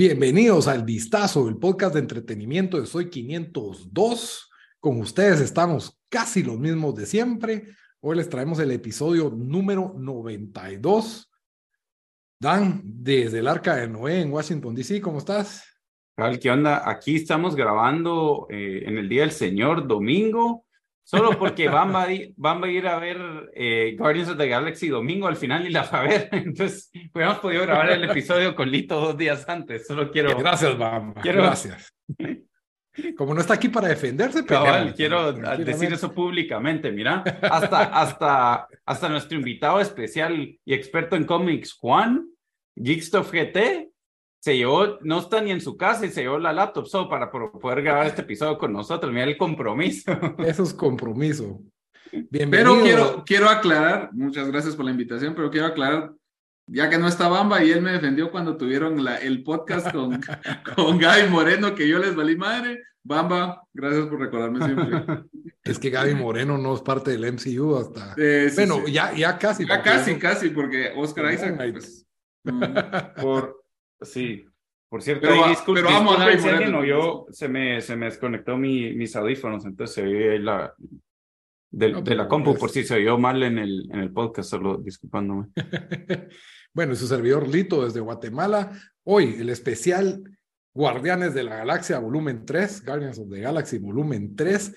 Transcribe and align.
Bienvenidos 0.00 0.66
al 0.66 0.82
Vistazo, 0.82 1.46
el 1.46 1.58
podcast 1.58 1.92
de 1.92 2.00
entretenimiento 2.00 2.80
de 2.80 2.86
Soy 2.86 3.10
502. 3.10 4.50
Con 4.80 4.98
ustedes 4.98 5.42
estamos 5.42 6.00
casi 6.08 6.42
los 6.42 6.58
mismos 6.58 6.94
de 6.94 7.04
siempre. 7.04 7.66
Hoy 8.00 8.16
les 8.16 8.30
traemos 8.30 8.58
el 8.60 8.70
episodio 8.70 9.28
número 9.28 9.94
92. 9.98 11.30
Dan, 12.40 12.80
desde 12.82 13.40
el 13.40 13.46
Arca 13.46 13.76
de 13.76 13.88
Noé 13.88 14.22
en 14.22 14.32
Washington, 14.32 14.74
D.C., 14.74 15.02
¿cómo 15.02 15.18
estás? 15.18 15.66
¿Qué 16.40 16.50
onda? 16.50 16.88
Aquí 16.88 17.16
estamos 17.16 17.54
grabando 17.54 18.46
eh, 18.48 18.84
en 18.86 18.96
el 18.96 19.06
Día 19.06 19.20
del 19.20 19.32
Señor, 19.32 19.86
domingo, 19.86 20.64
Solo 21.10 21.36
porque 21.36 21.68
van 21.68 21.96
a, 21.96 22.12
ir 22.12 22.86
a 22.86 22.98
ver 23.00 23.50
eh, 23.52 23.96
Guardians 23.98 24.30
of 24.30 24.38
the 24.38 24.46
Galaxy 24.46 24.90
domingo 24.90 25.26
al 25.26 25.34
final 25.34 25.66
y 25.66 25.70
la 25.70 25.82
va 25.82 26.02
a 26.02 26.02
ver. 26.04 26.28
Entonces, 26.32 26.88
hubiéramos 27.12 27.40
podido 27.40 27.62
grabar 27.62 27.90
el 27.90 28.04
episodio 28.04 28.54
con 28.54 28.70
Lito 28.70 29.00
dos 29.00 29.16
días 29.16 29.48
antes. 29.48 29.88
Solo 29.88 30.12
quiero. 30.12 30.38
Gracias, 30.38 30.78
Bamba. 30.78 31.20
Quiero... 31.20 31.42
Gracias. 31.42 31.92
Como 33.16 33.34
no 33.34 33.40
está 33.40 33.54
aquí 33.54 33.68
para 33.68 33.88
defenderse, 33.88 34.44
pero. 34.44 34.94
quiero 34.94 35.32
decir 35.32 35.92
eso 35.92 36.12
públicamente. 36.14 36.92
Mira, 36.92 37.24
hasta, 37.42 37.82
hasta, 37.82 38.68
hasta 38.84 39.08
nuestro 39.08 39.36
invitado 39.36 39.80
especial 39.80 40.38
y 40.64 40.74
experto 40.74 41.16
en 41.16 41.24
cómics, 41.24 41.72
Juan, 41.72 42.24
Geekstuff 42.76 43.32
GT, 43.32 43.89
se 44.40 44.56
llevó, 44.56 44.98
no 45.02 45.20
está 45.20 45.42
ni 45.42 45.50
en 45.50 45.60
su 45.60 45.76
casa 45.76 46.06
y 46.06 46.10
se 46.10 46.22
llevó 46.22 46.38
la 46.38 46.52
laptop 46.52 46.86
solo 46.86 47.08
para 47.08 47.30
poder 47.30 47.82
grabar 47.82 48.06
este 48.06 48.22
episodio 48.22 48.56
con 48.56 48.72
nosotros. 48.72 49.12
Mira 49.12 49.26
el 49.26 49.36
compromiso. 49.36 50.10
Eso 50.38 50.62
es 50.62 50.72
compromiso. 50.72 51.60
Bienvenido. 52.10 52.50
Pero 52.50 52.82
quiero, 52.82 53.24
quiero 53.24 53.48
aclarar, 53.50 54.10
muchas 54.12 54.48
gracias 54.48 54.74
por 54.74 54.86
la 54.86 54.90
invitación, 54.90 55.34
pero 55.34 55.50
quiero 55.50 55.66
aclarar, 55.66 56.12
ya 56.66 56.88
que 56.88 56.98
no 56.98 57.06
está 57.06 57.28
Bamba 57.28 57.62
y 57.62 57.70
él 57.70 57.82
me 57.82 57.92
defendió 57.92 58.30
cuando 58.30 58.56
tuvieron 58.56 59.04
la, 59.04 59.18
el 59.18 59.42
podcast 59.42 59.92
con, 59.92 60.18
con 60.74 60.98
Gaby 60.98 61.28
Moreno, 61.28 61.74
que 61.74 61.86
yo 61.86 61.98
les 61.98 62.16
valí 62.16 62.34
madre. 62.36 62.82
Bamba, 63.02 63.62
gracias 63.72 64.06
por 64.06 64.20
recordarme 64.20 64.64
siempre. 64.64 65.24
Es 65.62 65.78
que 65.78 65.90
Gaby 65.90 66.14
Moreno 66.14 66.56
no 66.56 66.74
es 66.74 66.80
parte 66.80 67.10
del 67.10 67.32
MCU 67.34 67.76
hasta. 67.76 68.16
bueno, 68.56 68.86
Ya, 68.86 69.12
ya 69.14 69.38
casi. 69.38 69.66
Ya 69.66 69.82
casi, 69.82 70.16
casi, 70.16 70.48
porque 70.48 70.92
Oscar 70.96 71.34
Isaac. 71.34 71.56
Pues, 71.56 72.06
mm, 72.44 73.20
por, 73.20 73.59
Sí. 74.02 74.44
Por 74.88 75.02
cierto, 75.02 75.28
pero, 75.28 75.44
pero 75.72 75.88
vamos 75.88 76.18
a 76.18 76.84
yo 76.84 77.26
se 77.30 77.48
me, 77.48 77.80
se 77.80 77.94
me 77.94 78.06
desconectó 78.06 78.56
mi, 78.56 78.92
mis 78.92 79.14
audífonos, 79.14 79.64
entonces 79.64 79.94
se 79.94 80.02
oye 80.02 80.38
la 80.40 80.74
de, 81.70 82.02
de 82.02 82.14
la 82.16 82.26
compu 82.26 82.56
por 82.56 82.70
si 82.70 82.82
se 82.82 82.96
oyó 82.96 83.16
mal 83.16 83.42
en 83.44 83.58
el, 83.58 83.88
en 83.92 84.00
el 84.00 84.12
podcast, 84.12 84.50
solo 84.50 84.78
disculpándome. 84.78 85.46
bueno, 86.74 86.96
su 86.96 87.06
servidor 87.06 87.48
Lito 87.48 87.84
desde 87.84 88.00
Guatemala. 88.00 88.72
Hoy 89.04 89.36
el 89.38 89.48
especial 89.48 90.24
Guardianes 90.74 91.34
de 91.34 91.44
la 91.44 91.58
Galaxia 91.58 92.00
volumen 92.00 92.44
3, 92.44 92.84
Guardians 92.84 93.18
of 93.20 93.30
the 93.30 93.40
Galaxy 93.40 93.78
volumen 93.78 94.34
3, 94.34 94.74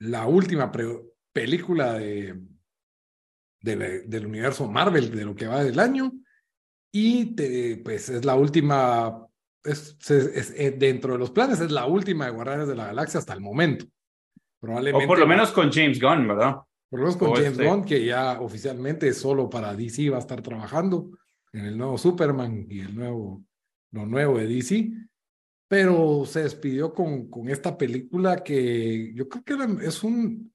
la 0.00 0.26
última 0.26 0.70
película 1.32 1.94
de, 1.94 2.38
de, 3.62 4.02
del 4.02 4.26
universo 4.26 4.70
Marvel 4.70 5.10
de 5.10 5.24
lo 5.24 5.34
que 5.34 5.48
va 5.48 5.64
del 5.64 5.80
año. 5.80 6.12
Y 6.98 7.26
pues 7.84 8.08
es 8.08 8.24
la 8.24 8.36
última, 8.36 9.28
es, 9.62 9.98
eh, 10.08 10.74
dentro 10.78 11.12
de 11.12 11.18
los 11.18 11.30
planes, 11.30 11.60
es 11.60 11.70
la 11.70 11.84
última 11.84 12.24
de 12.24 12.30
Guardianes 12.30 12.68
de 12.68 12.74
la 12.74 12.86
Galaxia 12.86 13.20
hasta 13.20 13.34
el 13.34 13.42
momento. 13.42 13.84
Probablemente. 14.58 15.04
O 15.04 15.06
por 15.06 15.18
lo 15.18 15.26
menos 15.26 15.50
con 15.50 15.70
James 15.70 16.00
Gunn, 16.00 16.26
¿verdad? 16.26 16.56
Por 16.88 17.00
lo 17.00 17.04
menos 17.04 17.18
con 17.18 17.34
James 17.34 17.50
este 17.50 17.66
Gunn, 17.66 17.84
que 17.84 18.02
ya 18.02 18.40
oficialmente 18.40 19.12
solo 19.12 19.50
para 19.50 19.74
DC 19.74 20.08
va 20.08 20.16
a 20.16 20.20
estar 20.20 20.40
trabajando 20.40 21.10
en 21.52 21.66
el 21.66 21.76
nuevo 21.76 21.98
Superman 21.98 22.66
y 22.70 22.80
el 22.80 22.96
nuevo, 22.96 23.44
lo 23.90 24.06
nuevo 24.06 24.38
de 24.38 24.46
DC. 24.46 24.90
Pero 25.68 26.24
se 26.24 26.44
despidió 26.44 26.94
con, 26.94 27.28
con 27.28 27.50
esta 27.50 27.76
película 27.76 28.42
que 28.42 29.12
yo 29.12 29.28
creo 29.28 29.44
que 29.44 29.86
es 29.86 30.02
un, 30.02 30.50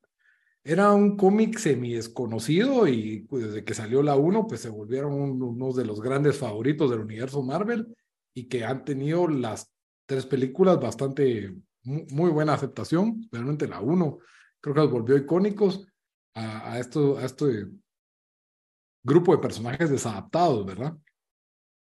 era 0.64 0.92
un 0.92 1.18
cómic 1.18 1.58
semi 1.58 1.94
desconocido 1.94 2.88
y 2.88 3.22
pues, 3.22 3.46
desde 3.46 3.64
que 3.64 3.74
salió 3.74 4.04
la 4.04 4.16
1, 4.16 4.48
pues 4.48 4.62
se 4.62 4.70
volvieron 4.70 5.14
unos 5.14 5.76
de 5.76 5.86
los 5.86 6.02
grandes 6.02 6.38
favoritos 6.38 6.90
del 6.90 7.00
universo 7.00 7.42
Marvel 7.42 7.96
y 8.34 8.48
que 8.48 8.64
han 8.64 8.86
tenido 8.86 9.28
las 9.28 9.72
tres 10.06 10.26
películas 10.26 10.80
bastante, 10.80 11.56
muy, 11.84 12.30
buena 12.30 12.54
aceptación, 12.54 13.28
realmente 13.32 13.68
la 13.68 13.82
1 13.82 14.20
creo 14.60 14.76
que 14.76 14.82
los 14.82 14.92
volvió 14.92 15.18
icónicos 15.18 15.88
a, 16.36 16.74
a, 16.74 16.80
esto, 16.80 17.18
a 17.18 17.26
este 17.26 17.68
grupo 19.04 19.32
de 19.32 19.42
personajes 19.42 19.90
desadaptados, 19.90 20.66
¿verdad? 20.66 20.96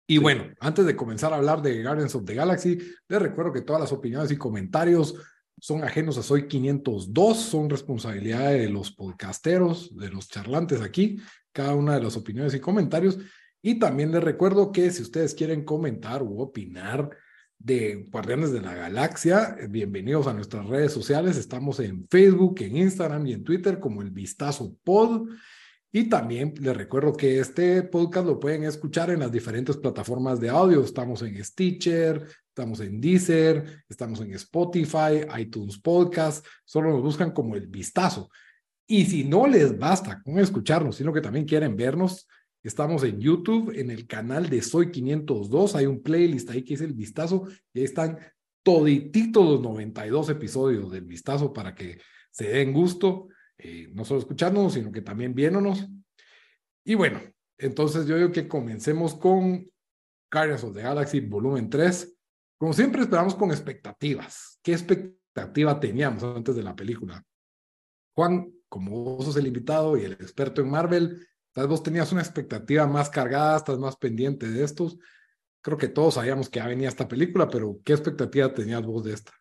Y 0.06 0.18
bueno, 0.18 0.44
antes 0.60 0.86
de 0.86 0.96
comenzar 0.96 1.32
a 1.32 1.36
hablar 1.36 1.62
de 1.62 1.82
Guardians 1.82 2.14
of 2.14 2.24
the 2.24 2.34
Galaxy, 2.34 2.78
les 3.08 3.22
recuerdo 3.22 3.52
que 3.52 3.62
todas 3.62 3.80
las 3.80 3.92
opiniones 3.92 4.30
y 4.30 4.36
comentarios 4.36 5.14
son 5.60 5.84
ajenos 5.84 6.16
a 6.18 6.22
Soy 6.22 6.48
502, 6.48 7.38
son 7.38 7.68
responsabilidad 7.68 8.50
de 8.50 8.68
los 8.68 8.90
podcasteros, 8.90 9.94
de 9.96 10.08
los 10.08 10.28
charlantes 10.28 10.80
aquí, 10.80 11.20
cada 11.52 11.74
una 11.74 11.94
de 11.94 12.02
las 12.02 12.16
opiniones 12.16 12.54
y 12.54 12.60
comentarios. 12.60 13.18
Y 13.62 13.78
también 13.78 14.10
les 14.10 14.24
recuerdo 14.24 14.72
que 14.72 14.90
si 14.90 15.02
ustedes 15.02 15.34
quieren 15.34 15.64
comentar 15.64 16.22
u 16.22 16.40
opinar 16.40 17.10
de 17.58 18.06
Guardianes 18.10 18.52
de 18.52 18.62
la 18.62 18.74
Galaxia, 18.74 19.54
bienvenidos 19.68 20.26
a 20.26 20.32
nuestras 20.32 20.66
redes 20.66 20.92
sociales. 20.92 21.36
Estamos 21.36 21.78
en 21.80 22.08
Facebook, 22.08 22.62
en 22.62 22.78
Instagram 22.78 23.26
y 23.26 23.34
en 23.34 23.44
Twitter 23.44 23.78
como 23.78 24.00
el 24.00 24.10
Vistazo 24.10 24.74
Pod. 24.82 25.28
Y 25.92 26.08
también 26.08 26.54
les 26.58 26.74
recuerdo 26.74 27.12
que 27.12 27.38
este 27.38 27.82
podcast 27.82 28.26
lo 28.26 28.40
pueden 28.40 28.62
escuchar 28.62 29.10
en 29.10 29.20
las 29.20 29.32
diferentes 29.32 29.76
plataformas 29.76 30.40
de 30.40 30.48
audio. 30.48 30.82
Estamos 30.82 31.20
en 31.20 31.44
Stitcher, 31.44 32.26
estamos 32.60 32.80
en 32.80 33.00
Deezer, 33.00 33.84
estamos 33.88 34.20
en 34.20 34.34
Spotify, 34.34 35.24
iTunes 35.38 35.78
Podcast. 35.78 36.44
Solo 36.66 36.90
nos 36.90 37.02
buscan 37.02 37.30
como 37.30 37.56
el 37.56 37.68
vistazo. 37.68 38.28
Y 38.86 39.06
si 39.06 39.24
no 39.24 39.46
les 39.46 39.78
basta 39.78 40.20
con 40.22 40.38
escucharnos, 40.38 40.96
sino 40.96 41.10
que 41.10 41.22
también 41.22 41.46
quieren 41.46 41.74
vernos, 41.74 42.28
estamos 42.62 43.02
en 43.04 43.18
YouTube, 43.18 43.72
en 43.74 43.90
el 43.90 44.06
canal 44.06 44.50
de 44.50 44.60
Soy 44.60 44.90
502. 44.90 45.74
Hay 45.74 45.86
un 45.86 46.02
playlist 46.02 46.50
ahí 46.50 46.62
que 46.62 46.74
es 46.74 46.82
el 46.82 46.92
vistazo 46.92 47.48
y 47.72 47.78
ahí 47.78 47.84
están 47.86 48.18
todititos 48.62 49.42
los 49.42 49.62
92 49.62 50.28
episodios 50.28 50.92
del 50.92 51.06
vistazo 51.06 51.54
para 51.54 51.74
que 51.74 51.98
se 52.30 52.48
den 52.48 52.74
gusto 52.74 53.28
eh, 53.56 53.88
no 53.94 54.04
solo 54.04 54.20
escuchándonos, 54.20 54.74
sino 54.74 54.92
que 54.92 55.00
también 55.00 55.34
viéndonos. 55.34 55.88
Y 56.84 56.94
bueno, 56.94 57.22
entonces 57.56 58.06
yo 58.06 58.16
digo 58.16 58.32
que 58.32 58.46
comencemos 58.46 59.14
con 59.14 59.66
Guardians 60.30 60.64
of 60.64 60.74
the 60.74 60.82
Galaxy 60.82 61.20
Volumen 61.20 61.68
3. 61.68 62.19
Como 62.60 62.74
siempre, 62.74 63.00
esperamos 63.00 63.34
con 63.34 63.50
expectativas. 63.52 64.60
¿Qué 64.62 64.72
expectativa 64.72 65.80
teníamos 65.80 66.22
antes 66.22 66.54
de 66.54 66.62
la 66.62 66.76
película? 66.76 67.24
Juan, 68.14 68.52
como 68.68 68.90
vos 69.02 69.24
sos 69.24 69.36
el 69.38 69.46
invitado 69.46 69.96
y 69.96 70.04
el 70.04 70.12
experto 70.12 70.60
en 70.60 70.68
Marvel, 70.68 71.26
tal 71.52 71.68
vos 71.68 71.82
tenías 71.82 72.12
una 72.12 72.20
expectativa 72.20 72.86
más 72.86 73.08
cargada, 73.08 73.56
estás 73.56 73.78
más 73.78 73.96
pendiente 73.96 74.46
de 74.46 74.62
estos. 74.62 74.98
Creo 75.62 75.78
que 75.78 75.88
todos 75.88 76.14
sabíamos 76.14 76.50
que 76.50 76.58
ya 76.58 76.66
venía 76.66 76.90
esta 76.90 77.08
película, 77.08 77.48
pero 77.48 77.80
¿qué 77.82 77.94
expectativa 77.94 78.52
tenías 78.52 78.82
vos 78.84 79.04
de 79.04 79.14
esta? 79.14 79.32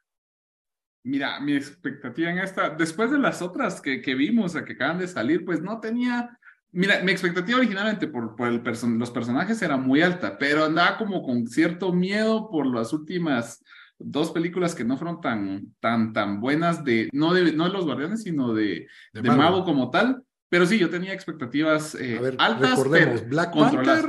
Mira, 1.04 1.42
mi 1.42 1.58
expectativa 1.58 2.32
en 2.32 2.38
esta, 2.38 2.70
después 2.70 3.12
de 3.12 3.20
las 3.20 3.42
otras 3.42 3.82
que, 3.82 4.02
que 4.02 4.16
vimos, 4.16 4.54
que 4.54 4.74
acaban 4.74 4.98
de 4.98 5.10
salir, 5.10 5.44
pues 5.44 5.62
no 5.62 5.82
tenía, 5.82 6.39
mira, 6.72 7.02
mi 7.04 7.12
expectativa 7.12 7.58
originalmente 7.58 8.08
por, 8.08 8.36
por 8.36 8.48
el 8.48 8.62
los 8.98 9.12
personajes 9.12 9.62
era 9.62 9.78
muy 9.78 10.02
alta, 10.02 10.38
pero 10.38 10.66
andaba 10.66 10.98
como 10.98 11.24
con 11.24 11.48
cierto 11.48 11.94
miedo 11.94 12.50
por 12.50 12.66
las 12.66 12.94
últimas 12.94 13.64
dos 13.98 14.32
películas 14.32 14.76
que 14.76 14.86
no 14.86 14.98
fueron 14.98 15.20
tan, 15.22 15.74
tan, 15.80 16.14
tan 16.14 16.40
buenas 16.40 16.84
de, 16.84 17.10
no 17.12 17.34
de, 17.34 17.52
no 17.52 17.66
de 17.66 17.74
los 17.74 17.86
guardianes, 17.86 18.24
sino 18.24 18.54
de, 18.54 18.88
de, 19.14 19.22
Mago 19.22 19.66
como 19.66 19.90
tal. 19.90 20.24
Pero 20.48 20.66
sí, 20.66 20.80
yo 20.80 20.90
tenía 20.90 21.14
expectativas 21.14 21.96
eh, 21.96 22.20
altas. 22.38 22.72
Recordemos, 22.72 23.28
Black 23.28 23.54
Panther, 23.54 24.06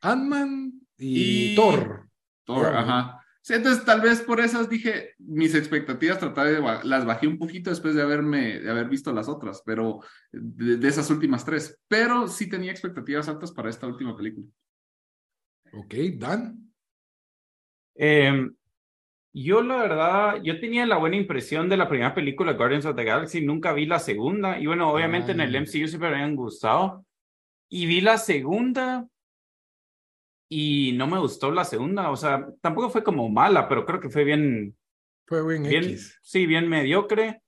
Ant-Man 0.00 0.72
y, 0.96 1.52
y, 1.52 1.56
Thor. 1.56 2.08
Thor, 2.44 2.66
ajá. 2.66 3.21
Sí, 3.42 3.54
entonces 3.54 3.84
tal 3.84 4.00
vez 4.00 4.20
por 4.20 4.38
esas 4.38 4.68
dije, 4.68 5.14
mis 5.18 5.56
expectativas 5.56 6.20
tratar 6.20 6.46
de 6.46 6.60
las 6.84 7.04
bajé 7.04 7.26
un 7.26 7.38
poquito 7.38 7.70
después 7.70 7.92
de 7.96 8.02
haberme, 8.02 8.60
de 8.60 8.70
haber 8.70 8.88
visto 8.88 9.12
las 9.12 9.28
otras, 9.28 9.62
pero 9.66 9.98
de, 10.30 10.86
esas 10.86 11.10
últimas 11.10 11.44
tres. 11.44 11.80
Pero 11.88 12.28
sí 12.28 12.48
tenía 12.48 12.70
expectativas 12.70 13.28
altas 13.28 13.50
para 13.50 13.68
esta 13.68 13.88
última 13.88 14.16
película. 14.16 14.46
Ok, 15.72 15.94
Dan. 16.14 16.72
Em, 17.96 18.54
yo 19.32 19.62
la 19.62 19.76
verdad, 19.76 20.42
yo 20.44 20.60
tenía 20.60 20.86
la 20.86 20.98
buena 20.98 21.16
impresión 21.16 21.68
de 21.68 21.76
la 21.76 21.88
primera 21.88 22.14
película, 22.14 22.52
Guardians 22.52 22.86
of 22.86 22.94
the 22.94 23.02
Galaxy, 23.02 23.40
nunca 23.40 23.72
vi 23.72 23.86
la 23.86 23.98
segunda, 23.98 24.60
y 24.60 24.66
bueno, 24.66 24.92
obviamente 24.92 25.32
en 25.32 25.40
el 25.40 25.56
MCU 25.56 25.88
siempre 25.88 26.10
me 26.10 26.16
habían 26.16 26.36
gustado, 26.36 27.04
y 27.68 27.86
vi 27.86 28.02
la 28.02 28.18
segunda, 28.18 29.08
y 30.52 30.92
no 30.92 31.06
me 31.06 31.18
gustó 31.18 31.50
la 31.50 31.64
segunda, 31.64 32.10
o 32.10 32.16
sea, 32.16 32.46
tampoco 32.60 32.90
fue 32.90 33.02
como 33.02 33.28
mala, 33.30 33.68
pero 33.68 33.86
creo 33.86 34.00
que 34.00 34.10
fue 34.10 34.22
bien. 34.22 34.76
Fue 35.26 35.46
bien, 35.46 35.62
bien 35.62 35.98
Sí, 36.20 36.44
bien 36.44 36.68
mediocre. 36.68 37.40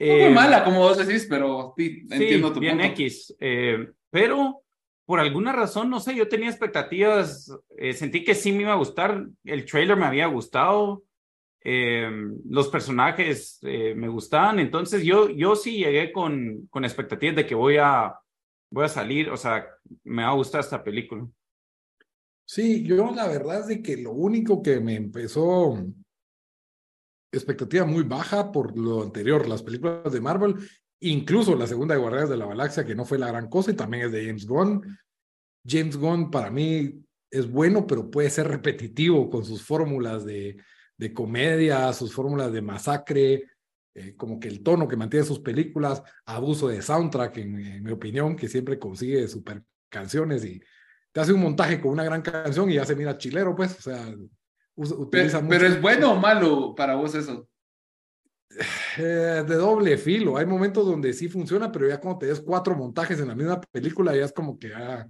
No 0.00 0.06
fue 0.06 0.26
eh, 0.26 0.34
mala, 0.34 0.64
como 0.64 0.80
vos 0.80 0.98
decís, 0.98 1.28
pero 1.30 1.74
sí, 1.76 2.04
entiendo 2.10 2.52
tu 2.52 2.58
bien 2.58 2.80
X. 2.80 3.36
Eh, 3.38 3.88
pero 4.10 4.64
por 5.06 5.20
alguna 5.20 5.52
razón, 5.52 5.90
no 5.90 6.00
sé, 6.00 6.16
yo 6.16 6.28
tenía 6.28 6.48
expectativas, 6.48 7.56
eh, 7.76 7.92
sentí 7.92 8.24
que 8.24 8.34
sí 8.34 8.50
me 8.50 8.62
iba 8.62 8.72
a 8.72 8.76
gustar, 8.78 9.26
el 9.44 9.64
trailer 9.64 9.96
me 9.96 10.06
había 10.06 10.26
gustado, 10.26 11.04
eh, 11.60 12.10
los 12.48 12.68
personajes 12.68 13.60
eh, 13.62 13.94
me 13.94 14.08
gustaban, 14.08 14.58
entonces 14.58 15.04
yo, 15.04 15.28
yo 15.28 15.54
sí 15.54 15.76
llegué 15.76 16.10
con, 16.10 16.66
con 16.68 16.84
expectativas 16.84 17.36
de 17.36 17.46
que 17.46 17.54
voy 17.54 17.76
a, 17.76 18.18
voy 18.70 18.86
a 18.86 18.88
salir, 18.88 19.30
o 19.30 19.36
sea, 19.36 19.68
me 20.02 20.24
va 20.24 20.30
a 20.30 20.34
gustar 20.34 20.62
esta 20.62 20.82
película. 20.82 21.26
Sí, 22.46 22.84
yo 22.84 23.10
la 23.14 23.26
verdad 23.26 23.60
es 23.60 23.66
de 23.68 23.82
que 23.82 23.96
lo 23.96 24.12
único 24.12 24.62
que 24.62 24.80
me 24.80 24.94
empezó 24.94 25.78
expectativa 27.32 27.84
muy 27.84 28.04
baja 28.04 28.52
por 28.52 28.76
lo 28.78 29.02
anterior, 29.02 29.48
las 29.48 29.62
películas 29.62 30.12
de 30.12 30.20
Marvel, 30.20 30.56
incluso 31.00 31.56
la 31.56 31.66
segunda 31.66 31.94
de 31.94 32.00
Guardianes 32.00 32.30
de 32.30 32.36
la 32.36 32.46
Galaxia, 32.46 32.84
que 32.84 32.94
no 32.94 33.04
fue 33.04 33.18
la 33.18 33.28
gran 33.28 33.48
cosa 33.48 33.70
y 33.70 33.74
también 33.74 34.04
es 34.04 34.12
de 34.12 34.26
James 34.26 34.46
Gunn. 34.46 34.98
James 35.66 35.96
Gunn 35.96 36.30
para 36.30 36.50
mí 36.50 37.02
es 37.30 37.50
bueno, 37.50 37.86
pero 37.86 38.10
puede 38.10 38.30
ser 38.30 38.48
repetitivo 38.48 39.28
con 39.28 39.44
sus 39.44 39.62
fórmulas 39.62 40.24
de, 40.24 40.56
de 40.96 41.12
comedia, 41.12 41.92
sus 41.92 42.14
fórmulas 42.14 42.52
de 42.52 42.62
masacre, 42.62 43.44
eh, 43.94 44.14
como 44.16 44.40
que 44.40 44.48
el 44.48 44.62
tono 44.62 44.88
que 44.88 44.96
mantiene 44.96 45.26
sus 45.26 45.40
películas, 45.40 46.02
abuso 46.26 46.68
de 46.68 46.82
soundtrack, 46.82 47.36
en, 47.38 47.82
mi 47.82 47.90
opinión, 47.92 48.36
que 48.36 48.48
siempre 48.48 48.78
consigue 48.78 49.26
super 49.28 49.62
canciones 49.88 50.44
y 50.44 50.60
te 51.14 51.20
hace 51.20 51.32
un 51.32 51.40
montaje 51.40 51.80
con 51.80 51.92
una 51.92 52.02
gran 52.02 52.22
canción 52.22 52.68
y 52.68 52.74
ya 52.74 52.84
se 52.84 52.96
mira 52.96 53.16
chilero, 53.16 53.54
pues, 53.54 53.78
o 53.78 53.82
sea, 53.82 54.04
utiliza 54.74 55.38
pero, 55.38 55.48
pero 55.48 55.66
es 55.68 55.80
bueno 55.80 56.12
o 56.12 56.16
malo 56.16 56.74
para 56.74 56.96
vos 56.96 57.14
eso. 57.14 57.48
Eh, 58.98 59.44
de 59.46 59.54
doble 59.54 59.96
filo. 59.96 60.36
Hay 60.36 60.44
momentos 60.44 60.84
donde 60.84 61.12
sí 61.12 61.28
funciona, 61.28 61.70
pero 61.70 61.88
ya 61.88 62.00
cuando 62.00 62.18
te 62.18 62.26
des 62.26 62.40
cuatro 62.40 62.74
montajes 62.74 63.20
en 63.20 63.28
la 63.28 63.36
misma 63.36 63.60
película, 63.60 64.14
ya 64.14 64.24
es 64.24 64.32
como 64.32 64.58
que 64.58 64.74
ah, 64.74 65.06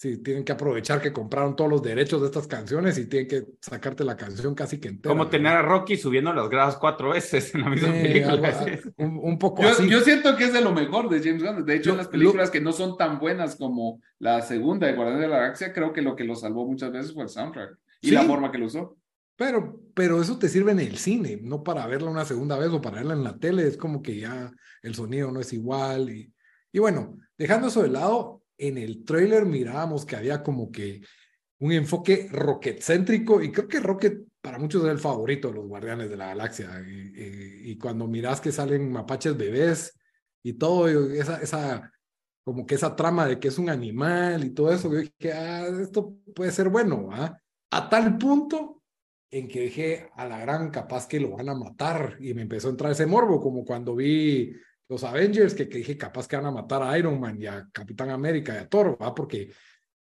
sí, 0.00 0.16
tienen 0.16 0.46
que 0.46 0.52
aprovechar 0.52 1.02
que 1.02 1.12
compraron 1.12 1.54
todos 1.54 1.68
los 1.68 1.82
derechos 1.82 2.22
de 2.22 2.28
estas 2.28 2.46
canciones 2.46 2.96
y 2.96 3.04
tienen 3.04 3.28
que 3.28 3.44
sacarte 3.60 4.02
la 4.02 4.16
canción 4.16 4.54
casi 4.54 4.80
que 4.80 4.88
entera. 4.88 5.14
Como 5.14 5.28
tener 5.28 5.52
a 5.52 5.60
Rocky 5.60 5.98
subiendo 5.98 6.32
las 6.32 6.48
gradas 6.48 6.78
cuatro 6.78 7.10
veces 7.10 7.54
en 7.54 7.60
la 7.60 7.68
misma 7.68 7.92
película. 7.92 8.80
un, 8.96 9.38
poco 9.38 9.60
yo, 9.60 9.68
así. 9.68 9.90
Yo 9.90 10.00
siento 10.00 10.38
que 10.38 10.44
es 10.44 10.54
de 10.54 10.62
lo 10.62 10.72
mejor 10.72 11.10
de 11.10 11.20
James 11.22 11.42
Gunn. 11.42 11.66
De 11.66 11.74
hecho, 11.74 11.94
las 11.94 12.08
películas 12.08 12.48
que 12.48 12.62
no 12.62 12.72
son 12.72 12.96
tan 12.96 13.18
buenas 13.18 13.56
como 13.56 14.00
la 14.18 14.40
segunda 14.40 14.86
de 14.86 14.94
Guardianes 14.94 15.20
de 15.20 15.28
la 15.28 15.36
Galaxia, 15.36 15.74
creo 15.74 15.92
que 15.92 16.00
lo 16.00 16.16
que 16.16 16.24
lo 16.24 16.34
salvó 16.34 16.66
muchas 16.66 16.90
veces 16.92 17.12
fue 17.12 17.24
el 17.24 17.28
soundtrack 17.28 17.76
y 18.00 18.12
la 18.12 18.22
forma 18.22 18.50
que 18.50 18.56
lo 18.56 18.66
usó. 18.66 18.96
Pero, 19.36 19.82
pero 19.92 20.22
eso 20.22 20.38
te 20.38 20.48
sirve 20.48 20.72
en 20.72 20.80
el 20.80 20.96
cine, 20.96 21.40
no 21.42 21.62
para 21.62 21.86
verla 21.86 22.08
una 22.08 22.24
segunda 22.24 22.56
vez 22.58 22.70
o 22.70 22.80
para 22.80 22.96
verla 22.96 23.12
en 23.12 23.24
la 23.24 23.36
tele. 23.36 23.66
Es 23.66 23.76
como 23.76 24.00
que 24.00 24.18
ya 24.18 24.50
el 24.82 24.94
sonido 24.94 25.30
no 25.30 25.40
es 25.40 25.52
igual. 25.52 26.08
Y, 26.08 26.32
y 26.72 26.78
bueno, 26.78 27.18
dejando 27.36 27.68
eso 27.68 27.82
de 27.82 27.90
lado, 27.90 28.39
en 28.60 28.78
el 28.78 29.04
trailer 29.04 29.46
mirábamos 29.46 30.04
que 30.04 30.16
había 30.16 30.42
como 30.42 30.70
que 30.70 31.00
un 31.60 31.72
enfoque 31.72 32.28
rocket-céntrico 32.30 33.42
y 33.42 33.52
creo 33.52 33.68
que 33.68 33.80
Rocket 33.80 34.24
para 34.40 34.58
muchos 34.58 34.84
es 34.84 34.90
el 34.90 34.98
favorito 34.98 35.48
de 35.48 35.54
los 35.54 35.66
Guardianes 35.66 36.08
de 36.08 36.16
la 36.16 36.28
Galaxia. 36.28 36.82
Y, 36.86 37.76
cuando 37.78 38.06
miras 38.06 38.40
que 38.40 38.52
salen 38.52 38.90
mapaches 38.90 39.36
bebés 39.36 39.98
y 40.42 40.54
todo, 40.54 40.88
esa, 40.88 41.92
como 42.42 42.64
que 42.64 42.76
esa 42.76 42.96
trama 42.96 43.26
de 43.26 43.38
que 43.38 43.48
es 43.48 43.58
un 43.58 43.68
animal 43.68 44.42
y 44.44 44.50
todo 44.50 44.72
eso, 44.72 44.90
yo 44.90 45.00
dije, 45.00 45.32
ah, 45.34 45.66
esto 45.82 46.16
puede 46.34 46.50
ser 46.50 46.70
bueno. 46.70 47.10
A 47.12 47.88
tal 47.90 48.16
punto 48.16 48.82
en 49.30 49.46
que 49.46 49.60
dije, 49.60 50.08
a 50.14 50.26
la 50.26 50.40
gran 50.40 50.70
capaz 50.70 51.06
que 51.06 51.20
lo 51.20 51.36
van 51.36 51.50
a 51.50 51.54
matar 51.54 52.16
y 52.20 52.32
me 52.32 52.42
empezó 52.42 52.68
a 52.68 52.70
entrar 52.70 52.92
ese 52.92 53.06
morbo, 53.06 53.40
como 53.40 53.64
cuando 53.64 53.94
vi 53.94 54.52
los 54.90 55.04
Avengers, 55.04 55.54
que, 55.54 55.66
dije 55.66 55.96
capaz 55.96 56.26
que 56.26 56.36
van 56.36 56.46
a 56.46 56.50
matar 56.50 56.82
a 56.82 56.98
Iron 56.98 57.20
Man 57.20 57.40
y 57.40 57.46
a 57.46 57.68
Capitán 57.72 58.10
América 58.10 58.54
y 58.54 58.58
a 58.58 58.68
Thor, 58.68 58.98
¿va? 59.00 59.14
Porque 59.14 59.52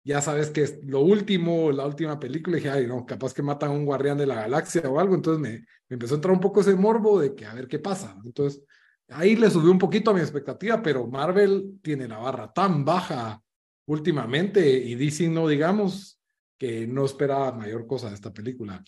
ya 0.02 0.22
sabes 0.22 0.48
que 0.48 0.62
es 0.62 0.82
lo 0.82 1.00
último, 1.00 1.70
la 1.70 1.86
última 1.86 2.18
película, 2.18 2.56
y 2.56 2.60
dije, 2.60 2.70
ay, 2.70 2.86
no, 2.86 3.04
capaz 3.04 3.34
que 3.34 3.42
matan 3.42 3.70
a 3.70 3.74
un 3.74 3.84
guardián 3.84 4.16
de 4.16 4.26
la 4.26 4.36
galaxia 4.36 4.80
o 4.88 4.98
algo, 4.98 5.14
entonces 5.14 5.42
me, 5.42 5.66
empezó 5.90 6.14
a 6.14 6.16
entrar 6.16 6.32
un 6.32 6.40
poco 6.40 6.62
ese 6.62 6.74
morbo 6.74 7.20
de 7.20 7.34
que 7.34 7.44
a 7.44 7.52
ver 7.52 7.68
qué 7.68 7.78
pasa. 7.78 8.16
Entonces, 8.24 8.64
ahí 9.10 9.36
le 9.36 9.50
subí 9.50 9.68
un 9.68 9.78
poquito 9.78 10.10
a 10.10 10.14
mi 10.14 10.20
expectativa, 10.20 10.82
pero 10.82 11.06
Marvel 11.06 11.78
tiene 11.82 12.08
la 12.08 12.16
barra 12.16 12.50
tan 12.50 12.82
baja 12.82 13.42
últimamente 13.86 14.66
y 14.66 14.94
DC 14.94 15.28
no 15.28 15.46
digamos 15.46 16.18
que 16.58 16.86
no 16.86 17.04
esperaba 17.04 17.52
mayor 17.52 17.86
cosa 17.86 18.08
de 18.08 18.14
esta 18.14 18.32
película 18.32 18.82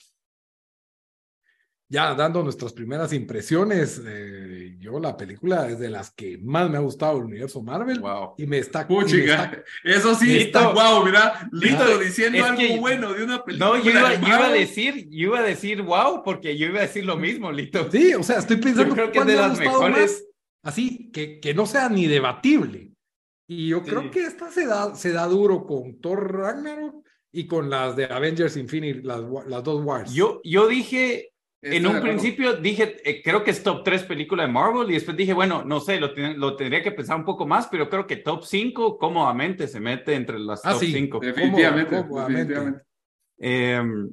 ya 1.91 2.15
dando 2.15 2.45
nuestras 2.45 2.73
primeras 2.73 3.13
impresiones, 3.13 4.01
eh, 4.07 4.77
yo 4.79 5.01
la 5.01 5.17
película 5.17 5.69
es 5.69 5.81
de 5.81 5.91
las 5.91 6.13
que 6.13 6.39
más 6.39 6.71
me 6.71 6.77
ha 6.77 6.81
gustado 6.81 7.19
el 7.19 7.25
universo 7.25 7.63
Marvel. 7.63 7.99
Wow. 7.99 8.35
Y 8.39 8.47
me 8.47 8.59
está. 8.59 8.87
Puchica, 8.87 9.61
eso 9.83 10.15
sí, 10.15 10.39
está, 10.39 10.69
wow, 10.69 11.05
mira, 11.05 11.49
Lito 11.51 11.99
diciendo 11.99 12.45
algo 12.45 12.77
bueno 12.79 13.13
de 13.13 13.25
una 13.25 13.45
película. 13.45 13.71
No, 13.71 13.83
yo 13.83 13.91
iba, 13.91 14.47
a 14.47 14.53
decir, 14.53 15.09
yo 15.11 15.29
iba 15.29 15.41
a 15.41 15.43
decir 15.43 15.83
wow, 15.83 16.23
porque 16.25 16.57
yo 16.57 16.69
iba 16.69 16.79
a 16.79 16.83
decir 16.83 17.05
lo 17.05 17.17
mismo, 17.17 17.51
Lito. 17.51 17.91
Sí, 17.91 18.15
o 18.15 18.23
sea, 18.23 18.39
estoy 18.39 18.59
pensando 18.59 18.91
yo 18.91 18.95
creo 18.95 19.11
que 19.11 19.19
es 19.19 19.27
de 19.27 19.37
las 19.37 19.59
mejores. 19.59 20.29
así, 20.63 21.11
que, 21.13 21.41
que 21.41 21.55
no 21.55 21.67
sea 21.67 21.89
ni 21.89 22.07
debatible. 22.07 22.93
Y 23.49 23.67
yo 23.71 23.83
creo 23.83 24.13
que 24.13 24.27
esta 24.27 24.49
se 24.53 24.65
da, 24.65 24.95
se 24.95 25.11
da 25.11 25.27
duro 25.27 25.67
con 25.67 26.01
Thor 26.01 26.37
Ragnarok 26.37 27.05
y 27.33 27.49
con 27.49 27.69
las 27.69 27.97
de 27.97 28.05
Avengers 28.05 28.57
Infinity, 28.57 29.03
las, 29.03 29.23
las 29.49 29.65
dos 29.65 29.85
Wars. 29.85 30.13
Yo, 30.15 30.41
yo 30.45 30.69
dije 30.69 31.31
en 31.62 31.87
un 31.87 32.01
principio 32.01 32.55
dije, 32.55 32.97
eh, 33.05 33.23
creo 33.23 33.45
que 33.45 33.51
es 33.51 33.62
top 33.62 33.85
3 33.85 34.05
película 34.05 34.45
de 34.45 34.53
Marvel 34.53 34.91
y 34.91 34.95
después 34.95 35.17
dije, 35.17 35.35
bueno, 35.35 35.62
no 35.65 35.81
sé, 35.81 36.01
lo, 36.01 36.15
lo, 36.15 36.57
tendría 36.57 36.83
que 36.83 36.93
pensar 36.93 37.17
un 37.17 37.25
poco 37.25 37.47
más, 37.47 37.69
pero 37.69 37.91
creo 37.91 38.07
que 38.07 38.17
top 38.17 38.45
5 38.45 38.97
cómodamente 38.97 39.69
se 39.69 39.79
mete 39.79 40.15
entre 40.15 40.39
las 40.39 40.65
ah, 40.65 40.73
top 40.73 40.81
5. 40.81 41.21
Definitivamente, 41.21 41.97
definitivamente. 41.97 42.83
Em, 43.39 44.11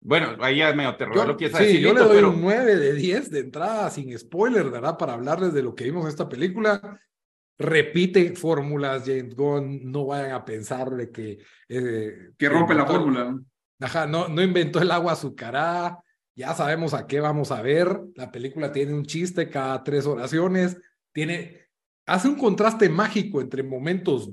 bueno, 0.00 0.36
ahí 0.40 0.58
ya 0.58 0.72
me 0.74 0.84
aterró 0.84 1.24
lo 1.24 1.36
que 1.36 1.48
Sí, 1.48 1.80
yo 1.80 1.94
le 1.94 2.00
doy 2.00 2.22
un 2.24 2.40
9 2.40 2.76
de 2.76 2.92
10 2.94 3.30
de 3.30 3.40
entrada, 3.40 3.88
sin 3.90 4.16
spoiler, 4.18 4.68
¿verdad? 4.68 4.98
Para 4.98 5.14
hablarles 5.14 5.54
de 5.54 5.62
lo 5.62 5.74
que 5.74 5.84
vimos 5.84 6.02
en 6.04 6.08
esta 6.08 6.28
película. 6.28 7.00
Repite 7.56 8.34
fórmulas, 8.34 9.04
James 9.06 9.36
Gunn, 9.36 9.92
no 9.92 10.06
vayan 10.06 10.32
a 10.32 10.44
pensar 10.44 10.90
de 10.90 11.10
que... 11.12 11.38
Eh, 11.68 12.32
que 12.36 12.48
rompe 12.48 12.74
la 12.74 12.84
fórmula. 12.84 13.38
Ajá, 13.78 14.08
no, 14.08 14.28
no 14.28 14.42
inventó 14.42 14.80
el 14.80 14.90
agua 14.90 15.12
azucarada 15.12 16.04
ya 16.36 16.54
sabemos 16.54 16.94
a 16.94 17.06
qué 17.06 17.20
vamos 17.20 17.50
a 17.50 17.62
ver. 17.62 18.00
La 18.16 18.30
película 18.32 18.72
tiene 18.72 18.94
un 18.94 19.04
chiste 19.04 19.48
cada 19.48 19.82
tres 19.84 20.06
oraciones, 20.06 20.76
tiene, 21.12 21.68
hace 22.06 22.28
un 22.28 22.36
contraste 22.36 22.88
mágico 22.88 23.40
entre 23.40 23.62
momentos 23.62 24.30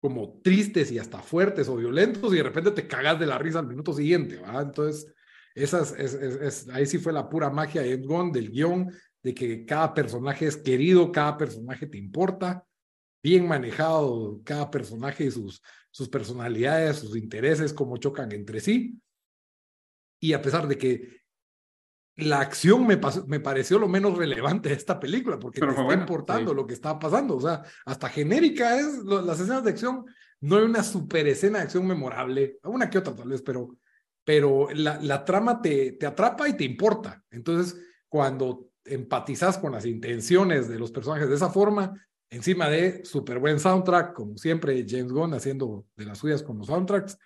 como 0.00 0.40
tristes 0.42 0.90
y 0.92 0.98
hasta 0.98 1.20
fuertes 1.20 1.68
o 1.68 1.76
violentos 1.76 2.32
y 2.32 2.36
de 2.36 2.42
repente 2.42 2.70
te 2.70 2.86
cagas 2.86 3.18
de 3.18 3.26
la 3.26 3.38
risa 3.38 3.58
al 3.58 3.66
minuto 3.66 3.92
siguiente. 3.92 4.40
Entonces, 4.54 5.12
esas, 5.54 5.92
es, 5.98 6.68
ahí 6.68 6.86
sí 6.86 6.98
fue 6.98 7.12
la 7.12 7.28
pura 7.28 7.50
magia 7.50 7.82
de 7.82 7.92
Ed 7.92 8.04
del 8.32 8.50
guion, 8.50 8.92
de 9.22 9.34
que 9.34 9.64
cada 9.64 9.92
personaje 9.94 10.46
es 10.46 10.56
querido, 10.56 11.10
cada 11.10 11.36
personaje 11.36 11.86
te 11.86 11.98
importa, 11.98 12.64
bien 13.22 13.48
manejado 13.48 14.40
cada 14.44 14.70
personaje 14.70 15.24
y 15.24 15.30
sus, 15.30 15.60
sus 15.90 16.08
personalidades, 16.08 16.98
sus 16.98 17.16
intereses, 17.16 17.72
cómo 17.72 17.96
chocan 17.96 18.30
entre 18.32 18.60
sí. 18.60 19.00
Y 20.20 20.32
a 20.32 20.40
pesar 20.40 20.68
de 20.68 20.78
que 20.78 21.25
la 22.16 22.40
acción 22.40 22.86
me, 22.86 22.98
me 23.26 23.40
pareció 23.40 23.78
lo 23.78 23.88
menos 23.88 24.16
relevante 24.16 24.70
de 24.70 24.74
esta 24.74 24.98
película, 24.98 25.38
porque 25.38 25.60
te 25.60 25.68
está 25.68 25.94
importando 25.94 26.54
lo 26.54 26.66
que 26.66 26.74
está 26.74 26.98
pasando. 26.98 27.36
O 27.36 27.40
sea, 27.40 27.62
hasta 27.84 28.08
genérica 28.08 28.78
es 28.78 29.04
las 29.04 29.38
escenas 29.38 29.64
de 29.64 29.70
acción. 29.70 30.06
No 30.40 30.56
hay 30.56 30.64
una 30.64 30.82
super 30.82 31.26
escena 31.26 31.58
de 31.58 31.64
acción 31.64 31.86
memorable, 31.86 32.58
una 32.64 32.88
que 32.88 32.98
otra 32.98 33.14
tal 33.14 33.28
vez, 33.28 33.42
pero, 33.42 33.76
pero 34.24 34.68
la, 34.72 34.98
la 35.00 35.24
trama 35.24 35.60
te, 35.60 35.92
te 35.92 36.06
atrapa 36.06 36.48
y 36.48 36.56
te 36.56 36.64
importa. 36.64 37.22
Entonces, 37.30 37.78
cuando 38.08 38.70
empatizas 38.86 39.58
con 39.58 39.72
las 39.72 39.84
intenciones 39.84 40.68
de 40.68 40.78
los 40.78 40.90
personajes 40.90 41.28
de 41.28 41.34
esa 41.34 41.50
forma, 41.50 41.92
encima 42.30 42.68
de 42.70 43.04
súper 43.04 43.38
buen 43.38 43.60
soundtrack, 43.60 44.14
como 44.14 44.38
siempre 44.38 44.86
James 44.88 45.12
Gunn 45.12 45.34
haciendo 45.34 45.86
de 45.96 46.06
las 46.06 46.18
suyas 46.18 46.42
con 46.42 46.58
los 46.58 46.66
soundtracks, 46.68 47.18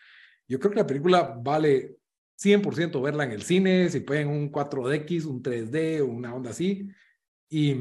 yo 0.49 0.59
creo 0.59 0.73
que 0.73 0.81
la 0.81 0.87
película 0.87 1.37
vale 1.41 2.00
100% 2.41 3.03
verla 3.03 3.25
en 3.25 3.33
el 3.33 3.43
cine, 3.43 3.89
si 3.91 4.01
pueden 4.01 4.29
un 4.29 4.51
4DX, 4.51 5.27
un 5.27 5.43
3D, 5.43 6.03
una 6.03 6.35
onda 6.35 6.51
así. 6.51 6.89
Y, 7.49 7.77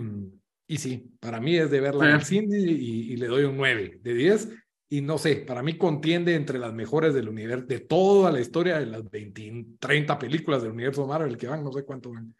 y 0.68 0.78
sí, 0.78 1.16
para 1.20 1.40
mí 1.40 1.56
es 1.56 1.72
de 1.72 1.80
verla 1.80 2.10
en 2.10 2.16
el 2.16 2.26
cine 2.26 2.60
y, 2.60 3.16
le 3.16 3.28
doy 3.28 3.46
un 3.46 3.58
9 3.58 4.00
de 4.02 4.14
10. 4.14 4.50
Y 4.90 5.02
no 5.02 5.18
sé, 5.18 5.38
para 5.38 5.64
mí 5.64 5.78
contiende 5.78 6.36
entre 6.36 6.60
las 6.60 6.74
mejores 6.74 7.14
del 7.14 7.30
universo, 7.30 7.68
de 7.68 7.80
toda 7.80 8.32
la 8.32 8.40
historia 8.40 8.80
de 8.80 8.88
las 8.88 9.10
20, 9.10 9.78
30 9.80 10.20
películas 10.20 10.64
del 10.64 10.72
universo 10.72 11.08
Marvel 11.08 11.38
que 11.38 11.48
van, 11.48 11.64
no 11.64 11.72
sé 11.72 11.84
cuánto 11.84 12.12
van. 12.12 12.36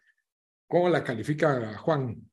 ¿Cómo 0.66 0.88
la 0.88 1.02
califica 1.02 1.76
Juan? 1.78 2.29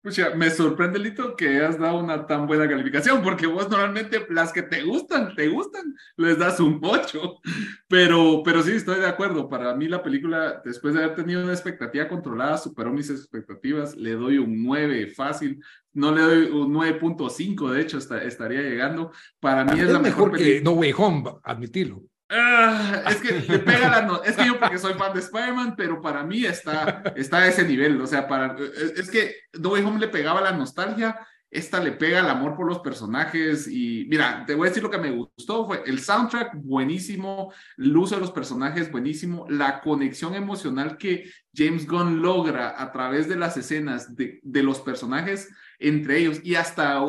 Pucha, 0.00 0.30
me 0.30 0.48
sorprende, 0.48 0.98
Lito, 1.00 1.34
que 1.34 1.60
has 1.60 1.76
dado 1.76 1.98
una 1.98 2.24
tan 2.24 2.46
buena 2.46 2.68
calificación, 2.68 3.20
porque 3.20 3.48
vos 3.48 3.68
normalmente 3.68 4.24
las 4.30 4.52
que 4.52 4.62
te 4.62 4.82
gustan, 4.84 5.34
te 5.34 5.48
gustan, 5.48 5.92
les 6.16 6.38
das 6.38 6.60
un 6.60 6.78
8. 6.80 7.40
Pero, 7.88 8.42
pero 8.44 8.62
sí, 8.62 8.72
estoy 8.72 9.00
de 9.00 9.08
acuerdo. 9.08 9.48
Para 9.48 9.74
mí 9.74 9.88
la 9.88 10.02
película, 10.02 10.62
después 10.64 10.94
de 10.94 11.02
haber 11.02 11.16
tenido 11.16 11.42
una 11.42 11.52
expectativa 11.52 12.06
controlada, 12.06 12.58
superó 12.58 12.92
mis 12.92 13.10
expectativas. 13.10 13.96
Le 13.96 14.12
doy 14.12 14.38
un 14.38 14.62
9 14.62 15.08
fácil. 15.08 15.60
No 15.92 16.14
le 16.14 16.22
doy 16.22 16.50
un 16.50 16.72
9.5, 16.72 17.70
de 17.70 17.80
hecho, 17.80 17.98
estaría 17.98 18.62
llegando. 18.62 19.10
Para 19.40 19.64
mí 19.64 19.80
es, 19.80 19.90
la 19.90 19.98
mejor, 19.98 20.30
mejor 20.30 20.38
que 20.38 20.60
No 20.60 20.72
Way 20.72 20.94
Home, 20.96 21.24
admitilo. 21.42 22.04
Ah, 22.30 23.04
es 23.08 23.16
que 23.22 23.40
le 23.40 23.58
pega 23.58 23.88
la 23.88 24.02
no 24.02 24.22
es 24.22 24.36
que 24.36 24.46
yo 24.46 24.58
porque 24.60 24.78
soy 24.78 24.94
fan 24.94 25.14
de 25.14 25.20
Spider-Man, 25.20 25.74
pero 25.76 26.00
para 26.00 26.22
mí 26.22 26.44
está, 26.44 27.02
está 27.16 27.38
a 27.38 27.48
ese 27.48 27.64
nivel. 27.64 28.00
O 28.00 28.06
sea, 28.06 28.28
para, 28.28 28.54
es 28.96 29.10
que 29.10 29.34
No 29.58 29.70
Way 29.70 29.82
Home 29.84 30.00
le 30.00 30.08
pegaba 30.08 30.42
la 30.42 30.52
nostalgia, 30.52 31.18
esta 31.50 31.80
le 31.80 31.92
pega 31.92 32.20
el 32.20 32.28
amor 32.28 32.54
por 32.54 32.66
los 32.66 32.80
personajes. 32.80 33.66
Y 33.66 34.06
mira, 34.10 34.44
te 34.46 34.54
voy 34.54 34.66
a 34.66 34.70
decir 34.70 34.82
lo 34.82 34.90
que 34.90 34.98
me 34.98 35.10
gustó: 35.10 35.66
fue 35.66 35.82
el 35.86 36.00
soundtrack 36.00 36.56
buenísimo, 36.56 37.50
el 37.78 37.96
uso 37.96 38.16
de 38.16 38.20
los 38.20 38.32
personajes 38.32 38.92
buenísimo, 38.92 39.46
la 39.48 39.80
conexión 39.80 40.34
emocional 40.34 40.98
que 40.98 41.30
James 41.54 41.86
Gunn 41.86 42.20
logra 42.20 42.80
a 42.80 42.92
través 42.92 43.26
de 43.26 43.36
las 43.36 43.56
escenas 43.56 44.14
de, 44.14 44.40
de 44.42 44.62
los 44.62 44.80
personajes 44.80 45.48
entre 45.78 46.18
ellos 46.18 46.40
y 46.42 46.56
hasta 46.56 47.00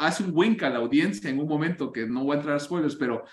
hace 0.00 0.22
un 0.22 0.32
wink 0.34 0.62
a 0.62 0.70
la 0.70 0.78
audiencia 0.78 1.30
en 1.30 1.38
un 1.40 1.48
momento 1.48 1.90
que 1.90 2.06
no 2.06 2.24
voy 2.24 2.36
a 2.36 2.38
entrar 2.38 2.56
a 2.56 2.60
spoilers, 2.60 2.96
pero 2.96 3.24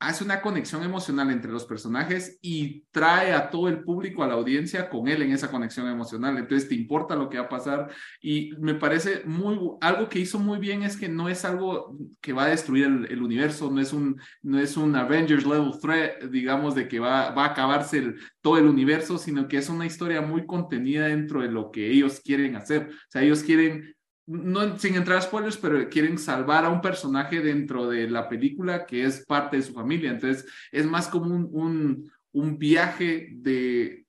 hace 0.00 0.22
una 0.22 0.40
conexión 0.40 0.84
emocional 0.84 1.30
entre 1.30 1.50
los 1.50 1.64
personajes 1.64 2.38
y 2.40 2.84
trae 2.92 3.32
a 3.32 3.50
todo 3.50 3.68
el 3.68 3.82
público, 3.82 4.22
a 4.22 4.28
la 4.28 4.34
audiencia 4.34 4.88
con 4.88 5.08
él 5.08 5.22
en 5.22 5.32
esa 5.32 5.50
conexión 5.50 5.88
emocional. 5.88 6.38
Entonces 6.38 6.68
te 6.68 6.76
importa 6.76 7.16
lo 7.16 7.28
que 7.28 7.38
va 7.38 7.46
a 7.46 7.48
pasar 7.48 7.90
y 8.20 8.52
me 8.60 8.74
parece 8.74 9.22
muy, 9.24 9.58
algo 9.80 10.08
que 10.08 10.20
hizo 10.20 10.38
muy 10.38 10.58
bien 10.58 10.84
es 10.84 10.96
que 10.96 11.08
no 11.08 11.28
es 11.28 11.44
algo 11.44 11.96
que 12.20 12.32
va 12.32 12.44
a 12.44 12.48
destruir 12.48 13.06
el, 13.08 13.22
universo, 13.22 13.70
no 13.70 13.80
es, 13.80 13.92
un, 13.92 14.20
no 14.42 14.60
es 14.60 14.76
un 14.76 14.94
Avengers 14.94 15.44
level 15.44 15.72
threat, 15.80 16.22
digamos, 16.30 16.76
de 16.76 16.86
que 16.86 17.00
va, 17.00 17.30
va 17.30 17.46
a 17.46 17.50
acabarse 17.50 18.14
todo 18.40 18.58
el 18.58 18.66
universo, 18.66 19.18
sino 19.18 19.48
que 19.48 19.56
es 19.56 19.68
una 19.68 19.86
historia 19.86 20.20
muy 20.20 20.46
contenida 20.46 21.08
dentro 21.08 21.42
de 21.42 21.50
lo 21.50 21.72
que 21.72 21.90
ellos 21.90 22.20
quieren 22.24 22.54
hacer. 22.54 22.88
O 22.90 23.10
sea, 23.10 23.22
ellos 23.22 23.42
quieren 23.42 23.96
no, 24.28 24.78
sin 24.78 24.94
entrar 24.94 25.18
a 25.18 25.22
spoilers, 25.22 25.56
pero 25.56 25.88
quieren 25.88 26.18
salvar 26.18 26.66
a 26.66 26.68
un 26.68 26.82
personaje 26.82 27.40
dentro 27.40 27.88
de 27.88 28.10
la 28.10 28.28
película 28.28 28.84
que 28.84 29.04
es 29.04 29.24
parte 29.24 29.56
de 29.56 29.62
su 29.62 29.72
familia. 29.72 30.10
Entonces, 30.10 30.46
es 30.70 30.84
más 30.84 31.08
como 31.08 31.34
un, 31.34 32.10
un, 32.32 32.58
viaje 32.58 33.30
de, 33.32 34.04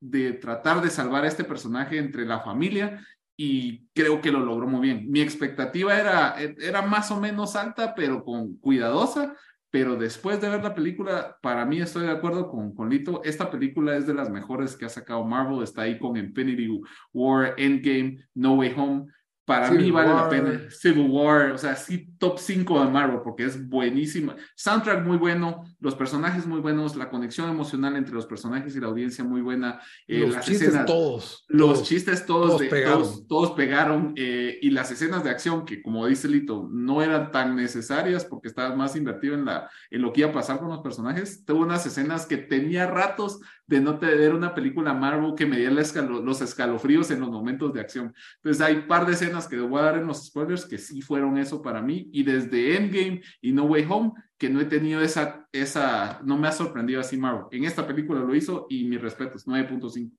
de 0.00 0.32
tratar 0.32 0.80
de 0.80 0.88
salvar 0.88 1.24
a 1.24 1.28
este 1.28 1.44
personaje 1.44 1.98
entre 1.98 2.24
la 2.24 2.40
familia 2.40 3.06
y 3.36 3.88
creo 3.94 4.22
que 4.22 4.32
lo 4.32 4.40
logró 4.40 4.66
muy 4.66 4.80
bien. 4.80 5.10
Mi 5.10 5.20
expectativa 5.20 5.98
era, 5.98 6.34
era 6.40 6.80
más 6.80 7.10
o 7.10 7.20
menos 7.20 7.54
alta, 7.54 7.94
pero 7.94 8.24
con 8.24 8.56
cuidadosa. 8.56 9.36
Pero 9.70 9.96
después 9.96 10.38
de 10.40 10.50
ver 10.50 10.62
la 10.62 10.74
película, 10.74 11.38
para 11.40 11.64
mí 11.64 11.80
estoy 11.80 12.04
de 12.04 12.10
acuerdo 12.10 12.50
con, 12.50 12.74
con 12.74 12.90
Lito, 12.90 13.22
esta 13.24 13.50
película 13.50 13.96
es 13.96 14.06
de 14.06 14.12
las 14.12 14.28
mejores 14.28 14.76
que 14.76 14.84
ha 14.84 14.90
sacado 14.90 15.24
Marvel, 15.24 15.62
está 15.62 15.82
ahí 15.82 15.98
con 15.98 16.18
Infinity 16.18 16.68
War, 17.14 17.54
Endgame, 17.56 18.18
No 18.34 18.56
Way 18.56 18.74
Home 18.76 19.06
para 19.44 19.70
mí 19.72 19.90
vale 19.90 20.14
la 20.14 20.28
pena. 20.28 20.70
Civil 20.70 21.08
War, 21.10 21.50
o 21.50 21.58
sea, 21.58 21.74
sí, 21.74 22.14
top 22.18 22.38
5 22.38 22.84
de 22.84 22.90
Marvel, 22.90 23.20
porque 23.24 23.44
es 23.44 23.68
buenísima. 23.68 24.36
Soundtrack 24.54 25.04
muy 25.04 25.16
bueno, 25.16 25.64
los 25.80 25.96
personajes 25.96 26.46
muy 26.46 26.60
buenos, 26.60 26.94
la 26.94 27.10
conexión 27.10 27.50
emocional 27.50 27.96
entre 27.96 28.14
los 28.14 28.26
personajes 28.26 28.76
y 28.76 28.80
la 28.80 28.86
audiencia 28.86 29.24
muy 29.24 29.40
buena. 29.40 29.80
Eh, 30.06 30.20
los 30.20 30.40
chistes 30.40 30.84
todos. 30.86 31.44
Los 31.48 31.82
chistes 31.82 32.24
todos, 32.24 32.58
todos 32.58 32.62
pegaron, 32.68 33.26
todos, 33.26 33.50
pegaron 33.52 34.12
eh, 34.16 34.58
y 34.62 34.70
las 34.70 34.92
escenas 34.92 35.24
de 35.24 35.30
acción, 35.30 35.64
que 35.64 35.82
como 35.82 36.06
dice 36.06 36.28
Lito, 36.28 36.68
no 36.70 37.02
eran 37.02 37.32
tan 37.32 37.56
necesarias 37.56 38.24
porque 38.24 38.48
estaba 38.48 38.76
más 38.76 38.94
invertido 38.94 39.34
en, 39.34 39.44
la, 39.44 39.68
en 39.90 40.02
lo 40.02 40.12
que 40.12 40.20
iba 40.20 40.30
a 40.30 40.34
pasar 40.34 40.60
con 40.60 40.68
los 40.68 40.80
personajes. 40.80 41.44
Tuvo 41.44 41.62
unas 41.62 41.84
escenas 41.84 42.26
que 42.26 42.36
tenía 42.36 42.86
ratos 42.86 43.40
de 43.66 43.80
no 43.80 43.98
tener 43.98 44.34
una 44.34 44.54
película 44.54 44.92
Marvel 44.92 45.34
que 45.36 45.46
me 45.46 45.56
diera 45.56 45.72
los 45.72 46.40
escalofríos 46.40 47.10
en 47.10 47.20
los 47.20 47.30
momentos 47.30 47.72
de 47.72 47.80
acción. 47.80 48.14
Entonces 48.36 48.60
hay 48.60 48.76
un 48.76 48.86
par 48.86 49.06
de 49.06 49.12
escenas 49.12 49.48
que 49.48 49.58
voy 49.58 49.80
a 49.80 49.84
dar 49.84 49.98
en 49.98 50.06
los 50.06 50.26
spoilers 50.26 50.66
que 50.66 50.78
sí 50.78 51.00
fueron 51.00 51.38
eso 51.38 51.62
para 51.62 51.80
mí 51.80 52.08
y 52.12 52.22
desde 52.22 52.76
Endgame 52.76 53.22
y 53.40 53.52
No 53.52 53.64
Way 53.64 53.86
Home 53.88 54.12
que 54.36 54.50
no 54.50 54.60
he 54.60 54.64
tenido 54.64 55.00
esa, 55.00 55.48
esa, 55.52 56.20
no 56.24 56.36
me 56.36 56.48
ha 56.48 56.52
sorprendido 56.52 57.00
así 57.00 57.16
Marvel. 57.16 57.46
En 57.52 57.64
esta 57.64 57.86
película 57.86 58.20
lo 58.20 58.34
hizo 58.34 58.66
y 58.68 58.84
mi 58.84 58.98
respeto 58.98 59.36
es 59.36 59.46
9.5. 59.46 60.10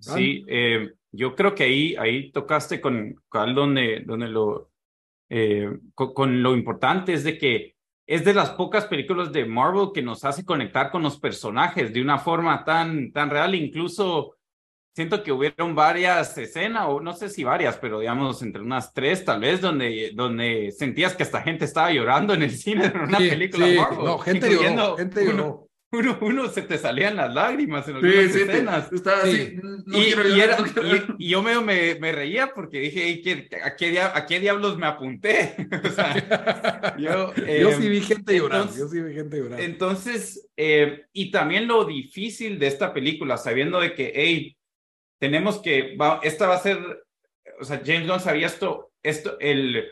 Sí, 0.00 0.44
eh, 0.48 0.92
yo 1.12 1.34
creo 1.34 1.54
que 1.54 1.62
ahí, 1.62 1.96
ahí 1.96 2.32
tocaste 2.32 2.80
con, 2.80 3.14
con 3.28 3.54
donde, 3.54 4.02
donde 4.04 4.28
lo, 4.28 4.70
eh, 5.30 5.78
con 5.94 6.42
lo 6.42 6.54
importante 6.54 7.12
es 7.12 7.24
de 7.24 7.38
que 7.38 7.73
es 8.06 8.24
de 8.24 8.34
las 8.34 8.50
pocas 8.50 8.84
películas 8.86 9.32
de 9.32 9.44
Marvel 9.46 9.90
que 9.94 10.02
nos 10.02 10.24
hace 10.24 10.44
conectar 10.44 10.90
con 10.90 11.02
los 11.02 11.18
personajes 11.18 11.92
de 11.92 12.02
una 12.02 12.18
forma 12.18 12.64
tan, 12.64 13.12
tan 13.12 13.30
real. 13.30 13.54
Incluso 13.54 14.36
siento 14.94 15.22
que 15.22 15.32
hubieron 15.32 15.74
varias 15.74 16.36
escenas, 16.36 16.84
o 16.88 17.00
no 17.00 17.14
sé 17.14 17.28
si 17.28 17.44
varias, 17.44 17.76
pero 17.78 18.00
digamos 18.00 18.42
entre 18.42 18.62
unas 18.62 18.92
tres 18.92 19.24
tal 19.24 19.40
vez, 19.40 19.60
donde, 19.60 20.12
donde 20.14 20.70
sentías 20.70 21.16
que 21.16 21.22
esta 21.22 21.42
gente 21.42 21.64
estaba 21.64 21.90
llorando 21.92 22.34
en 22.34 22.42
el 22.42 22.50
cine 22.50 22.86
en 22.86 23.00
una 23.00 23.18
película 23.18 23.66
Marvel. 23.66 24.04
No, 24.04 24.18
gente 24.18 24.50
lloró, 24.50 24.96
gente 24.96 25.24
lloró 25.24 25.63
uno, 25.94 26.18
uno 26.20 26.48
se 26.48 26.62
te 26.62 26.78
salían 26.78 27.16
las 27.16 27.32
lágrimas 27.32 27.86
en 27.88 27.96
algunas 27.96 28.32
sí, 28.32 28.40
escenas. 28.42 28.90
así, 28.92 29.58
y, 31.18 31.28
yo 31.28 31.42
me, 31.42 31.60
me, 31.60 32.12
reía 32.12 32.52
porque 32.54 32.80
dije, 32.80 33.22
¿a 33.62 33.76
qué, 33.76 34.00
¿a 34.00 34.26
qué 34.26 34.40
diablos 34.40 34.76
me 34.78 34.86
apunté? 34.86 35.54
o 35.84 35.90
sea, 35.90 36.96
yo, 36.98 37.34
yo 37.60 37.72
sí 37.72 37.88
vi 37.88 38.00
gente 38.00 38.36
llorando, 38.36 38.72
yo 38.76 38.88
sí 38.88 39.00
vi 39.00 39.14
gente 39.14 39.38
llorando. 39.38 39.62
Entonces, 39.62 40.48
eh, 40.56 41.06
y 41.12 41.30
también 41.30 41.66
lo 41.66 41.84
difícil 41.84 42.58
de 42.58 42.66
esta 42.66 42.92
película, 42.92 43.36
sabiendo 43.36 43.80
de 43.80 43.94
que, 43.94 44.12
hey, 44.14 44.56
tenemos 45.18 45.60
que, 45.60 45.96
va, 45.96 46.20
esta 46.22 46.46
va 46.46 46.56
a 46.56 46.62
ser, 46.62 46.78
o 47.60 47.64
sea, 47.64 47.80
James 47.84 48.08
Gunn 48.08 48.20
sabía 48.20 48.46
esto, 48.46 48.92
esto, 49.02 49.38
el 49.40 49.86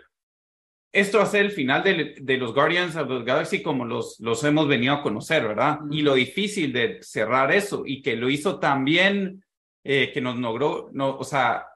esto 0.93 1.19
va 1.19 1.25
a 1.25 1.29
ser 1.29 1.47
el 1.47 1.51
final 1.53 1.83
de, 1.83 2.15
de, 2.21 2.37
los 2.37 2.53
Guardians 2.53 2.97
of 2.97 3.09
the 3.09 3.25
Galaxy 3.25 3.63
como 3.63 3.85
los, 3.85 4.21
los 4.21 4.45
hemos 4.45 4.69
venido 4.69 4.93
a 4.93 5.03
conocer, 5.03 5.49
¿verdad? 5.49 5.79
Y 5.91 6.03
lo 6.03 6.15
difícil 6.15 6.73
de 6.73 6.99
cerrar 7.01 7.51
eso 7.51 7.83
y 7.87 8.03
que 8.03 8.15
lo 8.15 8.29
hizo 8.29 8.59
tan 8.59 8.85
bien 8.85 9.43
eh, 9.85 10.13
que 10.13 10.21
nos 10.21 10.39
logró, 10.39 10.91
no, 10.93 11.17
o 11.17 11.25
sea, 11.25 11.67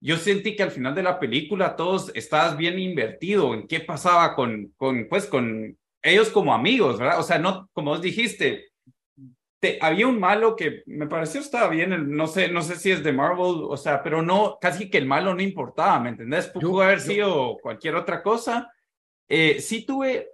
yo 0.00 0.16
sentí 0.16 0.56
que 0.56 0.64
al 0.64 0.72
final 0.72 0.94
de 0.94 1.02
la 1.02 1.18
película 1.18 1.76
todos 1.76 2.10
estabas 2.14 2.56
bien 2.56 2.78
invertido 2.78 3.54
en 3.54 3.66
qué 3.66 3.80
pasaba 3.80 4.34
con, 4.34 4.74
con, 4.76 5.06
pues, 5.08 5.26
con 5.26 5.78
ellos 6.02 6.28
como 6.30 6.52
amigos, 6.52 6.98
¿verdad? 6.98 7.20
O 7.20 7.22
sea, 7.22 7.38
no, 7.38 7.70
como 7.72 7.92
vos 7.92 8.02
dijiste, 8.02 8.66
había 9.80 10.06
un 10.06 10.20
malo 10.20 10.54
que 10.54 10.82
me 10.86 11.06
pareció 11.06 11.40
estaba 11.40 11.68
bien, 11.68 12.10
no 12.10 12.26
sé, 12.26 12.48
no 12.48 12.62
sé 12.62 12.76
si 12.76 12.90
es 12.90 13.02
de 13.02 13.12
Marvel, 13.12 13.64
o 13.68 13.76
sea, 13.76 14.02
pero 14.02 14.22
no, 14.22 14.58
casi 14.60 14.90
que 14.90 14.98
el 14.98 15.06
malo 15.06 15.34
no 15.34 15.42
importaba, 15.42 15.98
¿me 16.00 16.10
entendés? 16.10 16.48
Pudo 16.48 16.82
haber 16.82 17.00
sido 17.00 17.56
cualquier 17.62 17.96
otra 17.96 18.22
cosa. 18.22 18.70
Eh, 19.28 19.60
sí 19.60 19.84
tuve, 19.84 20.28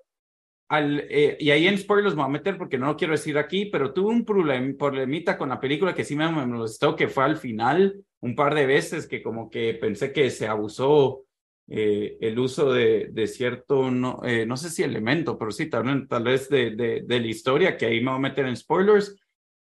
al, 0.69 1.07
eh, 1.09 1.37
y 1.39 1.51
ahí 1.51 1.67
en 1.67 1.79
spoilers 1.79 2.15
me 2.15 2.23
voy 2.23 2.31
a 2.31 2.33
meter 2.33 2.59
porque 2.59 2.79
no 2.79 2.87
lo 2.87 2.97
quiero 2.97 3.13
decir 3.13 3.39
aquí, 3.39 3.67
pero 3.67 3.93
tuve 3.93 4.11
un 4.11 4.25
problem, 4.25 4.77
problemita 4.77 5.39
con 5.39 5.49
la 5.49 5.61
película 5.61 5.95
que 5.95 6.05
sí 6.05 6.17
me 6.17 6.29
molestó, 6.29 6.97
que 6.97 7.09
fue 7.09 7.25
al 7.25 7.37
final, 7.37 8.05
un 8.21 8.35
par 8.35 8.55
de 8.55 8.67
veces 8.67 9.07
que 9.07 9.23
como 9.23 9.51
que 9.51 9.75
pensé 9.75 10.13
que 10.13 10.31
se 10.31 10.47
abusó 10.47 11.25
eh, 11.69 12.19
el 12.21 12.39
uso 12.39 12.73
de, 12.73 13.09
de 13.13 13.27
cierto, 13.27 13.91
no, 13.91 14.21
eh, 14.25 14.45
no 14.47 14.57
sé 14.57 14.71
si 14.71 14.83
elemento, 14.83 15.39
pero 15.39 15.51
sí, 15.51 15.67
tal, 15.67 16.07
tal 16.09 16.25
vez 16.25 16.49
de, 16.49 16.73
de, 16.73 17.03
de, 17.07 17.21
la 17.21 17.27
historia, 17.27 17.77
que 17.77 17.87
ahí 17.87 18.01
me 18.01 18.11
voy 18.11 18.17
a 18.19 18.29
meter 18.29 18.47
en 18.47 18.57
spoilers, 18.57 19.17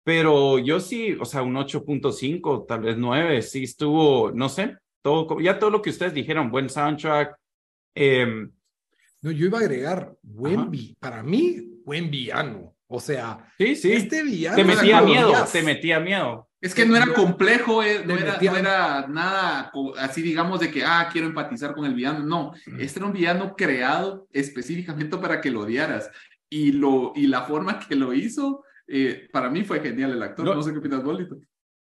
pero 0.04 0.60
yo 0.60 0.80
sí, 0.80 1.18
o 1.20 1.26
sea, 1.26 1.42
un 1.42 1.56
8.5, 1.56 2.66
tal 2.68 2.82
vez 2.82 2.98
9, 2.98 3.42
sí 3.42 3.64
estuvo, 3.64 4.32
no 4.32 4.50
sé, 4.50 4.78
todo, 5.02 5.40
ya 5.40 5.60
todo 5.60 5.70
lo 5.70 5.82
que 5.82 5.90
ustedes 5.92 6.14
dijeron, 6.14 6.52
buen 6.52 6.70
soundtrack. 6.70 7.36
Eh, 7.96 8.48
no, 9.22 9.32
yo 9.32 9.46
iba 9.46 9.58
a 9.60 9.62
agregar, 9.62 10.16
buen 10.22 10.70
para 11.00 11.24
mí, 11.24 11.82
buen 11.86 12.12
villano. 12.12 12.76
O 12.88 13.00
sea, 13.00 13.52
sí, 13.58 13.76
sí. 13.76 13.92
este 13.94 14.24
villano. 14.24 14.56
Te 14.56 14.64
metía 14.64 15.02
miedo, 15.02 15.34
te 15.52 15.62
metía 15.64 16.00
miedo. 16.00 16.45
Es 16.62 16.74
que 16.74 16.86
no 16.86 16.96
era 16.96 17.14
complejo, 17.14 17.84
eh, 17.84 18.04
no, 18.06 18.16
era, 18.16 18.40
no, 18.42 18.58
era, 18.58 19.08
nada 19.08 19.72
así, 20.00 20.22
digamos, 20.22 20.60
de 20.60 20.72
que, 20.72 20.84
ah, 20.84 21.10
quiero 21.12 21.28
empatizar 21.28 21.76
con 21.76 21.86
el 21.86 21.94
villano. 21.94 22.26
No, 22.26 22.54
este 22.80 23.00
era 23.00 23.06
un 23.06 23.14
villano 23.14 23.56
creado 23.56 24.28
específicamente 24.32 25.18
para 25.18 25.42
que 25.42 25.52
lo 25.52 25.62
odiaras. 25.62 26.10
Y, 26.50 26.72
lo, 26.72 27.12
y 27.16 27.28
la 27.28 27.44
forma 27.44 27.80
que 27.80 27.96
lo 27.96 28.14
hizo 28.14 28.64
eh, 28.88 29.28
para 29.32 29.50
mí 29.50 29.64
fue 29.64 29.80
genial 29.80 30.12
el 30.12 30.24
actor, 30.24 30.46
no, 30.46 30.62
sé 30.62 30.72
qué 30.72 30.80
opinas, 30.80 31.04
Bolito. 31.04 31.40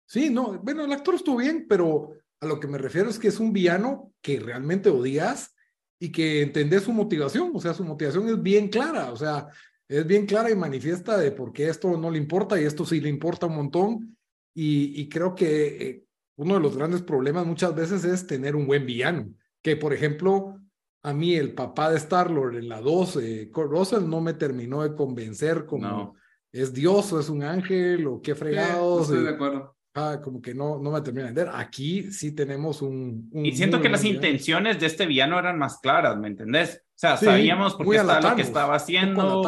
Sí, 0.07 0.29
no, 0.29 0.59
bueno, 0.59 0.85
el 0.85 0.91
actor 0.91 1.15
estuvo 1.15 1.37
bien, 1.37 1.65
pero 1.67 2.11
a 2.39 2.45
lo 2.45 2.59
que 2.59 2.67
me 2.67 2.77
refiero 2.77 3.09
es 3.09 3.19
que 3.19 3.27
es 3.27 3.39
un 3.39 3.51
villano 3.51 4.13
que 4.21 4.39
realmente 4.39 4.89
odias 4.89 5.55
y 5.99 6.11
que 6.11 6.41
entendés 6.41 6.83
su 6.83 6.93
motivación, 6.93 7.51
o 7.53 7.59
sea, 7.59 7.73
su 7.73 7.83
motivación 7.83 8.27
es 8.29 8.41
bien 8.41 8.69
clara, 8.69 9.11
o 9.11 9.15
sea, 9.15 9.47
es 9.87 10.05
bien 10.05 10.25
clara 10.25 10.49
y 10.49 10.55
manifiesta 10.55 11.17
de 11.17 11.31
por 11.31 11.51
qué 11.53 11.69
esto 11.69 11.97
no 11.97 12.09
le 12.09 12.17
importa 12.17 12.59
y 12.59 12.65
esto 12.65 12.85
sí 12.85 13.01
le 13.01 13.09
importa 13.09 13.45
un 13.45 13.55
montón. 13.55 14.14
Y, 14.55 14.99
y 14.99 15.09
creo 15.09 15.35
que 15.35 15.87
eh, 15.87 16.03
uno 16.37 16.55
de 16.55 16.61
los 16.61 16.75
grandes 16.75 17.03
problemas 17.03 17.45
muchas 17.45 17.75
veces 17.75 18.03
es 18.03 18.25
tener 18.25 18.55
un 18.55 18.65
buen 18.65 18.85
villano. 18.85 19.29
Que, 19.61 19.75
por 19.75 19.93
ejemplo, 19.93 20.59
a 21.03 21.13
mí 21.13 21.35
el 21.35 21.53
papá 21.53 21.91
de 21.91 21.97
Star-Lord 21.97 22.55
en 22.55 22.69
la 22.69 22.81
12, 22.81 23.51
Kurt 23.51 23.69
Russell, 23.69 24.09
no 24.09 24.21
me 24.21 24.33
terminó 24.33 24.81
de 24.81 24.95
convencer 24.95 25.65
como 25.65 26.15
es 26.51 26.73
Dios 26.73 27.11
o 27.13 27.19
es 27.19 27.29
un 27.29 27.43
ángel 27.43 28.07
o 28.07 28.21
qué 28.21 28.33
fregados. 28.33 29.09
estoy 29.09 29.23
de 29.23 29.29
acuerdo. 29.29 29.75
Ah, 29.93 30.19
como 30.21 30.41
que 30.41 30.53
no, 30.53 30.77
no 30.79 30.91
me 30.91 31.01
termina 31.01 31.25
de 31.25 31.29
entender. 31.29 31.53
Aquí 31.55 32.11
sí 32.11 32.33
tenemos 32.33 32.81
un... 32.81 33.29
y 33.33 33.51
siento 33.53 33.81
que 33.81 33.87
las 33.87 34.03
intenciones 34.03 34.79
de 34.79 34.87
este 34.87 35.05
villano 35.05 35.37
eran 35.37 35.57
más 35.57 35.79
claras, 35.79 36.17
¿me 36.17 36.27
entendés? 36.27 36.81
O 36.87 36.97
sea, 36.97 37.17
sabíamos 37.17 37.75
por 37.75 37.89
qué 37.89 37.97
estaba 37.97 38.29
lo 38.29 38.35
que 38.35 38.41
estaba 38.41 38.75
haciendo. 38.75 39.41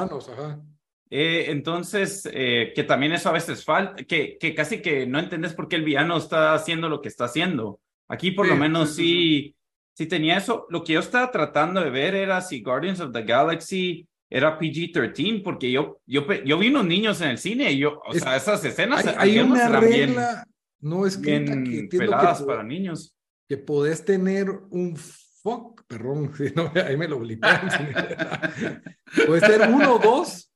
Eh, 1.10 1.46
entonces, 1.50 2.28
eh, 2.32 2.74
que 2.76 2.84
también 2.84 3.14
eso 3.14 3.30
a 3.30 3.34
veces 3.34 3.64
falta, 3.64 4.04
que, 4.04 4.38
que 4.38 4.54
casi 4.54 4.82
que 4.82 5.08
no 5.08 5.20
entendés 5.20 5.54
por 5.54 5.68
qué 5.68 5.78
el 5.78 5.86
villano 5.86 6.18
está 6.18 6.54
haciendo 6.54 6.90
lo 6.90 7.02
que 7.02 7.08
está 7.08 7.26
haciendo. 7.26 7.80
Aquí 8.10 8.32
por 8.32 8.48
lo 8.48 8.56
menos 8.56 8.96
sí, 8.96 9.56
sí, 9.94 10.06
tenía 10.06 10.38
eso. 10.38 10.66
Lo 10.70 10.84
que 10.84 10.94
yo 10.94 11.00
estaba 11.00 11.32
tratando 11.32 11.82
de 11.82 11.90
ver 11.90 12.16
era 12.16 12.42
si 12.42 12.62
Guardians 12.62 13.00
of 13.00 13.12
the 13.12 13.24
Galaxy 13.24 14.08
era 14.30 14.60
PG-13, 14.60 15.44
porque 15.44 15.72
yo, 15.72 16.00
yo, 16.06 16.26
yo 16.44 16.58
vi 16.58 16.68
unos 16.68 16.86
niños 16.86 17.22
en 17.22 17.30
el 17.30 17.38
cine 17.38 17.72
y 17.72 17.80
yo, 17.80 18.02
o 18.06 18.14
sea, 18.14 18.36
esas 18.36 18.64
escenas 18.66 19.06
hay, 19.18 19.40
una 19.40 19.80
regla 19.80 20.46
no 20.80 21.06
escrita 21.06 21.56
bien 21.56 21.90
que 21.90 21.98
peladas 21.98 22.44
para 22.44 22.64
niños. 22.64 23.16
Que 23.48 23.58
podés 23.58 24.04
tener 24.04 24.50
un 24.70 24.98
fuck, 24.98 25.84
perdón, 25.88 26.34
ahí 26.86 26.98
me 26.98 27.08
lo 27.08 27.20
blipean. 27.20 27.70
Puedes 29.28 29.44
tener 29.44 29.70
uno 29.70 29.96
o 29.96 30.00
dos 30.00 30.52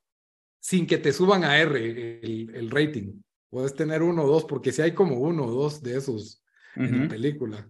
sin 0.62 0.86
que 0.86 0.96
te 0.96 1.12
suban 1.12 1.42
a 1.42 1.58
R 1.58 2.20
el, 2.22 2.50
el, 2.54 2.70
rating. 2.70 3.20
Puedes 3.50 3.74
tener 3.74 4.00
uno 4.00 4.22
o 4.22 4.28
dos, 4.28 4.44
porque 4.44 4.72
si 4.72 4.80
hay 4.80 4.92
como 4.92 5.16
uno 5.18 5.44
o 5.44 5.50
dos 5.50 5.82
de 5.82 5.98
esos 5.98 6.42
en 6.76 7.02
la 7.02 7.08
película. 7.08 7.68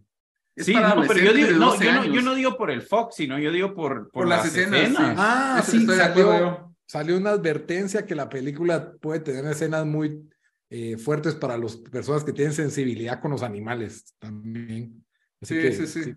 sí, 0.55 0.75
no, 0.75 1.03
pero 1.09 1.19
yo, 1.19 1.33
digo, 1.33 1.51
no, 1.53 1.81
yo, 1.81 1.93
no, 1.93 2.05
yo 2.05 2.21
no, 2.21 2.35
digo 2.35 2.57
por 2.57 2.71
el 2.71 2.83
Fox, 2.83 3.17
sino 3.17 3.39
yo 3.39 3.51
digo 3.51 3.75
por, 3.75 4.11
por, 4.11 4.29
las, 4.29 4.47
escenas. 4.47 4.93
Ah, 4.99 5.63
sí, 5.67 5.87
salió, 5.87 6.77
salió, 6.85 7.17
una 7.17 7.31
advertencia 7.31 8.05
que 8.05 8.15
la 8.15 8.29
película 8.29 8.93
puede 9.01 9.21
tener 9.21 9.47
escenas 9.47 9.87
muy 9.87 10.29
eh, 10.69 10.99
fuertes 10.99 11.35
para 11.35 11.57
las 11.57 11.77
personas 11.77 12.23
que 12.25 12.35
tienen 12.35 12.53
sensibilidad 12.53 13.21
con 13.21 13.31
los 13.31 13.43
animales 13.43 14.15
también. 14.19 15.03
sí, 15.41 15.73
sí, 15.73 15.87
sí, 15.87 16.15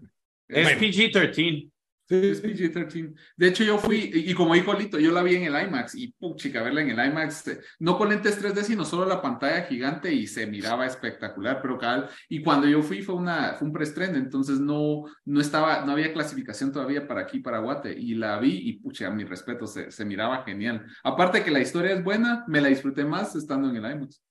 Es 0.49 0.67
PG-13. 0.77 1.71
Sí, 2.07 2.15
es 2.15 2.43
PG-13. 2.43 3.15
De 3.35 3.47
hecho, 3.47 3.63
yo 3.63 3.79
fui, 3.79 4.11
y, 4.13 4.33
como 4.35 4.53
dijo 4.53 4.71
Lito, 4.73 4.99
yo 4.99 5.11
la 5.11 5.23
vi 5.23 5.35
en 5.35 5.43
el 5.55 5.67
IMAX, 5.67 5.95
y 5.95 6.11
puchica, 6.11 6.61
verla 6.61 6.81
en 6.81 6.91
el 6.91 7.07
IMAX, 7.07 7.47
eh, 7.47 7.59
no 7.79 7.97
con 7.97 8.09
lentes 8.09 8.39
3D, 8.39 8.61
sino 8.61 8.85
solo 8.85 9.05
la 9.07 9.23
pantalla 9.23 9.63
gigante, 9.63 10.13
y 10.13 10.27
se 10.27 10.45
miraba 10.45 10.85
espectacular, 10.85 11.59
pero 11.63 11.79
cada 11.79 12.09
y 12.29 12.43
cuando 12.43 12.67
yo 12.67 12.83
fui 12.83 13.01
fue, 13.01 13.15
una, 13.15 13.53
fue 13.53 13.67
un 13.67 13.73
preestreno, 13.73 14.17
entonces 14.17 14.59
no, 14.59 15.05
no 15.25 15.41
estaba, 15.41 15.83
no 15.83 15.93
había 15.93 16.13
clasificación 16.13 16.71
todavía 16.71 17.07
para 17.07 17.21
aquí, 17.21 17.39
para 17.39 17.57
Guate, 17.57 17.91
y 17.97 18.13
la 18.13 18.37
vi, 18.39 18.53
y 18.69 18.73
pucha, 18.73 19.07
a 19.07 19.11
mi 19.11 19.23
respeto, 19.23 19.65
se, 19.65 19.89
se 19.89 20.05
miraba 20.05 20.43
genial. 20.43 20.85
Aparte 21.03 21.43
que 21.43 21.49
la 21.49 21.59
historia 21.59 21.93
es 21.93 22.03
buena, 22.03 22.45
me 22.47 22.61
la 22.61 22.67
disfruté 22.67 23.03
más 23.03 23.35
estando 23.35 23.67
en 23.69 23.77
el 23.83 23.91
IMAX. 23.91 24.21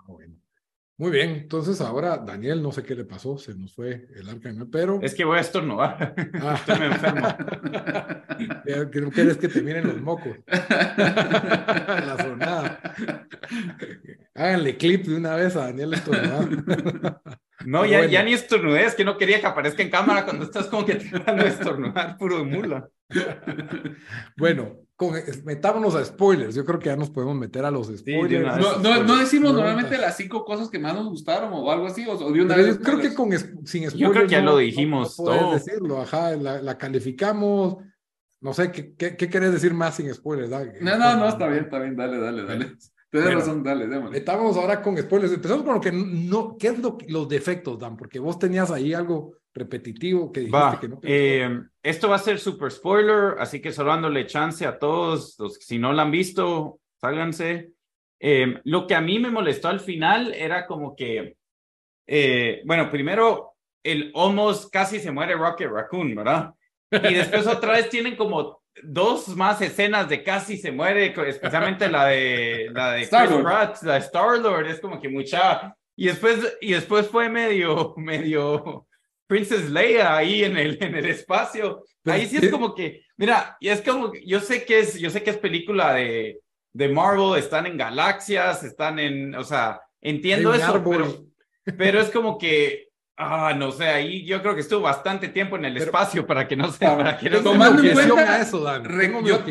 Ah, 0.00 0.04
bueno. 0.08 0.37
Muy 1.00 1.12
bien, 1.12 1.30
entonces 1.30 1.80
ahora 1.80 2.18
Daniel, 2.18 2.60
no 2.60 2.72
sé 2.72 2.82
qué 2.82 2.96
le 2.96 3.04
pasó, 3.04 3.38
se 3.38 3.54
nos 3.54 3.72
fue 3.72 4.08
el 4.16 4.28
arca 4.28 4.52
pero... 4.68 4.98
Es 5.00 5.14
que 5.14 5.24
voy 5.24 5.38
a 5.38 5.42
estornudar, 5.42 6.12
ah. 6.42 6.54
estoy 6.58 6.86
enfermo. 6.86 7.28
¿Qué 8.90 9.10
quieres 9.12 9.36
que 9.36 9.46
te 9.46 9.62
miren 9.62 9.86
los 9.86 10.00
mocos? 10.00 10.36
La 10.48 12.16
sonada. 12.20 12.80
Háganle 14.34 14.76
clip 14.76 15.06
de 15.06 15.16
una 15.16 15.36
vez 15.36 15.54
a 15.54 15.66
Daniel 15.66 15.94
estornudar. 15.94 17.22
No, 17.66 17.84
ya, 17.84 18.06
ya 18.06 18.22
ni 18.22 18.32
estornudé, 18.32 18.84
es 18.84 18.94
que 18.94 19.04
no 19.04 19.18
quería 19.18 19.40
que 19.40 19.46
aparezca 19.46 19.82
en 19.82 19.90
cámara 19.90 20.24
cuando 20.24 20.44
estás 20.44 20.68
como 20.68 20.86
que 20.86 20.94
tratando 20.94 21.42
de 21.42 21.50
estornudar, 21.50 22.16
puro 22.16 22.38
de 22.38 22.44
mula. 22.44 22.88
bueno, 24.36 24.76
metámonos 25.44 25.94
a 25.94 26.04
spoilers. 26.04 26.54
Yo 26.54 26.64
creo 26.64 26.78
que 26.78 26.86
ya 26.86 26.96
nos 26.96 27.10
podemos 27.10 27.36
meter 27.36 27.64
a 27.64 27.70
los 27.70 27.86
spoilers. 27.86 28.58
no, 28.82 29.04
no, 29.04 29.16
decimos 29.16 29.54
normalmente 29.54 29.96
las 29.98 30.16
cinco 30.16 30.44
cosas 30.44 30.68
que 30.68 30.78
más 30.78 30.94
nos 30.94 31.08
gustaron 31.08 31.50
o 31.52 31.70
algo 31.70 31.86
así, 31.86 32.06
o, 32.06 32.16
de 32.32 32.42
una 32.42 32.56
vez. 32.56 32.78
Yo 32.78 32.80
creo 32.80 33.00
que 33.00 33.14
con, 33.14 33.30
sin 33.30 33.88
spoilers. 33.88 33.94
Yo 33.94 34.10
creo 34.10 34.22
que 34.24 34.32
ya 34.32 34.42
lo 34.42 34.58
dijimos 34.58 35.16
todo. 35.16 35.54
decirlo, 35.54 36.00
ajá, 36.00 36.36
la, 36.36 36.78
calificamos. 36.78 37.78
No 38.40 38.52
sé, 38.52 38.70
¿qué, 38.70 38.94
qué, 38.94 39.16
querés 39.16 39.52
decir 39.52 39.74
más 39.74 39.96
sin 39.96 40.12
spoilers? 40.14 40.50
No, 40.80 40.96
no, 40.96 41.16
no, 41.16 41.28
está 41.28 41.48
bien, 41.48 41.64
está 41.64 41.80
bien, 41.80 41.96
dale, 41.96 42.18
dale, 42.18 42.44
dale. 42.44 42.76
Tienes 43.10 43.34
razón, 43.34 43.62
dale, 43.64 43.86
démosle. 43.86 44.18
Estamos 44.18 44.56
ahora 44.56 44.82
con 44.82 44.96
spoilers. 44.96 45.32
Empezamos 45.32 45.64
con 45.64 45.74
lo 45.74 45.80
que 45.80 45.90
no, 45.92 46.56
¿qué 46.58 46.68
es 46.68 46.78
lo, 46.78 46.98
los 47.08 47.28
defectos, 47.28 47.78
Dan? 47.78 47.96
Porque 47.96 48.18
vos 48.18 48.38
tenías 48.38 48.70
ahí 48.70 48.92
algo 48.92 49.32
repetitivo 49.54 50.30
que 50.30 50.40
dijiste 50.40 50.78
que 50.80 50.88
no. 50.88 51.00
Eh, 51.02 51.62
esto 51.88 52.10
va 52.10 52.16
a 52.16 52.20
ser 52.20 52.38
super 52.38 52.70
spoiler, 52.70 53.36
así 53.38 53.60
que 53.60 53.72
solo 53.72 53.90
dándole 53.90 54.26
chance 54.26 54.66
a 54.66 54.78
todos, 54.78 55.36
los 55.38 55.56
que 55.58 55.64
si 55.64 55.78
no 55.78 55.92
lo 55.92 56.02
han 56.02 56.10
visto, 56.10 56.80
sálganse. 57.00 57.70
Eh, 58.20 58.60
lo 58.64 58.86
que 58.86 58.94
a 58.94 59.00
mí 59.00 59.18
me 59.18 59.30
molestó 59.30 59.68
al 59.68 59.80
final 59.80 60.34
era 60.34 60.66
como 60.66 60.94
que, 60.94 61.36
eh, 62.06 62.62
bueno, 62.66 62.90
primero, 62.90 63.54
el 63.82 64.12
almost 64.14 64.70
casi 64.70 65.00
se 65.00 65.10
muere 65.10 65.34
Rocket 65.34 65.70
Raccoon, 65.70 66.14
¿verdad? 66.14 66.52
Y 66.90 67.14
después 67.14 67.46
otra 67.46 67.72
vez 67.72 67.88
tienen 67.88 68.16
como 68.16 68.60
dos 68.82 69.28
más 69.28 69.62
escenas 69.62 70.10
de 70.10 70.22
casi 70.22 70.58
se 70.58 70.70
muere, 70.70 71.14
especialmente 71.26 71.88
la 71.88 72.06
de 72.06 72.70
la 72.72 72.92
de 72.92 73.02
Star 73.02 73.28
Chris 73.28 73.40
Pratt, 73.40 73.82
la 73.82 73.94
de 73.94 74.00
Star 74.00 74.38
Lord, 74.38 74.66
es 74.66 74.80
como 74.80 75.00
que 75.00 75.08
mucha. 75.08 75.74
Y 75.96 76.06
después, 76.08 76.58
y 76.60 76.72
después 76.72 77.08
fue 77.08 77.30
medio, 77.30 77.94
medio 77.96 78.87
Princess 79.28 79.70
Leia 79.70 80.16
ahí 80.16 80.42
en 80.42 80.56
el, 80.56 80.78
en 80.80 80.96
el 80.96 81.06
espacio. 81.06 81.84
ahí 82.06 82.26
sí 82.26 82.38
es 82.38 82.50
como 82.50 82.74
que, 82.74 83.02
mira, 83.16 83.56
y 83.60 83.68
es 83.68 83.82
como, 83.82 84.12
yo 84.26 84.40
sé 84.40 84.64
que 84.64 84.80
es, 84.80 84.98
yo 84.98 85.10
sé 85.10 85.22
que 85.22 85.30
es 85.30 85.36
película 85.36 85.94
de, 85.94 86.40
de 86.72 86.88
Marvel, 86.88 87.38
están 87.38 87.66
en 87.66 87.76
galaxias, 87.76 88.64
están 88.64 88.98
en, 88.98 89.34
o 89.34 89.44
sea, 89.44 89.80
entiendo 90.00 90.52
eso, 90.54 90.82
pero, 90.82 91.26
pero 91.76 92.00
es 92.00 92.10
como 92.10 92.38
que, 92.38 92.88
ah, 93.18 93.54
no 93.54 93.70
sé, 93.70 93.84
ahí 93.84 94.24
yo 94.24 94.40
creo 94.40 94.54
que 94.54 94.62
estuvo 94.62 94.80
bastante 94.80 95.28
tiempo 95.28 95.56
en 95.56 95.66
el 95.66 95.76
espacio 95.76 96.26
para 96.26 96.48
que 96.48 96.56
no 96.56 96.72
se, 96.72 96.86
para 96.86 97.18
que 97.18 97.28
no 97.28 97.42
tomando 97.42 97.82
en 97.82 97.92
cuenta 97.92 98.40
eso, 98.40 98.60
Dan, 98.60 98.82
tengo 98.82 99.20
yo, 99.22 99.44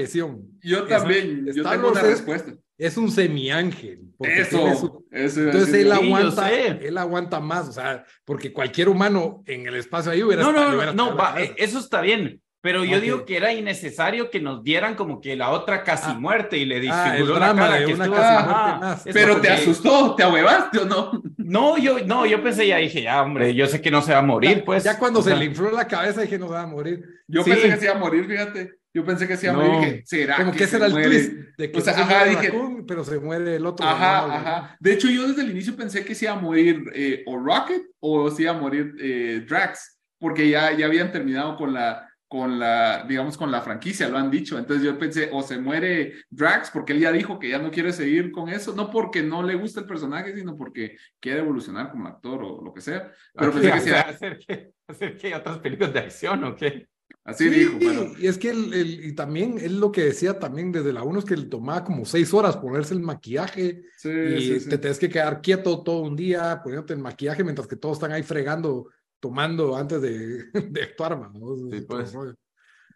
yo 0.63 0.83
también, 0.87 1.45
yo 1.53 1.69
tengo 1.69 1.91
una 1.91 2.01
respuesta 2.01 2.51
es 2.77 2.97
un 2.97 3.11
semiángel. 3.11 4.01
Eso, 4.19 5.03
eso 5.11 5.41
Entonces 5.41 5.73
él 5.73 5.91
aguanta, 5.91 6.51
él 6.51 6.97
aguanta 6.97 7.39
más, 7.39 7.69
o 7.69 7.71
sea, 7.71 8.05
porque 8.25 8.53
cualquier 8.53 8.89
humano 8.89 9.43
en 9.45 9.67
el 9.67 9.75
espacio 9.75 10.11
ahí 10.11 10.23
hubiera 10.23 10.43
No, 10.43 10.51
no, 10.51 10.71
no, 10.71 10.93
no, 10.93 11.17
eso 11.57 11.79
está 11.79 12.01
bien. 12.01 12.41
Pero 12.59 12.83
yo 12.83 12.99
digo 12.99 13.23
que 13.23 13.37
era 13.37 13.53
innecesario 13.53 14.29
que 14.29 14.41
nos 14.41 14.63
dieran 14.63 14.95
como 14.95 15.21
que 15.21 15.35
la 15.35 15.51
otra 15.51 15.83
casi 15.83 16.09
ah. 16.09 16.19
muerte 16.19 16.57
y 16.57 16.65
le 16.65 16.79
disfiguró 16.81 17.35
ah, 17.37 17.39
la 17.39 17.55
cara 17.55 17.85
que 17.85 17.91
estuvo 17.91 18.15
más. 18.15 19.03
Pero 19.13 19.39
te 19.39 19.49
asustó, 19.49 20.15
te 20.15 20.23
ahuevaste 20.23 20.79
o 20.79 20.85
no? 20.85 21.23
No, 21.37 21.77
yo 21.77 21.99
no, 22.05 22.25
yo 22.25 22.43
pensé 22.43 22.67
ya 22.67 22.77
dije, 22.77 23.03
ya, 23.03 23.21
hombre, 23.21 23.53
yo 23.53 23.67
sé 23.67 23.79
que 23.79 23.91
no 23.91 24.01
se 24.01 24.11
va 24.11 24.19
a 24.19 24.23
morir, 24.23 24.65
pues. 24.65 24.83
Ya 24.83 24.97
cuando 24.99 25.21
se 25.21 25.35
le 25.35 25.45
infló 25.45 25.71
la 25.71 25.87
cabeza 25.87 26.21
dije 26.21 26.37
no 26.37 26.47
se 26.47 26.53
va 26.53 26.63
a 26.63 26.67
morir. 26.67 27.05
Yo 27.27 27.43
pensé 27.45 27.69
que 27.69 27.77
se 27.77 27.85
iba 27.85 27.93
a 27.93 27.99
morir, 27.99 28.25
fíjate. 28.25 28.79
Yo 28.97 29.05
pensé 29.05 29.27
que 29.27 29.37
se 29.37 29.45
iba 29.45 29.53
a 29.53 29.57
morir. 29.57 29.79
Dije, 29.79 30.03
¿será 30.07 30.37
Como 30.37 30.51
que, 30.51 30.63
ese 30.63 30.77
era 30.77 30.87
el 30.87 30.93
twist. 30.93 31.33
De 31.55 31.71
que 31.71 31.77
o 31.77 31.81
sea, 31.81 31.93
ajá, 31.93 32.25
dije, 32.25 32.51
pero 32.87 33.03
se 33.03 33.19
muere 33.19 33.57
el 33.57 33.65
otro. 33.67 33.85
Ajá, 33.85 34.25
ajá. 34.25 34.77
De 34.79 34.93
hecho, 34.93 35.07
yo 35.07 35.27
desde 35.27 35.43
el 35.43 35.51
inicio 35.51 35.75
pensé 35.75 36.03
que 36.03 36.15
se 36.15 36.25
iba 36.25 36.33
a 36.33 36.39
morir 36.39 36.83
eh, 36.95 37.21
o 37.27 37.37
Rocket 37.37 37.83
o 37.99 38.31
se 38.31 38.41
iba 38.41 38.53
a 38.53 38.57
morir 38.57 38.95
eh, 38.99 39.45
Drax, 39.47 39.99
porque 40.17 40.49
ya, 40.49 40.75
ya 40.75 40.87
habían 40.87 41.11
terminado 41.11 41.57
con 41.57 41.75
la, 41.75 42.09
con 42.27 42.57
la, 42.57 43.05
digamos, 43.07 43.37
con 43.37 43.51
la 43.51 43.61
franquicia, 43.61 44.09
lo 44.09 44.17
han 44.17 44.31
dicho. 44.31 44.57
Entonces 44.57 44.83
yo 44.83 44.97
pensé, 44.97 45.29
o 45.31 45.43
se 45.43 45.59
muere 45.59 46.13
Drax, 46.31 46.71
porque 46.71 46.93
él 46.93 46.99
ya 46.99 47.11
dijo 47.11 47.37
que 47.37 47.49
ya 47.49 47.59
no 47.59 47.69
quiere 47.69 47.93
seguir 47.93 48.31
con 48.31 48.49
eso, 48.49 48.73
no 48.73 48.89
porque 48.89 49.21
no 49.21 49.43
le 49.43 49.53
gusta 49.53 49.81
el 49.81 49.85
personaje, 49.85 50.35
sino 50.35 50.57
porque 50.57 50.97
quiere 51.19 51.41
evolucionar 51.41 51.91
como 51.91 52.07
actor 52.07 52.43
o 52.43 52.63
lo 52.63 52.73
que 52.73 52.81
sea. 52.81 53.11
Pero 53.35 53.51
pensé 53.51 53.71
que, 53.73 53.79
sea... 53.79 54.01
hacer 54.01 54.39
que 54.39 54.71
hacer 54.87 55.17
que 55.17 55.35
otras 55.35 55.59
películas 55.59 55.93
de 55.93 55.99
acción 55.99 56.43
o 56.45 56.55
qué. 56.55 56.87
Así 57.27 57.49
dijo. 57.49 57.77
Y 58.17 58.27
es 58.27 58.37
que 58.37 58.51
el, 58.51 59.05
y 59.05 59.11
también 59.11 59.57
él 59.59 59.81
lo 59.81 59.91
que 59.91 60.05
decía 60.05 60.39
también 60.39 60.71
desde 60.71 60.93
la 60.93 61.03
1 61.03 61.19
es 61.19 61.25
que 61.25 61.35
le 61.35 61.47
tomaba 61.47 61.83
como 61.83 62.05
seis 62.05 62.33
horas 62.33 62.55
ponerse 62.55 62.93
el 62.93 63.01
maquillaje 63.01 63.83
y 64.01 64.59
te 64.59 64.77
tienes 64.77 64.97
que 64.97 65.09
quedar 65.09 65.41
quieto 65.41 65.83
todo 65.83 66.03
un 66.03 66.15
día 66.15 66.61
poniéndote 66.63 66.93
el 66.93 66.99
maquillaje 66.99 67.43
mientras 67.43 67.67
que 67.67 67.75
todos 67.75 67.97
están 67.97 68.13
ahí 68.13 68.23
fregando, 68.23 68.87
tomando 69.19 69.75
antes 69.75 70.01
de, 70.01 70.45
de 70.71 70.81
actuar, 70.81 71.19
¿no? 71.19 71.69
Sí, 71.69 71.81
pues. 71.81 72.15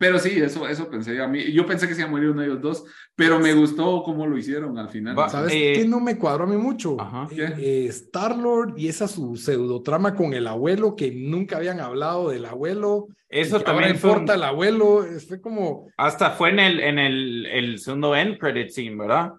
Pero 0.02 0.18
sí, 0.18 0.32
eso, 0.42 0.68
eso 0.68 0.90
pensé 0.90 1.22
a 1.22 1.28
mí. 1.28 1.52
Yo 1.54 1.64
pensé 1.68 1.88
que 1.88 1.94
se 1.94 2.02
iba 2.02 2.08
a 2.08 2.12
morir 2.12 2.32
uno 2.32 2.42
de 2.42 2.48
ellos 2.48 2.60
dos, 2.60 2.86
pero 3.16 3.38
me 3.38 3.54
gustó 3.54 4.02
cómo 4.02 4.26
lo 4.26 4.36
hicieron 4.36 4.76
al 4.80 4.90
final. 4.90 5.16
¿Sabes 5.30 5.54
eh, 5.54 5.74
qué 5.76 5.88
no 5.88 6.00
me 6.00 6.18
cuadró 6.18 6.46
a 6.46 6.48
mí 6.48 6.58
mucho? 6.58 6.98
Eh, 7.30 7.54
eh, 7.60 7.86
Star-Lord 7.86 8.74
y 8.80 8.88
esa 8.88 9.08
su 9.08 9.36
pseudotrama 9.36 10.16
con 10.16 10.34
el 10.34 10.48
abuelo, 10.48 10.96
que 10.96 11.12
nunca 11.12 11.58
habían 11.58 11.80
hablado 11.80 12.32
del 12.32 12.46
abuelo. 12.46 13.10
Eso 13.30 13.62
también 13.62 13.92
importa 13.92 14.34
el 14.34 14.42
abuelo. 14.42 15.06
Fue 15.28 15.40
como... 15.40 15.92
Hasta 15.98 16.32
fue 16.32 16.50
en 16.50 16.58
el, 16.58 16.80
en 16.80 16.98
el, 16.98 17.46
el 17.46 17.78
segundo 17.78 18.16
end 18.16 18.40
credit 18.40 18.72
scene, 18.72 18.96
¿verdad? 18.96 19.34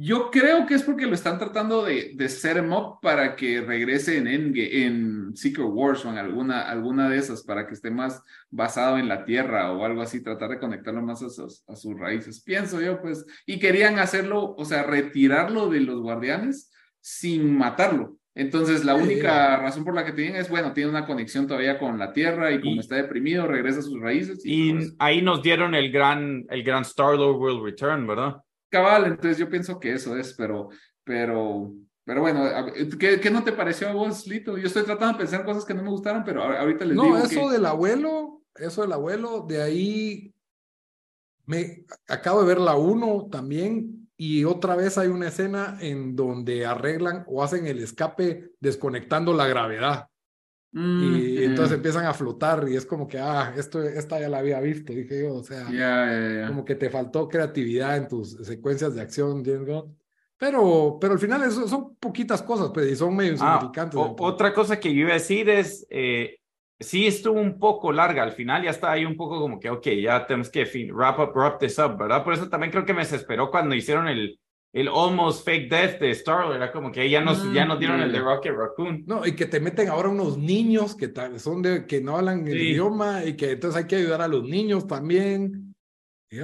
Yo 0.00 0.30
creo 0.30 0.64
que 0.64 0.74
es 0.74 0.84
porque 0.84 1.08
lo 1.08 1.14
están 1.14 1.40
tratando 1.40 1.84
de, 1.84 2.12
de 2.14 2.28
set 2.28 2.56
him 2.56 2.72
up 2.72 3.00
para 3.02 3.34
que 3.34 3.60
regrese 3.60 4.16
en, 4.18 4.28
en 4.28 5.36
Secret 5.36 5.66
Wars 5.68 6.04
o 6.04 6.10
en 6.10 6.18
alguna, 6.18 6.70
alguna 6.70 7.08
de 7.08 7.18
esas, 7.18 7.42
para 7.42 7.66
que 7.66 7.74
esté 7.74 7.90
más 7.90 8.22
basado 8.48 8.96
en 8.98 9.08
la 9.08 9.24
Tierra 9.24 9.72
o 9.72 9.84
algo 9.84 10.00
así, 10.00 10.22
tratar 10.22 10.50
de 10.50 10.60
conectarlo 10.60 11.02
más 11.02 11.20
a 11.24 11.28
sus, 11.28 11.64
a 11.66 11.74
sus 11.74 11.98
raíces. 11.98 12.40
Pienso 12.44 12.80
yo, 12.80 13.02
pues, 13.02 13.26
y 13.44 13.58
querían 13.58 13.98
hacerlo, 13.98 14.54
o 14.56 14.64
sea, 14.64 14.84
retirarlo 14.84 15.68
de 15.68 15.80
los 15.80 16.00
guardianes 16.00 16.70
sin 17.00 17.58
matarlo. 17.58 18.18
Entonces, 18.36 18.84
la 18.84 18.94
única 18.94 19.56
razón 19.56 19.84
por 19.84 19.96
la 19.96 20.04
que 20.04 20.12
tienen 20.12 20.36
es, 20.36 20.48
bueno, 20.48 20.72
tiene 20.72 20.90
una 20.90 21.06
conexión 21.06 21.48
todavía 21.48 21.76
con 21.76 21.98
la 21.98 22.12
Tierra 22.12 22.52
y 22.52 22.60
como 22.60 22.80
está 22.80 22.94
deprimido, 22.94 23.48
regresa 23.48 23.80
a 23.80 23.82
sus 23.82 23.98
raíces. 24.00 24.46
Y, 24.46 24.76
ahí 25.00 25.22
nos 25.22 25.42
dieron 25.42 25.74
el 25.74 25.90
gran, 25.90 26.46
el 26.50 26.62
gran 26.62 26.82
Star-Lord 26.82 27.36
World 27.36 27.64
Return, 27.64 28.06
¿verdad? 28.06 28.36
Cabal, 28.68 29.06
entonces 29.06 29.38
yo 29.38 29.48
pienso 29.48 29.78
que 29.80 29.92
eso 29.92 30.16
es, 30.16 30.34
pero, 30.34 30.68
pero, 31.04 31.72
pero 32.04 32.20
bueno, 32.20 32.44
¿qué, 32.98 33.20
¿qué, 33.20 33.30
no 33.30 33.42
te 33.42 33.52
pareció 33.52 33.88
a 33.88 33.92
vos, 33.92 34.26
Lito? 34.26 34.58
Yo 34.58 34.66
estoy 34.66 34.84
tratando 34.84 35.14
de 35.14 35.24
pensar 35.24 35.44
cosas 35.44 35.64
que 35.64 35.74
no 35.74 35.82
me 35.82 35.90
gustaron, 35.90 36.22
pero 36.24 36.42
ahorita 36.42 36.84
les 36.84 36.94
digo. 36.94 37.08
No, 37.08 37.18
eso 37.18 37.48
del 37.48 37.64
abuelo, 37.64 38.42
eso 38.54 38.82
del 38.82 38.92
abuelo, 38.92 39.46
de 39.48 39.62
ahí 39.62 40.34
me 41.46 41.86
acabo 42.08 42.42
de 42.42 42.46
ver 42.46 42.58
la 42.58 42.76
uno 42.76 43.28
también 43.30 44.10
y 44.18 44.44
otra 44.44 44.76
vez 44.76 44.98
hay 44.98 45.08
una 45.08 45.28
escena 45.28 45.78
en 45.80 46.14
donde 46.14 46.66
arreglan 46.66 47.24
o 47.26 47.42
hacen 47.42 47.66
el 47.66 47.78
escape 47.78 48.50
desconectando 48.60 49.32
la 49.32 49.46
gravedad. 49.46 50.07
Mm, 50.70 51.16
y 51.16 51.44
entonces 51.44 51.76
empiezan 51.76 52.04
a 52.04 52.12
flotar 52.12 52.66
y 52.68 52.76
es 52.76 52.84
como 52.84 53.08
que, 53.08 53.18
ah, 53.18 53.54
esto, 53.56 53.82
esta 53.82 54.20
ya 54.20 54.28
la 54.28 54.38
había 54.38 54.60
visto, 54.60 54.92
dije 54.92 55.22
yo, 55.22 55.34
o 55.34 55.42
sea, 55.42 55.66
como 56.46 56.64
que 56.64 56.74
te 56.74 56.90
faltó 56.90 57.26
creatividad 57.28 57.96
en 57.96 58.08
tus 58.08 58.32
secuencias 58.46 58.94
de 58.94 59.00
acción, 59.00 59.42
pero, 60.36 60.98
pero 61.00 61.14
al 61.14 61.18
final 61.18 61.50
son 61.50 61.96
poquitas 61.96 62.42
cosas, 62.42 62.70
pues, 62.72 62.92
y 62.92 62.96
son 62.96 63.16
medio 63.16 63.32
ah, 63.40 63.60
insignificantes. 63.60 63.98
otra 63.98 64.52
cosa 64.52 64.78
que 64.78 64.92
yo 64.92 65.00
iba 65.00 65.10
a 65.10 65.14
decir 65.14 65.48
es, 65.48 65.86
eh, 65.88 66.38
sí 66.78 67.06
estuvo 67.06 67.40
un 67.40 67.58
poco 67.58 67.90
larga 67.90 68.22
al 68.22 68.32
final, 68.32 68.62
ya 68.62 68.70
está 68.70 68.92
ahí 68.92 69.06
un 69.06 69.16
poco 69.16 69.40
como 69.40 69.58
que, 69.58 69.70
ok, 69.70 69.86
ya 70.02 70.26
tenemos 70.26 70.50
que 70.50 70.66
fin, 70.66 70.94
wrap 70.94 71.18
up, 71.18 71.32
wrap 71.34 71.58
this 71.58 71.78
up, 71.78 71.96
¿verdad? 71.96 72.22
Por 72.22 72.34
eso 72.34 72.48
también 72.50 72.70
creo 72.70 72.84
que 72.84 72.92
me 72.92 73.00
desesperó 73.00 73.50
cuando 73.50 73.74
hicieron 73.74 74.06
el, 74.06 74.38
el 74.72 74.88
almost 74.88 75.44
fake 75.44 75.70
death 75.70 75.98
de 75.98 76.10
Star 76.10 76.54
era 76.54 76.70
como 76.70 76.92
que 76.92 77.08
ya 77.08 77.20
nos, 77.20 77.52
ya 77.52 77.64
nos 77.64 77.78
dieron 77.78 78.00
el 78.00 78.12
de 78.12 78.20
Rocket 78.20 78.54
Raccoon. 78.54 79.04
No, 79.06 79.26
y 79.26 79.34
que 79.34 79.46
te 79.46 79.60
meten 79.60 79.88
ahora 79.88 80.08
unos 80.08 80.36
niños 80.36 80.94
que 80.94 81.12
son 81.38 81.62
de, 81.62 81.86
que 81.86 82.00
no 82.00 82.18
hablan 82.18 82.46
el 82.46 82.60
idioma 82.60 83.24
y 83.24 83.34
que 83.34 83.52
entonces 83.52 83.80
hay 83.80 83.86
que 83.86 83.96
ayudar 83.96 84.20
a 84.20 84.28
los 84.28 84.44
niños 84.44 84.86
también. 84.86 85.74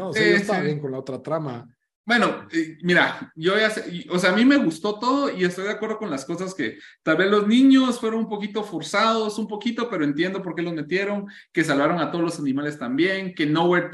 o 0.01 0.13
sea, 0.13 0.31
yo 0.31 0.37
estaba 0.37 0.63
bien 0.63 0.81
con 0.81 0.93
la 0.93 0.99
otra 0.99 1.23
trama. 1.23 1.74
Bueno, 2.07 2.47
mira, 2.83 3.33
yo 3.35 3.59
ya 3.59 3.71
sé, 3.71 4.05
o 4.11 4.19
sea, 4.19 4.33
a 4.33 4.37
mí 4.37 4.45
me 4.45 4.59
gustó 4.59 4.99
todo 4.99 5.35
y 5.35 5.45
estoy 5.45 5.65
de 5.65 5.71
acuerdo 5.71 5.97
con 5.97 6.11
las 6.11 6.27
cosas 6.27 6.55
que 6.55 6.79
tal 7.03 7.17
vez 7.17 7.31
los 7.31 7.47
niños 7.47 7.99
fueron 7.99 8.21
un 8.21 8.29
poquito 8.29 8.63
forzados, 8.63 9.39
un 9.39 9.49
poquito, 9.49 9.89
pero 9.89 10.05
entiendo 10.05 10.43
por 10.43 10.55
qué 10.55 10.61
los 10.61 10.75
metieron, 10.75 11.27
que 11.51 11.65
salvaron 11.65 11.99
a 12.01 12.11
todos 12.11 12.23
los 12.23 12.39
animales 12.39 12.79
también, 12.79 13.35
que 13.35 13.47
Nowhere 13.47 13.89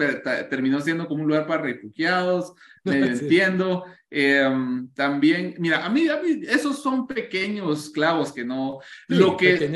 terminó 0.51 0.81
siendo 0.81 1.07
como 1.07 1.23
un 1.23 1.29
lugar 1.29 1.47
para 1.47 1.63
refugiados, 1.63 2.53
entiendo. 2.85 3.85
Em, 4.11 4.89
también, 4.93 5.55
mira, 5.59 5.87
a 5.87 5.89
mí, 5.89 6.09
a 6.09 6.21
mí, 6.21 6.43
esos 6.49 6.83
son 6.83 7.07
pequeños 7.07 7.91
clavos 7.91 8.33
que 8.33 8.45
no, 8.45 8.81
lo 9.07 9.37
que 9.37 9.71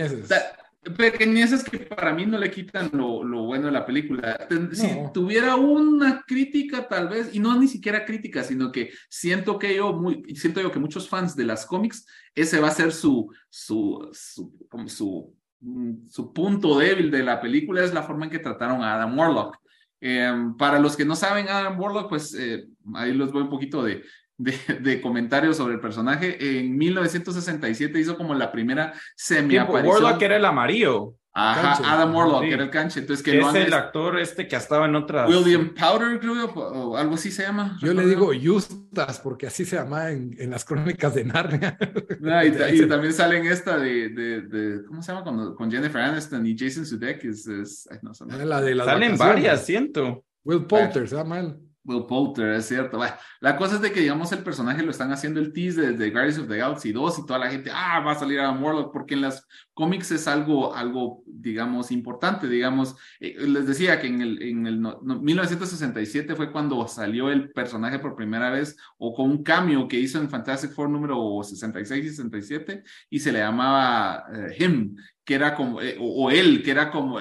pequeñeces 0.97 1.65
que 1.65 1.79
para 1.79 2.13
mí 2.13 2.27
no 2.27 2.39
le 2.39 2.51
quitan 2.51 2.91
lo, 2.93 3.25
lo 3.25 3.45
bueno 3.45 3.67
de 3.67 3.73
la 3.73 3.87
película. 3.87 4.47
Si 4.73 4.87
tuviera 5.13 5.57
una 5.57 6.23
crítica, 6.27 6.89
tal 6.89 7.09
vez, 7.09 7.35
y 7.35 7.41
no 7.41 7.59
ni 7.59 7.69
siquiera 7.69 8.05
crítica, 8.05 8.43
sino 8.43 8.71
que 8.71 8.91
siento 9.09 9.59
que 9.59 9.77
yo, 9.77 9.93
muy, 9.93 10.23
siento 10.35 10.61
yo 10.61 10.71
que 10.71 10.79
muchos 10.79 11.09
fans 11.09 11.35
de 11.35 11.45
las 11.45 11.67
cómics, 11.67 12.07
ese 12.35 12.61
va 12.61 12.69
a 12.69 12.73
ser 12.73 12.93
su, 12.93 13.33
su, 13.49 14.09
su, 14.13 14.53
como 14.69 14.89
su, 14.89 15.35
mm, 15.61 16.07
su 16.09 16.33
punto 16.33 16.79
débil 16.79 17.11
de 17.11 17.23
la 17.23 17.41
película, 17.41 17.83
es 17.83 17.95
la 17.95 18.03
forma 18.03 18.27
en 18.27 18.31
que 18.31 18.39
trataron 18.39 18.83
a 18.83 18.95
Adam 18.95 19.19
Warlock. 19.19 19.57
Em, 20.01 20.57
para 20.57 20.79
los 20.79 20.97
que 20.97 21.05
no 21.05 21.17
saben 21.17 21.49
Adam 21.49 21.81
Warlock, 21.81 22.09
pues 22.11 22.35
eh, 22.35 22.67
ahí 22.95 23.15
los 23.15 23.33
voy 23.33 23.43
un 23.43 23.49
poquito 23.49 23.83
de, 23.83 24.03
de, 24.37 25.01
comentarios 25.01 25.57
sobre 25.57 25.75
el 25.75 25.81
personaje. 25.81 26.59
En 26.59 26.77
1967 26.77 27.99
hizo 27.99 28.17
como 28.17 28.35
la 28.35 28.51
primera 28.53 28.95
semi-aparición. 29.17 30.03
Warlock 30.03 30.23
era 30.23 30.37
el 30.37 30.45
amarillo. 30.45 31.15
Ajá, 31.37 31.93
Adam 31.93 32.15
Warlock 32.15 32.45
era 32.45 32.63
el 32.63 32.71
canche. 32.71 33.01
Entonces, 33.01 33.25
que 33.25 33.41
es 33.41 33.55
el 33.55 33.75
actor 33.75 34.21
este 34.21 34.47
que 34.47 34.55
estaba 34.55 34.87
en 34.87 34.95
otras. 34.95 35.29
William 35.29 35.75
Powder, 35.75 36.21
creo, 36.21 36.47
o 36.55 36.97
algo 36.97 37.15
así 37.15 37.33
se 37.33 37.43
llama. 37.43 37.77
Yo 37.83 37.93
le 37.93 38.07
digo 38.07 38.31
Justas, 38.41 39.19
porque 39.19 39.49
así 39.49 39.65
se 39.65 39.75
llama 39.75 40.11
en, 40.11 40.37
en 40.39 40.51
las 40.51 40.65
crónicas 40.65 41.15
de 41.15 41.25
Narnia. 41.25 41.77
Ah, 42.27 42.45
y, 42.45 42.87
también 42.89 43.13
sale 43.13 43.39
en 43.39 43.47
esta 43.47 43.77
de, 43.77 44.09
de, 44.09 44.41
de, 44.43 44.85
¿cómo 44.87 45.03
se 45.03 45.13
llama? 45.13 45.25
Con, 45.25 45.55
con 45.55 45.71
Jennifer 45.71 46.01
Aniston 46.01 46.47
y 46.47 46.57
Jason 46.59 46.87
Sudeikis. 46.87 47.47
Es, 47.47 47.89
no, 48.03 48.13
ah, 48.31 48.45
la 48.45 48.61
de 48.61 48.77
Salen 48.77 49.19
varias, 49.19 49.65
siento. 49.65 50.25
Will 50.45 50.65
Poulter, 50.65 51.09
se 51.09 51.17
llama 51.17 51.41
él. 51.41 51.57
Will 51.85 52.07
Poulter, 52.07 52.55
es 52.55 52.67
cierto. 52.67 52.99
la 53.41 53.57
cosa 53.57 53.77
es 53.77 53.83
de 53.83 53.93
que, 53.93 54.01
digamos, 54.01 54.33
el 54.33 54.43
personaje 54.43 54.83
lo 54.83 54.91
están 54.91 55.13
haciendo 55.13 55.41
el 55.41 55.53
tease 55.53 55.93
desde 55.93 56.11
Guardians 56.11 56.39
of 56.39 56.49
the 56.49 56.57
Galaxy 56.57 56.93
2 56.93 57.19
y 57.19 57.27
toda 57.27 57.39
la 57.39 57.51
gente, 57.51 57.71
ah, 57.73 58.01
va 58.01 58.13
a 58.13 58.19
salir 58.19 58.41
a 58.41 58.51
Warlock, 58.51 58.93
porque 58.93 59.15
en 59.15 59.21
las 59.21 59.47
cómics 59.75 60.11
es 60.13 60.27
algo, 60.27 60.75
algo 60.75 61.23
digamos, 61.27 61.91
importante. 61.91 62.49
Digamos, 62.49 62.97
eh, 63.21 63.37
les 63.47 63.67
decía 63.67 64.01
que 64.01 64.07
en 64.07 64.23
el, 64.23 64.43
en 64.43 64.67
el 64.67 64.81
1967 64.81 66.35
fue 66.35 66.51
cuando 66.51 66.87
salió 66.89 67.31
el 67.31 67.51
personaje 67.51 67.99
por 67.99 68.17
primera 68.17 68.51
vez 68.51 68.77
o 68.97 69.15
con 69.15 69.31
un 69.31 69.43
cambio 69.43 69.87
que 69.87 69.99
hizo 69.99 70.19
en 70.19 70.31
Fantastic 70.31 70.71
Four 70.73 70.89
número 70.89 71.41
66 71.43 72.05
y 72.05 72.09
67 72.09 72.83
y 73.11 73.19
se 73.19 73.33
le 73.33 73.41
llamaba 73.41 74.25
eh, 74.33 74.57
Him, 74.59 74.97
que 75.25 75.35
era 75.35 75.55
como, 75.55 75.81
eh, 75.81 75.97
o, 76.01 76.31
él, 76.31 76.63
que 76.63 76.71
era 76.71 76.91
como 76.91 77.19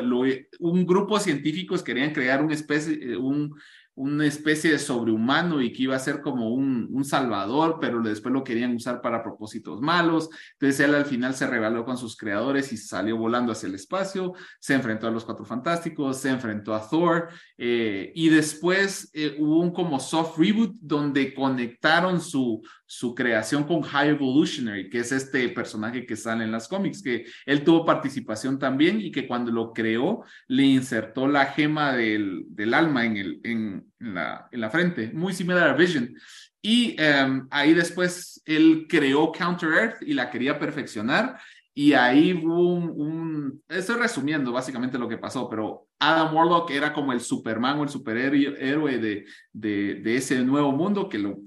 un 0.60 0.86
grupo 0.86 1.17
de 1.17 1.23
científicos 1.23 1.84
querían 1.84 2.13
crear 2.13 2.43
una 2.43 2.54
especie, 2.54 3.17
un 3.17 3.56
una 3.95 4.25
especie 4.25 4.71
de 4.71 4.79
sobrehumano 4.79 5.62
y 5.62 5.71
que 5.71 5.84
iba 5.84 5.95
a 5.95 5.99
ser 5.99 6.21
como 6.21 6.49
un, 6.49 6.88
un, 6.91 7.03
salvador, 7.06 7.77
pero 7.79 8.01
después 8.01 8.34
lo 8.34 8.43
querían 8.43 8.75
usar 8.75 9.01
para 9.01 9.21
propósitos 9.21 9.82
malos. 9.82 10.29
Entonces 10.53 10.79
él 10.79 10.95
al 10.95 11.06
final 11.06 11.36
se 11.36 11.45
rebeló 11.45 11.86
con 11.86 11.97
sus 11.97 12.17
creadores 12.17 12.73
y 12.73 12.77
salió 12.77 13.17
volando 13.17 13.51
hacia 13.51 13.67
el 13.67 13.75
espacio, 13.75 14.34
se 14.60 14.73
enfrentó 14.73 15.08
a 15.08 15.12
los 15.12 15.25
Cuatro 15.25 15.45
Fantásticos, 15.45 16.17
se 16.17 16.29
enfrentó 16.29 16.73
a 16.73 16.88
Thor 16.88 17.29
eh, 17.58 18.12
y 18.15 18.29
después 18.29 19.12
eh, 19.13 19.36
hubo 19.39 19.60
un 19.60 19.71
como 19.71 19.99
soft 19.99 20.38
reboot 20.38 20.75
donde 20.79 21.34
conectaron 21.34 22.19
su, 22.19 22.62
su 22.95 23.15
creación 23.15 23.63
con 23.63 23.82
High 23.82 24.10
Evolutionary, 24.10 24.88
que 24.88 24.99
es 24.99 25.12
este 25.12 25.49
personaje 25.49 26.06
que 26.06 26.15
sale 26.15 26.43
en 26.43 26.51
las 26.51 26.67
cómics, 26.67 27.01
que 27.01 27.25
él 27.47 27.63
tuvo 27.63 27.86
participación 27.86 28.60
también 28.60 29.01
y 29.01 29.12
que 29.12 29.25
cuando 29.25 29.51
lo 29.51 29.73
creó 29.73 30.23
le 30.47 30.63
insertó 30.63 31.27
la 31.27 31.47
gema 31.47 31.93
del, 31.93 32.43
del 32.49 32.73
alma 32.75 33.03
en, 33.06 33.17
el, 33.17 33.41
en, 33.43 33.91
la, 33.97 34.47
en 34.51 34.62
la 34.62 34.69
frente, 34.69 35.12
muy 35.12 35.34
similar 35.34 35.69
a 35.69 35.73
Vision. 35.73 36.13
Y 36.62 36.95
em, 36.99 37.47
ahí 37.49 37.73
después 37.73 38.43
él 38.45 38.86
creó 38.88 39.32
Counter 39.32 39.69
Earth 39.69 40.01
y 40.03 40.13
la 40.13 40.29
quería 40.29 40.60
perfeccionar. 40.60 41.39
Y 41.75 41.93
ahí 41.93 42.33
hubo 42.33 42.75
un, 42.75 43.63
estoy 43.67 43.95
resumiendo 43.95 44.51
básicamente 44.51 44.99
lo 44.99 45.09
que 45.09 45.17
pasó, 45.17 45.49
pero 45.49 45.88
Adam 45.99 46.36
Warlock 46.36 46.69
era 46.69 46.93
como 46.93 47.13
el 47.13 47.19
Superman 47.19 47.79
o 47.79 47.83
el 47.83 47.89
superhéroe 47.89 48.99
de, 48.99 49.25
de, 49.51 49.95
de 49.95 50.15
ese 50.15 50.43
nuevo 50.43 50.71
mundo 50.71 51.09
que 51.09 51.17
lo 51.17 51.38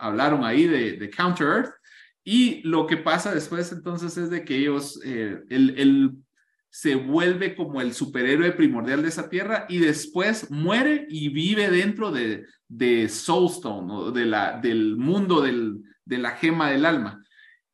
hablaron 0.00 0.44
ahí 0.44 0.66
de, 0.66 0.92
de, 0.98 1.10
Counter 1.10 1.46
Earth. 1.46 1.70
Y 2.22 2.62
lo 2.62 2.86
que 2.86 2.98
pasa 2.98 3.34
después 3.34 3.72
entonces 3.72 4.16
es 4.18 4.30
de 4.30 4.44
que 4.44 4.56
ellos, 4.56 5.00
eh, 5.04 5.40
él, 5.48 6.12
se 6.68 6.96
vuelve 6.96 7.54
como 7.54 7.80
el 7.80 7.94
superhéroe 7.94 8.50
primordial 8.50 9.00
de 9.02 9.08
esa 9.08 9.28
tierra 9.28 9.64
y 9.68 9.78
después 9.78 10.50
muere 10.50 11.06
y 11.08 11.28
vive 11.28 11.70
dentro 11.70 12.10
de, 12.10 12.46
de 12.66 13.08
Soulstone 13.08 13.92
o 13.92 14.10
de 14.10 14.24
la, 14.24 14.58
del 14.58 14.96
mundo 14.96 15.40
del, 15.40 15.84
de 16.04 16.18
la 16.18 16.32
gema 16.32 16.70
del 16.70 16.84
alma. 16.84 17.23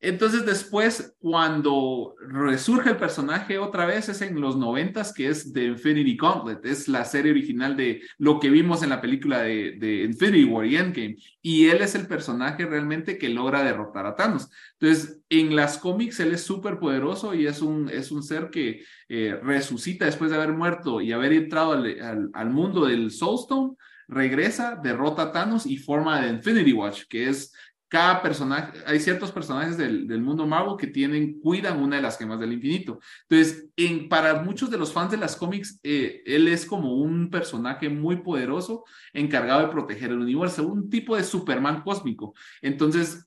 Entonces 0.03 0.47
después, 0.47 1.15
cuando 1.19 2.15
resurge 2.27 2.91
el 2.91 2.97
personaje 2.97 3.59
otra 3.59 3.85
vez, 3.85 4.09
es 4.09 4.23
en 4.23 4.41
los 4.41 4.57
noventas, 4.57 5.13
que 5.13 5.29
es 5.29 5.53
de 5.53 5.65
Infinity 5.65 6.17
Gauntlet, 6.17 6.65
es 6.65 6.89
la 6.89 7.05
serie 7.05 7.33
original 7.33 7.77
de 7.77 8.01
lo 8.17 8.41
que 8.41 8.49
vimos 8.49 8.83
en 8.83 8.89
la 8.89 9.01
película 9.01 9.43
de, 9.43 9.77
de, 9.79 10.05
Infinity 10.05 10.45
War 10.45 10.65
y 10.65 10.77
Endgame, 10.77 11.17
y 11.43 11.67
él 11.67 11.83
es 11.83 11.95
el 11.95 12.07
personaje 12.07 12.65
realmente 12.65 13.19
que 13.19 13.29
logra 13.29 13.63
derrotar 13.63 14.07
a 14.07 14.17
Thanos. 14.17 14.49
Entonces, 14.79 15.21
en 15.29 15.55
las 15.55 15.77
cómics 15.77 16.19
él 16.21 16.33
es 16.33 16.43
súper 16.43 16.79
poderoso 16.79 17.35
y 17.35 17.47
es 17.47 17.61
un, 17.61 17.91
es 17.91 18.11
un 18.11 18.23
ser 18.23 18.51
que 18.51 18.83
eh, 19.09 19.39
resucita 19.43 20.07
después 20.07 20.31
de 20.31 20.37
haber 20.37 20.53
muerto 20.53 21.01
y 21.01 21.13
haber 21.13 21.33
entrado 21.33 21.73
al, 21.73 22.51
mundo 22.51 22.87
del 22.87 23.11
Soulstone, 23.11 23.77
regresa, 24.09 24.79
derrota 24.83 25.23
a 25.23 25.33
Thanos 25.33 25.67
y 25.67 25.77
forma 25.77 26.21
de 26.21 26.31
Infinity 26.31 26.73
Watch, 26.73 27.03
que 27.09 27.29
es 27.29 27.53
cada 27.91 28.23
personaje, 28.23 28.79
hay 28.87 29.01
ciertos 29.01 29.33
personajes 29.33 29.77
del, 29.77 30.07
del, 30.07 30.23
mundo 30.23 30.47
Marvel 30.47 30.77
que 30.79 30.87
tienen, 30.87 31.41
cuidan 31.41 31.83
una 31.83 31.97
de 31.97 32.03
las 32.03 32.17
gemas 32.17 32.39
del 32.39 32.53
infinito. 32.53 33.01
Entonces, 33.29 33.67
en, 33.77 34.09
para 34.09 34.45
muchos 34.45 34.71
de 34.71 34.79
los 34.79 34.93
fans 34.93 35.11
de 35.11 35.17
las 35.17 35.35
cómics, 35.35 35.81
eh, 35.83 36.23
él 36.25 36.47
es 36.47 36.65
como 36.65 36.95
un 36.95 37.31
personaje 37.31 37.89
muy 37.89 38.19
poderoso 38.23 38.85
encargado 39.13 39.63
de 39.63 39.73
proteger 39.73 40.11
el 40.11 40.21
universo, 40.21 40.69
un 40.69 40.89
tipo 40.89 41.17
de 41.17 41.25
Superman 41.25 41.83
cósmico. 41.83 42.33
Entonces, 42.63 43.27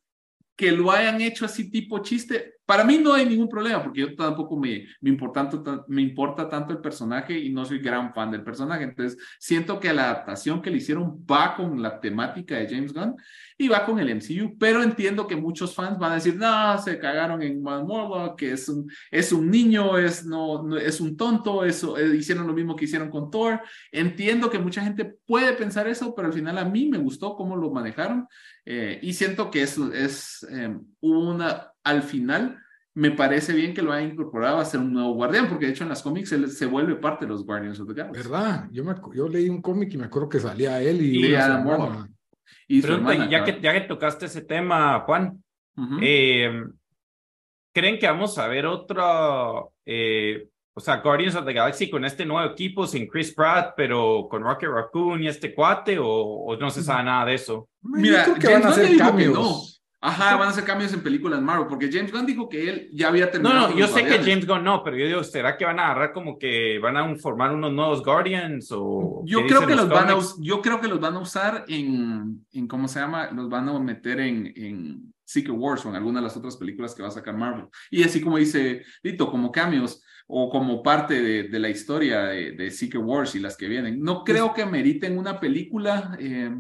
que 0.56 0.71
lo 0.71 0.91
hayan 0.91 1.19
hecho 1.19 1.43
así 1.43 1.69
tipo 1.69 1.99
chiste, 1.99 2.54
para 2.65 2.84
mí 2.84 2.97
no 2.97 3.13
hay 3.13 3.26
ningún 3.26 3.49
problema, 3.49 3.84
porque 3.84 4.02
yo 4.02 4.15
tampoco 4.15 4.58
me, 4.58 4.86
me, 5.02 5.10
importa, 5.10 5.49
me 5.88 6.02
importa 6.02 6.47
tanto 6.47 6.73
el 6.73 6.80
personaje 6.80 7.38
y 7.38 7.52
no 7.52 7.65
soy 7.65 7.80
gran 7.80 8.13
fan 8.13 8.32
del 8.32 8.43
personaje. 8.43 8.84
Entonces, 8.84 9.17
siento 9.39 9.80
que 9.80 9.93
la 9.93 10.06
adaptación 10.06 10.62
que 10.62 10.69
le 10.69 10.78
hicieron 10.78 11.26
va 11.30 11.56
con 11.56 11.82
la 11.82 11.99
temática 11.99 12.56
de 12.56 12.67
James 12.67 12.93
Gunn 12.93 13.15
y 13.58 13.67
va 13.67 13.86
con 13.86 13.99
el 13.99 14.10
MCU, 14.10 14.58
pero 14.58 14.82
entiendo 14.82 15.28
que 15.28 15.36
muchos 15.36 15.76
fans 15.76 15.99
van 15.99 16.13
a 16.13 16.15
decir, 16.15 16.36
no, 16.36 16.78
se 16.80 16.97
cagaron 16.99 17.41
en 17.41 17.62
Marvel, 17.62 18.32
que 18.38 18.54
es 18.54 18.67
un, 18.69 18.89
es 19.12 19.32
un 19.32 19.49
niño, 19.49 19.97
es, 19.97 20.26
no, 20.26 20.78
es 20.78 21.02
un 21.02 21.17
tonto, 21.17 21.63
eso, 21.63 21.97
eh, 21.97 22.15
hicieron 22.15 22.47
lo 22.47 22.54
mismo 22.54 22.76
que 22.76 22.86
hicieron 22.86 23.10
con 23.10 23.30
Thor. 23.30 23.62
Entiendo 23.91 24.49
que 24.49 24.60
mucha 24.60 24.82
gente 24.84 25.15
puede 25.26 25.54
pensar 25.54 25.88
eso, 25.88 26.13
pero 26.15 26.28
al 26.28 26.34
final 26.34 26.58
a 26.58 26.65
mí 26.65 26.88
me 26.88 26.97
gustó 26.97 27.36
cómo 27.36 27.56
lo 27.56 27.71
manejaron 27.71 28.28
eh, 28.65 28.99
y 29.02 29.13
siento 29.13 29.52
que 29.52 29.62
eso 29.62 29.91
es 29.93 30.45
eh, 30.49 30.76
una, 31.02 31.73
al 31.84 32.04
final 32.04 32.63
me 32.96 33.12
parece 33.12 33.54
bien 33.54 33.74
que 33.74 33.82
lo 33.82 33.91
haya 33.91 34.08
incorporado 34.08 34.60
a 34.60 34.65
ser 34.65 34.80
un 34.80 34.93
nuevo 34.93 35.13
guardián, 35.13 35.50
porque 35.50 35.65
de 35.65 35.72
hecho 35.72 35.84
en 35.84 35.89
las 35.89 36.04
cómics 36.04 36.32
él 36.32 36.50
se 36.50 36.65
vuelve 36.65 36.96
parte 36.96 37.26
de 37.26 37.32
los 37.32 37.46
Guardians 37.46 37.80
of 37.80 37.88
the 37.88 37.93
Galaxy. 37.96 38.22
¿Verdad? 38.22 38.67
Yo, 38.72 38.84
me, 38.84 38.93
yo 39.15 39.28
leí 39.28 39.50
un 39.50 39.62
cómic 39.62 39.93
y 39.93 39.98
me 39.98 40.06
acuerdo 40.06 40.30
que 40.30 40.39
salía 40.39 40.82
él 40.82 41.02
y, 41.02 41.28
y 41.28 41.36
Adam 41.36 42.08
Y 42.67 42.82
ya, 42.82 43.43
que, 43.43 43.60
ya 43.60 43.74
que 43.74 43.82
tocaste 43.82 44.28
ese 44.28 44.41
tema, 44.41 45.00
Juan, 45.02 45.43
eh, 46.02 46.63
¿creen 47.74 47.98
que 47.98 48.06
vamos 48.06 48.38
a 48.38 48.48
ver 48.48 48.67
otro, 48.67 49.74
eh, 49.86 50.48
o 50.76 50.80
sea, 50.80 50.98
Guardians 50.98 51.36
of 51.36 51.46
the 51.46 51.54
Galaxy 51.54 51.89
con 51.89 52.06
este 52.06 52.26
nuevo 52.26 52.48
equipo, 52.48 52.86
sin 52.86 53.08
Chris 53.08 53.34
Pratt, 53.34 53.74
pero 53.76 54.28
con 54.30 54.43
Rocket 54.43 54.69
Raccoon 54.69 55.24
y 55.24 55.28
este 55.28 55.56
cuate, 55.56 55.98
o, 56.00 56.56
no 56.60 56.69
se 56.69 56.84
sabe 56.84 57.06
nada 57.06 57.26
de 57.26 57.34
eso? 57.34 57.69
Mira, 57.82 58.24
creo 58.24 58.36
que 58.36 58.54
van 58.54 58.63
a 58.65 58.69
hacer 58.69 58.98
cambios. 58.98 59.83
Ajá, 60.06 60.36
van 60.36 60.50
a 60.50 60.52
hacer 60.52 60.66
cambios 60.66 60.92
en 60.92 61.02
películas 61.02 61.42
Marvel, 61.42 61.68
porque 61.70 61.89
James 61.89 62.12
Gunn 62.12 62.26
dijo 62.26 62.50
que 62.50 62.70
él 62.70 62.89
ya 62.92 63.08
había 63.08 63.32
terminado. 63.32 63.70
No, 63.70 63.74
no, 63.74 63.80
yo 63.80 63.88
sé 63.88 64.04
que 64.04 64.18
James 64.18 64.46
Gunn 64.46 64.62
no, 64.62 64.84
pero 64.84 64.98
yo 64.98 65.08
digo, 65.08 65.24
¿será 65.24 65.56
que 65.56 65.63
van 65.63 65.80
a 65.80 65.86
agarrar 65.86 66.12
como 66.12 66.38
que 66.38 66.78
van 66.80 66.98
a 66.98 67.16
formar 67.16 67.54
unos 67.54 67.72
nuevos 67.72 68.04
Guardians 68.04 68.68
o 68.74 69.24
yo 69.26 69.48
creo 69.48 69.66
que 69.66 69.76
los, 69.76 69.88
van 69.88 70.10
a 70.10 70.18
yo 70.42 70.62
creo 70.62 70.82
que 70.82 70.89
los 70.89 71.00
van 71.00 71.16
a 71.16 71.20
usar 71.20 71.63
en, 71.70 72.46
en 72.52 72.68
cómo 72.68 72.89
se 72.89 73.00
llama, 73.00 73.32
los 73.32 73.48
van 73.48 73.70
a 73.70 73.80
meter 73.80 74.20
en, 74.20 74.52
en 74.58 75.13
Secret 75.24 75.56
Wars 75.58 75.86
o 75.86 75.89
en 75.89 75.96
alguna 75.96 76.20
de 76.20 76.26
las 76.26 76.36
otras 76.36 76.58
películas 76.58 76.94
que 76.94 77.02
va 77.02 77.08
a 77.08 77.12
sacar 77.12 77.38
Marvel. 77.38 77.68
Y 77.89 78.04
así 78.04 78.20
como 78.20 78.36
dice 78.36 78.84
Lito, 79.04 79.32
como 79.32 79.54
cambios 79.54 80.04
o 80.28 80.50
como 80.50 80.84
parte 80.84 81.22
de, 81.22 81.44
de 81.44 81.60
la 81.60 81.70
historia 81.70 82.24
de, 82.24 82.52
de, 82.52 82.72
Secret 82.72 83.02
Wars 83.02 83.36
y 83.36 83.39
las 83.39 83.56
que 83.56 83.70
vienen. 83.70 84.02
No 84.02 84.26
creo 84.26 84.54
que 84.54 84.66
meriten 84.66 85.18
una 85.18 85.39
película. 85.39 86.18
Eh, 86.20 86.54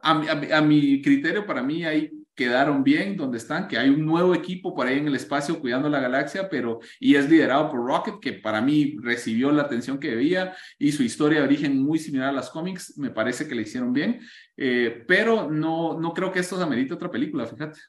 a, 0.00 0.12
a, 0.12 0.58
a 0.58 0.60
mi 0.60 1.02
criterio, 1.02 1.44
para 1.44 1.60
mí 1.60 1.84
hay 1.84 2.17
quedaron 2.38 2.84
bien 2.84 3.16
donde 3.16 3.36
están, 3.36 3.66
que 3.66 3.76
hay 3.76 3.88
un 3.88 4.06
nuevo 4.06 4.32
equipo 4.32 4.72
por 4.72 4.86
ahí 4.86 4.98
en 4.98 5.08
el 5.08 5.16
espacio 5.16 5.58
cuidando 5.58 5.88
la 5.88 5.98
galaxia, 5.98 6.48
pero 6.48 6.78
y 7.00 7.16
es 7.16 7.28
liderado 7.28 7.68
por 7.68 7.84
Rocket, 7.84 8.20
que 8.20 8.32
para 8.34 8.62
mí 8.62 8.96
recibió 9.02 9.50
la 9.50 9.62
atención 9.64 9.98
que 9.98 10.10
debía 10.10 10.54
y 10.78 10.92
su 10.92 11.02
historia 11.02 11.40
de 11.40 11.46
origen 11.46 11.82
muy 11.82 11.98
similar 11.98 12.28
a 12.28 12.32
las 12.32 12.50
cómics, 12.50 12.96
me 12.96 13.10
parece 13.10 13.48
que 13.48 13.56
le 13.56 13.62
hicieron 13.62 13.92
bien, 13.92 14.20
eh, 14.56 15.04
pero 15.08 15.50
no, 15.50 15.98
no 15.98 16.14
creo 16.14 16.30
que 16.30 16.38
esto 16.38 16.56
se 16.56 16.62
amerite 16.62 16.94
otra 16.94 17.10
película, 17.10 17.44
fíjate. 17.44 17.80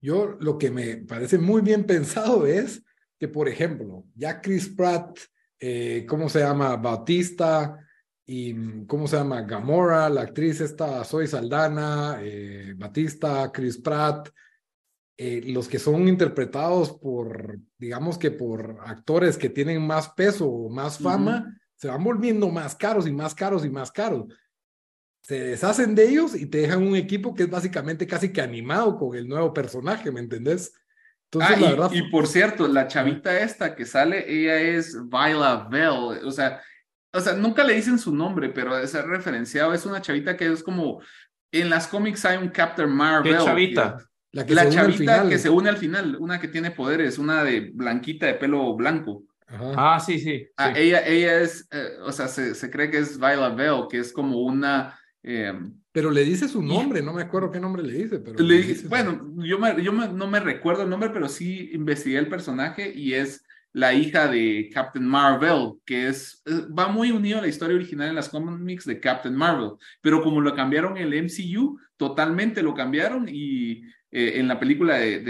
Yo 0.00 0.38
lo 0.40 0.56
que 0.56 0.70
me 0.70 0.96
parece 0.96 1.36
muy 1.36 1.60
bien 1.60 1.84
pensado 1.84 2.46
es 2.46 2.82
que, 3.20 3.28
por 3.28 3.46
ejemplo, 3.46 4.06
ya 4.14 4.40
Chris 4.40 4.70
Pratt, 4.70 5.18
eh, 5.60 6.06
¿cómo 6.08 6.30
se 6.30 6.40
llama? 6.40 6.76
Bautista, 6.76 7.76
y 8.26 8.54
mm, 8.54 8.86
¿cómo 8.86 9.06
se 9.06 9.16
llama? 9.16 9.42
Gamora, 9.42 10.08
la 10.08 10.22
actriz 10.22 10.60
esta, 10.60 11.04
Zoe 11.04 11.26
Saldana, 11.26 12.18
eh, 12.20 12.74
Batista, 12.76 13.50
Chris 13.52 13.78
Pratt, 13.78 14.28
eh, 15.16 15.42
los 15.46 15.68
que 15.68 15.78
son 15.78 16.08
interpretados 16.08 16.92
por, 16.92 17.58
digamos 17.78 18.18
que 18.18 18.30
por 18.30 18.78
actores 18.84 19.36
que 19.36 19.50
tienen 19.50 19.86
más 19.86 20.08
peso 20.10 20.48
o 20.48 20.70
más 20.70 20.98
fama, 20.98 21.58
se 21.76 21.88
van 21.88 22.02
volviendo 22.02 22.48
más 22.48 22.74
caros 22.74 23.06
y 23.06 23.12
más 23.12 23.34
caros 23.34 23.64
y 23.64 23.70
más 23.70 23.92
caros. 23.92 24.26
Se 25.20 25.38
deshacen 25.38 25.94
de 25.94 26.08
ellos 26.08 26.34
y 26.34 26.46
te 26.46 26.58
dejan 26.58 26.82
un 26.82 26.96
equipo 26.96 27.34
que 27.34 27.44
es 27.44 27.50
básicamente 27.50 28.06
casi 28.06 28.32
que 28.32 28.40
animado 28.40 28.96
con 28.96 29.16
el 29.16 29.28
nuevo 29.28 29.52
personaje, 29.52 30.10
¿me 30.10 30.20
entendés? 30.20 30.72
Entonces, 31.30 31.56
ah, 31.56 31.60
la 31.60 31.66
y, 31.66 31.70
verdad... 31.70 31.90
y 31.92 32.10
por 32.10 32.26
cierto, 32.26 32.66
la 32.66 32.88
chavita 32.88 33.38
esta 33.40 33.74
que 33.74 33.84
sale, 33.84 34.24
ella 34.28 34.60
es 34.60 34.96
Viola 35.08 35.68
Bell, 35.70 36.24
o 36.24 36.30
sea, 36.30 36.60
o 37.12 37.20
sea, 37.20 37.34
nunca 37.34 37.64
le 37.64 37.74
dicen 37.74 37.98
su 37.98 38.14
nombre, 38.14 38.48
pero 38.48 38.76
de 38.76 38.86
ser 38.86 39.06
referenciado, 39.06 39.74
es 39.74 39.84
una 39.86 40.00
chavita 40.00 40.36
que 40.36 40.46
es 40.46 40.62
como, 40.62 41.00
en 41.50 41.70
las 41.70 41.86
cómics 41.86 42.24
hay 42.24 42.38
un 42.38 42.48
Captain 42.48 42.90
Marvel. 42.90 43.36
¿Qué 43.36 43.44
chavita? 43.44 43.98
la, 44.32 44.46
que 44.46 44.54
chavita 44.54 45.28
que 45.28 45.38
se 45.38 45.50
une 45.50 45.68
al 45.68 45.76
final, 45.76 46.16
una 46.18 46.40
que 46.40 46.48
tiene 46.48 46.70
poderes, 46.70 47.18
una 47.18 47.44
de 47.44 47.70
blanquita 47.74 48.26
de 48.26 48.34
pelo 48.34 48.74
blanco. 48.74 49.24
Ah, 49.76 50.00
sí, 50.04 50.18
sí. 50.18 50.46
Ah, 50.56 50.72
ella, 50.74 51.06
ella 51.06 51.40
es, 51.40 51.68
eh, 51.70 51.98
o 52.02 52.10
sea, 52.10 52.28
se, 52.28 52.54
se, 52.54 52.70
cree 52.70 52.90
que 52.90 52.98
es 52.98 53.18
Viola 53.18 53.50
Bell, 53.50 53.86
que 53.90 53.98
es 53.98 54.10
como 54.12 54.40
una... 54.40 54.98
Eh, 55.22 55.52
pero 55.92 56.10
le 56.10 56.24
dice 56.24 56.48
su 56.48 56.62
nombre, 56.62 57.02
no 57.02 57.12
me 57.12 57.20
acuerdo 57.20 57.50
qué 57.50 57.60
nombre 57.60 57.82
le 57.82 57.92
dice. 57.92 58.18
Pero 58.18 58.42
bueno, 58.88 59.34
yo, 59.44 59.58
me, 59.58 59.82
yo 59.82 59.92
no 59.92 60.26
me 60.26 60.40
recuerdo 60.40 60.84
el 60.84 60.90
nombre, 60.90 61.10
pero 61.10 61.28
sí 61.28 61.68
investigué 61.74 62.18
el 62.18 62.28
personaje 62.28 62.90
y 62.94 63.12
es 63.12 63.44
la 63.72 63.94
hija 63.94 64.28
de 64.28 64.70
Captain 64.72 65.06
Marvel, 65.06 65.72
que 65.84 66.08
es, 66.08 66.42
eh, 66.46 66.66
va 66.78 66.88
muy 66.88 67.10
unido 67.10 67.38
a 67.38 67.42
la 67.42 67.48
historia 67.48 67.76
original 67.76 68.08
en 68.08 68.14
las 68.14 68.28
cómics 68.28 68.84
de 68.84 69.00
Captain 69.00 69.34
Marvel, 69.34 69.72
pero 70.00 70.22
como 70.22 70.40
lo 70.40 70.54
cambiaron 70.54 70.96
el 70.96 71.14
MCU, 71.14 71.78
totalmente 71.96 72.62
lo 72.62 72.74
cambiaron 72.74 73.28
y 73.28 73.82
eh, 74.14 74.38
en 74.40 74.46
la 74.46 74.60
película 74.60 74.96
de, 74.96 75.20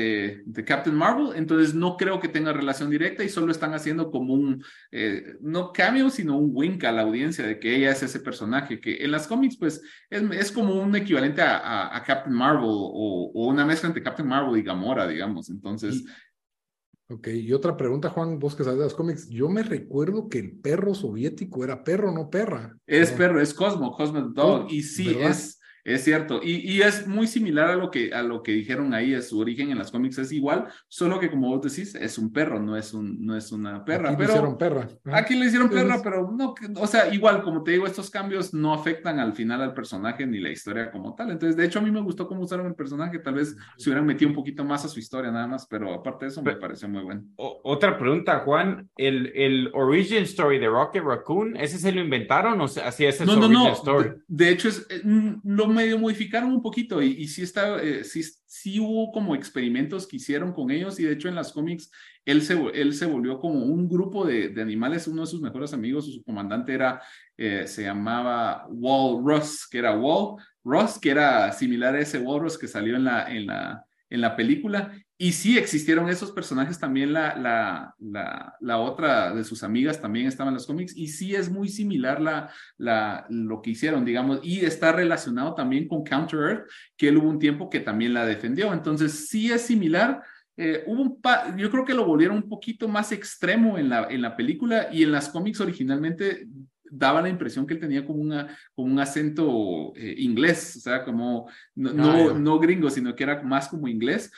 de, 0.45 0.65
Captain 0.65 0.97
Marvel, 0.97 1.37
entonces 1.37 1.73
no 1.73 1.97
creo 1.97 2.19
que 2.19 2.27
tenga 2.27 2.53
relación 2.53 2.91
directa 2.91 3.23
y 3.23 3.29
solo 3.29 3.53
están 3.53 3.75
haciendo 3.75 4.11
como 4.11 4.35
un, 4.35 4.65
eh, 4.91 5.35
no 5.41 5.73
cameo, 5.73 6.11
sino 6.11 6.37
un 6.37 6.51
wink 6.53 6.83
a 6.83 6.91
la 6.91 7.03
audiencia 7.03 7.47
de 7.47 7.61
que 7.61 7.77
ella 7.77 7.93
es 7.93 8.03
ese 8.03 8.19
personaje, 8.19 8.81
que 8.81 9.05
en 9.05 9.13
las 9.13 9.29
cómics 9.29 9.57
pues 9.57 9.81
es, 10.11 10.51
como 10.51 10.75
un 10.75 10.97
equivalente 10.97 11.43
a, 11.43 12.03
Captain 12.05 12.35
Marvel 12.35 12.65
o, 12.67 13.31
una 13.47 13.65
mezcla 13.65 13.87
entre 13.87 14.03
Captain 14.03 14.29
Marvel 14.29 14.59
y 14.59 14.65
Gamora, 14.65 15.07
digamos, 15.07 15.49
entonces... 15.49 16.03
Ok, 17.13 17.29
y 17.29 17.53
otra 17.53 17.77
pregunta, 17.77 18.09
Juan, 18.09 18.39
vos 18.39 18.55
que 18.55 18.65
sabes 18.65 18.79
de 18.79 18.85
los 18.85 18.95
cómics. 18.95 19.29
Yo 19.29 19.49
me 19.49 19.63
recuerdo 19.63 20.29
que 20.29 20.39
el 20.39 20.53
perro 20.53 20.95
soviético 20.95 21.63
era 21.63 21.85
perro, 21.85 22.11
no 22.11 22.31
perra. 22.31 22.79
Es 22.87 23.11
perro, 23.11 23.41
es 23.41 23.53
Cosmo, 23.53 23.93
Cosmo 23.93 24.21
Dog. 24.23 24.67
y 24.71 24.83
sí, 24.83 25.17
es 25.19 25.61
es 25.85 26.05
cierto, 26.05 26.41
y, 26.43 26.59
y, 26.71 26.83
es 26.83 27.09
muy 27.09 27.27
similar 27.27 27.69
a 27.71 27.77
lo, 27.77 27.91
que, 27.91 28.15
a 28.15 28.23
lo 28.23 28.43
que 28.43 28.53
dijeron 28.53 28.95
ahí, 28.95 29.15
es 29.15 29.29
su 29.31 29.39
origen 29.41 29.71
en 29.71 29.79
las 29.79 29.91
cómics 29.91 30.19
es 30.19 30.31
igual, 30.31 30.69
solo 30.87 31.19
que 31.19 31.29
como 31.29 31.49
vos 31.49 31.63
decís, 31.63 31.97
es 31.97 32.19
un 32.19 32.33
perro, 32.33 32.61
no 32.61 32.77
es, 32.77 32.95
un, 32.95 33.25
no 33.25 33.37
es 33.37 33.51
una 33.51 33.85
perra. 33.85 34.11
Aquí 34.11 34.17
pero, 34.19 34.29
le 34.29 34.35
hicieron 34.35 34.59
perra. 34.59 34.89
Aquí 35.13 35.35
le 35.35 35.47
hicieron 35.47 35.71
perra, 35.71 36.01
pero 36.03 36.31
no, 36.31 36.55
o 36.77 36.87
sea, 36.87 37.13
igual, 37.13 37.43
como 37.43 37.65
te 37.65 37.73
digo, 37.73 37.87
estos 37.87 38.11
cambios 38.11 38.55
no 38.55 38.73
afectan 38.73 39.19
al 39.19 39.33
final 39.33 39.61
al 39.61 39.75
personaje 39.75 40.25
ni 40.25 40.39
la 40.39 40.51
historia 40.51 40.91
como 40.91 41.15
tal. 41.15 41.31
Entonces, 41.31 41.57
de 41.57 41.65
hecho, 41.65 41.81
a 41.81 41.83
mí 41.83 41.91
me 41.91 42.01
gustó 42.01 42.29
cómo 42.29 42.43
usaron 42.43 42.67
el 42.67 42.75
personaje, 42.75 43.19
tal 43.19 43.35
vez 43.35 43.57
se 43.77 43.91
hubieran 43.91 44.07
metido 44.07 44.29
un 44.29 44.37
poquito 44.37 44.65
más 44.65 44.85
a 44.85 44.89
su 44.89 45.01
historia 45.01 45.33
nada 45.33 45.49
más, 45.49 45.67
pero 45.67 45.93
aparte 45.93 46.27
de 46.27 46.31
eso 46.31 46.43
me 46.43 46.55
pareció 46.55 46.89
muy 46.89 47.03
bueno. 47.03 47.25
otra 47.37 47.99
pregunta, 47.99 48.41
Juan, 48.41 48.89
¿el, 48.97 49.33
el 49.35 49.71
origin 49.75 50.23
story 50.23 50.59
de 50.61 50.69
Rocket 50.69 51.03
Raccoon, 51.03 51.57
ese 51.57 51.79
se 51.79 51.91
lo 51.91 52.01
inventaron 52.01 52.61
o 52.61 52.65
así 52.65 53.05
es 53.05 53.21
el 53.21 53.27
no, 53.27 53.33
origin 53.35 53.53
no, 53.53 53.73
story? 53.73 54.11
De, 54.29 54.45
de 54.45 54.51
hecho, 54.51 54.69
es, 54.69 54.87
eh, 54.91 55.01
lo 55.45 55.72
medio 55.73 55.99
modificaron 55.99 56.53
un 56.53 56.63
poquito 56.63 57.03
y, 57.03 57.09
y 57.13 57.29
sí, 57.29 57.43
está, 57.43 57.83
eh, 57.83 58.05
sí, 58.05 58.23
sí, 58.47 58.79
hubo 58.81 59.11
como 59.13 59.35
experimentos 59.35 60.07
que 60.07 60.17
hicieron 60.17 60.53
con 60.53 60.71
ellos 60.71 60.99
y 61.01 61.05
de 61.05 61.13
hecho 61.13 61.29
en 61.29 61.35
las 61.35 61.53
cómics 61.53 61.91
él 62.25 62.43
se, 62.43 62.55
él 62.75 62.95
se 62.95 63.07
volvió 63.07 63.39
como 63.39 63.65
un 63.65 63.89
grupo 63.89 64.25
de, 64.25 64.55
animales, 64.61 65.09
uno 65.09 65.23
de 65.23 65.27
sus 65.27 65.41
mejores 65.41 65.73
amigos, 65.73 66.07
su 66.07 66.23
comandante 66.23 66.73
era, 66.73 67.03
eh, 67.37 67.67
se 67.67 67.83
llamaba 67.83 68.67
Wall 68.69 69.25
Ross, 69.25 69.67
que 69.69 69.79
era 69.79 69.99
Wall 69.99 70.37
Ross, 70.65 70.99
que 70.99 71.11
era 71.11 71.51
similar 71.53 71.95
a 71.95 72.01
ese 72.01 72.19
Wall 72.19 72.43
Ross 72.43 72.59
que 72.59 72.69
salió 72.69 72.97
en 72.97 73.05
la, 73.05 73.33
en 73.35 73.47
la, 73.47 73.85
en 74.09 74.21
la 74.21 74.37
película. 74.37 74.93
Y 75.19 75.33
sí 75.33 75.57
existieron 75.57 76.09
esos 76.09 76.33
personajes, 76.33 76.79
también 76.79 77.13
la, 77.13 77.37
la, 77.37 77.95
la, 78.01 78.57
la, 78.61 78.79
otra 78.79 79.33
de 79.33 79.45
sus 79.45 79.63
amigas 79.63 80.01
también 80.01 80.27
estaba 80.27 80.49
en 80.49 80.55
los 80.55 80.67
cómics, 80.67 80.97
y 80.97 81.09
sí 81.09 81.35
es 81.35 81.49
muy 81.49 81.69
similar 81.69 82.21
la, 82.21 82.51
la, 82.77 83.27
lo 83.29 83.63
que 83.63 83.71
hicieron, 83.71 84.05
digamos, 84.05 84.41
y 84.43 84.65
está 84.65 84.91
relacionado 84.91 85.55
también 85.55 85.87
con 85.87 86.03
Counter 86.03 86.41
Earth, 86.41 86.71
que 86.97 87.09
él 87.09 87.19
hubo 87.19 87.29
un 87.29 87.39
tiempo 87.39 87.71
que 87.71 87.81
también 87.81 88.15
la 88.15 88.27
defendió. 88.27 88.73
Entonces 88.73 89.29
sí 89.29 89.53
es 89.53 89.63
similar. 89.63 90.23
Eh, 90.57 90.83
hubo 90.87 91.03
un 91.03 91.21
yo 91.57 91.71
creo 91.71 91.85
que 91.85 91.95
lo 91.95 92.05
volvieron 92.05 92.37
un 92.37 92.49
poquito 92.49 92.89
más 92.89 93.13
extremo 93.13 93.79
en 93.79 93.89
la, 93.89 94.09
en 94.11 94.23
la 94.23 94.37
película 94.37 94.89
y 94.93 95.03
en 95.03 95.13
las 95.13 95.29
cómics 95.29 95.61
originalmente 95.61 96.47
daba 96.93 97.23
la 97.23 97.31
impresión 97.31 97.67
que 97.67 97.75
él 97.75 97.81
tenía 97.81 98.05
como, 98.05 98.21
una, 98.21 98.55
como 98.75 98.93
un 98.93 98.99
acento 98.99 99.95
eh, 99.97 100.15
inglés, 100.19 100.77
o 100.77 100.81
sea, 100.81 101.05
como 101.05 101.49
no, 101.75 101.93
no, 101.95 102.35
no, 102.35 102.59
gringo, 102.59 102.91
sino 102.91 103.15
que 103.17 103.25
era 103.25 103.43
más 103.43 103.69
como 103.69 103.89
inglés. 103.89 104.31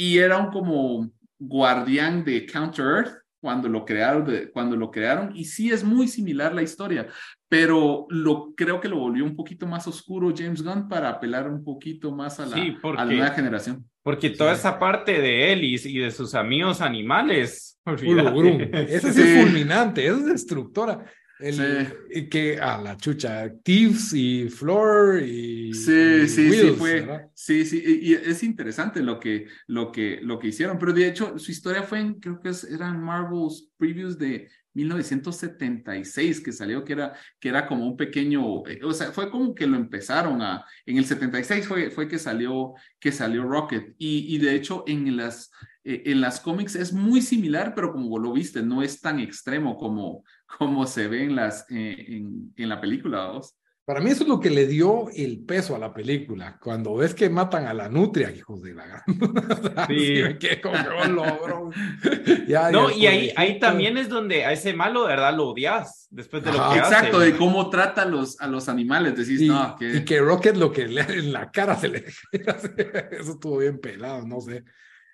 Y 0.00 0.16
era 0.16 0.38
un 0.38 0.50
como 0.50 1.10
guardián 1.38 2.24
de 2.24 2.46
Counter 2.46 2.86
Earth 2.86 3.12
cuando 3.38 3.68
lo 3.68 3.84
crearon, 3.84 4.24
de, 4.24 4.50
cuando 4.50 4.74
lo 4.74 4.90
crearon. 4.90 5.36
Y 5.36 5.44
sí 5.44 5.70
es 5.70 5.84
muy 5.84 6.08
similar 6.08 6.54
la 6.54 6.62
historia, 6.62 7.06
pero 7.50 8.06
lo, 8.08 8.54
creo 8.56 8.80
que 8.80 8.88
lo 8.88 8.96
volvió 8.96 9.26
un 9.26 9.36
poquito 9.36 9.66
más 9.66 9.86
oscuro 9.86 10.32
James 10.34 10.62
Gunn 10.62 10.88
para 10.88 11.10
apelar 11.10 11.50
un 11.50 11.62
poquito 11.62 12.12
más 12.12 12.40
a 12.40 12.46
la, 12.46 12.56
a 12.56 12.94
la 12.94 13.04
nueva 13.04 13.28
generación. 13.32 13.84
Porque 14.02 14.30
toda 14.30 14.54
esa 14.54 14.78
parte 14.78 15.20
de 15.20 15.52
él 15.52 15.64
y, 15.64 15.98
de 15.98 16.10
sus 16.10 16.34
amigos 16.34 16.80
animales. 16.80 17.78
Esa 17.84 19.08
es 19.08 19.42
fulminante, 19.42 20.06
es 20.06 20.24
destructora. 20.24 21.04
El, 21.40 22.28
que 22.28 22.60
a 22.60 22.80
la 22.80 22.96
chucha, 22.96 23.50
Thieves 23.62 24.12
y 24.12 24.48
Floor 24.48 25.22
y. 25.22 25.72
Sí, 25.72 26.28
sí, 26.28 26.52
sí, 26.52 26.74
fue. 26.76 27.28
Sí, 27.34 27.64
sí, 27.64 27.82
y, 28.02 28.12
es 28.14 28.42
interesante 28.42 29.02
lo 29.02 29.18
que, 29.18 29.46
lo, 29.66 29.90
que, 29.90 30.20
lo 30.22 30.38
que 30.38 30.48
hicieron, 30.48 30.78
pero 30.78 30.92
de 30.92 31.06
hecho 31.06 31.38
su 31.38 31.50
historia 31.50 31.82
fue 31.82 32.00
en, 32.00 32.14
creo 32.20 32.40
que 32.40 32.50
eran 32.70 33.02
Marvel's 33.02 33.70
previews 33.78 34.18
de 34.18 34.48
1976 34.74 36.40
que 36.40 36.52
salió, 36.52 36.84
que 36.84 36.92
era, 36.92 37.14
que 37.38 37.48
era 37.48 37.66
como 37.66 37.86
un 37.86 37.96
pequeño, 37.96 38.66
eh, 38.68 38.80
o 38.84 38.92
sea, 38.92 39.10
fue 39.12 39.30
como 39.30 39.54
que 39.54 39.66
lo 39.66 39.76
empezaron 39.76 40.42
a, 40.42 40.64
en 40.86 40.98
el 40.98 41.04
76 41.04 41.66
fue, 41.66 41.90
fue 41.90 42.08
que 42.08 42.18
salió, 42.18 42.74
que 42.98 43.12
salió 43.12 43.44
Rocket, 43.44 43.94
y, 43.98 44.34
y 44.34 44.38
de 44.38 44.54
hecho 44.54 44.84
en 44.86 45.16
las, 45.16 45.50
eh, 45.82 46.02
en 46.06 46.20
las 46.20 46.40
cómics 46.40 46.76
es 46.76 46.92
muy 46.92 47.20
similar, 47.20 47.74
pero 47.74 47.92
como 47.92 48.18
lo 48.18 48.32
viste, 48.32 48.62
no 48.62 48.82
es 48.82 49.00
tan 49.00 49.18
extremo 49.18 49.76
como, 49.76 50.24
como 50.58 50.86
se 50.86 51.08
ve 51.08 51.24
en, 51.24 51.36
las, 51.36 51.66
eh, 51.70 52.04
en, 52.08 52.52
en, 52.56 52.68
la 52.68 52.80
película. 52.80 53.40
Para 53.84 54.00
mí 54.00 54.10
eso 54.10 54.22
es 54.22 54.28
lo 54.28 54.38
que 54.38 54.50
le 54.50 54.66
dio 54.66 55.08
el 55.16 55.44
peso 55.44 55.74
a 55.74 55.78
la 55.78 55.92
película. 55.92 56.58
Cuando 56.62 56.94
ves 56.94 57.14
que 57.14 57.28
matan 57.28 57.66
a 57.66 57.74
la 57.74 57.88
nutria, 57.88 58.30
hijos 58.30 58.62
de 58.62 58.74
la 58.74 58.86
gran. 58.86 59.02
sí, 59.88 60.38
que 60.38 60.60
como 60.60 60.76
logro. 61.08 61.70
no, 62.72 62.90
y 62.90 63.06
ahí, 63.06 63.32
ahí 63.36 63.58
también 63.58 63.96
es 63.96 64.08
donde 64.08 64.44
a 64.44 64.52
ese 64.52 64.74
malo 64.74 65.02
de 65.02 65.08
verdad 65.08 65.34
lo 65.34 65.48
odias 65.48 66.06
después 66.10 66.44
de 66.44 66.52
lo 66.52 66.70
que 66.70 66.78
Exacto, 66.78 67.18
de 67.18 67.36
cómo 67.36 67.68
trata 67.68 68.02
a 68.02 68.06
los, 68.06 68.40
a 68.40 68.46
los 68.46 68.68
animales. 68.68 69.16
Decís, 69.16 69.40
y, 69.40 69.48
no, 69.48 69.74
que... 69.76 69.96
Y 69.96 70.04
que 70.04 70.20
Rocket 70.20 70.56
lo 70.56 70.70
que 70.70 70.86
le 70.86 71.00
en 71.00 71.32
la 71.32 71.50
cara 71.50 71.74
se 71.74 71.88
le... 71.88 71.98
Eso 72.32 73.32
estuvo 73.32 73.58
bien 73.58 73.80
pelado, 73.80 74.24
no 74.26 74.40
sé. 74.40 74.62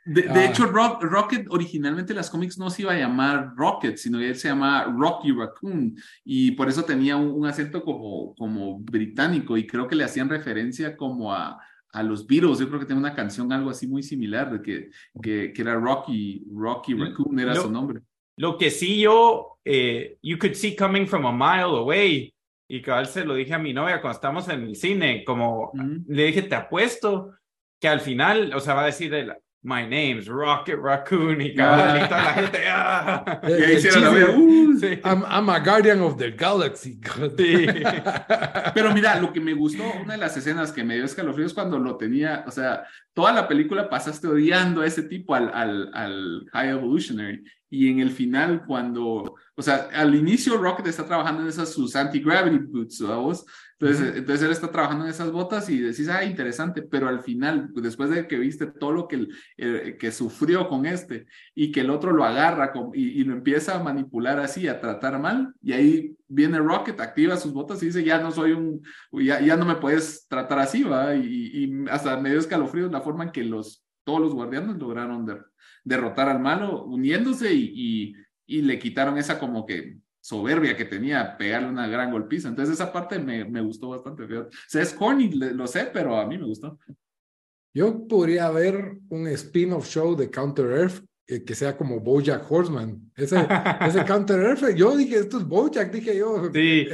De, 0.06 0.24
ah. 0.30 0.44
hecho, 0.44 0.66
Rocket 0.66 1.46
originalmente 1.50 2.14
las 2.14 2.30
cómics 2.30 2.56
no 2.58 2.70
se 2.70 2.82
iba 2.82 2.92
a 2.92 2.98
llamar 2.98 3.54
Rocket, 3.56 3.96
sino 3.96 4.20
él 4.20 4.36
se 4.36 4.46
llama 4.46 4.84
Rocky 4.96 5.32
Raccoon 5.32 5.96
y 6.24 6.52
por 6.52 6.68
eso 6.68 6.84
tenía 6.84 7.16
un, 7.16 7.44
acento 7.44 7.82
como, 7.82 8.32
como 8.36 8.78
británico 8.78 9.56
y 9.56 9.66
creo 9.66 9.88
que 9.88 9.96
le 9.96 10.04
hacían 10.04 10.28
referencia 10.28 10.96
como 10.96 11.34
a, 11.34 11.60
a 11.92 12.02
los 12.04 12.24
Beatles. 12.24 12.60
Yo 12.60 12.68
creo 12.68 12.78
que 12.78 12.86
tiene 12.86 13.00
una 13.00 13.16
canción 13.16 13.52
algo 13.52 13.70
así 13.70 13.88
muy 13.88 14.04
similar 14.04 14.52
de 14.52 14.62
que, 14.62 14.90
que, 15.20 15.52
que 15.52 15.62
era 15.62 15.74
Rocky, 15.74 16.46
Rocky 16.54 16.94
Raccoon 16.94 17.40
era 17.40 17.56
su 17.56 17.70
nombre. 17.70 18.00
Lo 18.36 18.56
que 18.56 18.70
sí 18.70 19.00
yo, 19.00 19.58
eh, 19.64 20.18
you 20.22 20.38
could 20.38 20.54
see 20.54 20.76
coming 20.76 21.06
from 21.06 21.26
a 21.26 21.32
mile 21.32 21.76
away 21.78 22.32
y 22.68 22.80
cabal 22.80 23.06
se 23.06 23.24
lo 23.24 23.34
dije 23.34 23.54
a 23.54 23.58
mi 23.58 23.72
novia 23.72 24.00
cuando 24.00 24.16
estamos 24.16 24.48
en 24.48 24.62
el 24.62 24.76
cine, 24.76 25.24
como 25.24 25.72
le 26.06 26.26
dije, 26.26 26.42
te 26.42 26.54
apuesto 26.54 27.32
que 27.80 27.88
al 27.88 28.00
final, 28.00 28.52
o 28.54 28.60
sea, 28.60 28.74
va 28.74 28.82
a 28.82 28.86
decir, 28.86 29.12
My 29.62 29.84
name's 29.84 30.28
Rocket 30.28 30.76
Raccoon 30.76 31.40
y 31.40 31.54
cada 31.54 31.92
ah. 31.92 32.08
la 32.10 32.32
gente. 32.34 32.58
Ah. 32.68 33.40
Y 33.48 33.52
ahí 33.52 33.76
hicieron 33.76 34.04
la 34.04 34.10
uh, 34.10 34.78
sí. 34.78 35.00
I'm, 35.04 35.24
I'm, 35.24 35.50
a 35.50 35.58
guardian 35.58 36.00
of 36.02 36.16
the 36.16 36.30
galaxy. 36.30 37.00
Sí. 37.36 37.66
Pero 38.74 38.94
mira, 38.94 39.20
lo 39.20 39.32
que 39.32 39.40
me 39.40 39.54
gustó, 39.54 39.82
una 40.02 40.14
de 40.14 40.20
las 40.20 40.36
escenas 40.36 40.70
que 40.70 40.84
me 40.84 40.94
dio 40.94 41.04
escalofríos 41.04 41.52
cuando 41.52 41.78
lo 41.78 41.96
tenía, 41.96 42.44
o 42.46 42.50
sea, 42.50 42.84
toda 43.12 43.32
la 43.32 43.48
película 43.48 43.90
pasaste 43.90 44.28
odiando 44.28 44.82
a 44.82 44.86
ese 44.86 45.02
tipo, 45.02 45.34
al, 45.34 45.50
al, 45.52 45.90
al 45.94 46.46
High 46.52 46.70
Evolutionary. 46.70 47.42
Y 47.68 47.90
en 47.90 47.98
el 47.98 48.10
final, 48.10 48.64
cuando, 48.64 49.34
o 49.56 49.62
sea, 49.62 49.88
al 49.92 50.14
inicio 50.14 50.56
Rocket 50.56 50.86
está 50.86 51.04
trabajando 51.04 51.42
en 51.42 51.48
esas 51.48 51.72
sus 51.72 51.96
anti-gravity 51.96 52.58
boots, 52.58 53.00
¿vos? 53.02 53.44
Entonces, 53.78 54.16
entonces 54.16 54.46
él 54.46 54.52
está 54.52 54.70
trabajando 54.70 55.04
en 55.04 55.10
esas 55.10 55.30
botas 55.30 55.68
y 55.68 55.78
decís, 55.78 56.08
ah, 56.08 56.24
interesante, 56.24 56.80
pero 56.80 57.08
al 57.08 57.20
final, 57.20 57.68
después 57.74 58.08
de 58.08 58.26
que 58.26 58.38
viste 58.38 58.66
todo 58.66 58.92
lo 58.92 59.06
que, 59.06 59.28
que 59.98 60.12
sufrió 60.12 60.66
con 60.68 60.86
este 60.86 61.26
y 61.54 61.70
que 61.70 61.80
el 61.80 61.90
otro 61.90 62.12
lo 62.12 62.24
agarra 62.24 62.72
y, 62.94 63.22
lo 63.24 63.34
empieza 63.34 63.76
a 63.76 63.82
manipular 63.82 64.40
así, 64.40 64.66
a 64.66 64.80
tratar 64.80 65.20
mal, 65.20 65.52
y 65.62 65.74
ahí 65.74 66.16
viene 66.26 66.58
Rocket, 66.58 66.98
activa 67.00 67.36
sus 67.36 67.52
botas 67.52 67.82
y 67.82 67.86
dice, 67.86 68.02
ya 68.02 68.18
no 68.18 68.30
soy 68.30 68.52
un, 68.52 68.82
ya, 69.12 69.40
ya 69.42 69.56
no 69.56 69.66
me 69.66 69.76
puedes 69.76 70.26
tratar 70.26 70.60
así, 70.60 70.82
va, 70.82 71.14
y, 71.14 71.84
hasta 71.90 72.18
medio 72.18 72.38
escalofrío 72.38 72.88
la 72.88 73.02
forma 73.02 73.24
en 73.24 73.30
que 73.30 73.44
los, 73.44 73.84
todos 74.04 74.20
los 74.20 74.32
guardianes 74.32 74.76
lograron 74.76 75.26
derrotar 75.84 76.30
al 76.30 76.40
malo 76.40 76.84
uniéndose 76.84 77.52
y, 77.52 78.14
y 78.46 78.62
le 78.62 78.78
quitaron 78.78 79.18
esa 79.18 79.38
como 79.38 79.66
que 79.66 79.98
soberbia 80.26 80.76
que 80.76 80.84
tenía, 80.84 81.36
pegarle 81.36 81.68
una 81.68 81.86
gran 81.86 82.10
golpiza. 82.10 82.48
Entonces 82.48 82.74
esa 82.74 82.92
parte 82.92 83.16
me, 83.16 83.44
me 83.44 83.60
gustó 83.60 83.90
bastante. 83.90 84.24
O 84.24 84.48
sea, 84.66 84.82
es 84.82 84.92
corny, 84.92 85.30
lo 85.30 85.68
sé, 85.68 85.88
pero 85.92 86.16
a 86.16 86.26
mí 86.26 86.36
me 86.36 86.46
gustó. 86.46 86.80
Yo 87.72 88.08
podría 88.08 88.50
ver 88.50 88.98
un 89.08 89.28
spin-off 89.28 89.86
show 89.86 90.16
de 90.16 90.28
Counter 90.28 90.66
Earth 90.66 91.04
eh, 91.28 91.44
que 91.44 91.54
sea 91.54 91.76
como 91.76 92.00
Bojack 92.00 92.50
Horseman. 92.50 93.12
Ese, 93.14 93.36
ese 93.86 94.04
Counter 94.04 94.40
Earth, 94.40 94.74
yo 94.74 94.96
dije, 94.96 95.16
esto 95.16 95.38
es 95.38 95.44
Bojack, 95.44 95.92
dije 95.92 96.16
yo. 96.16 96.50
Sí. 96.52 96.88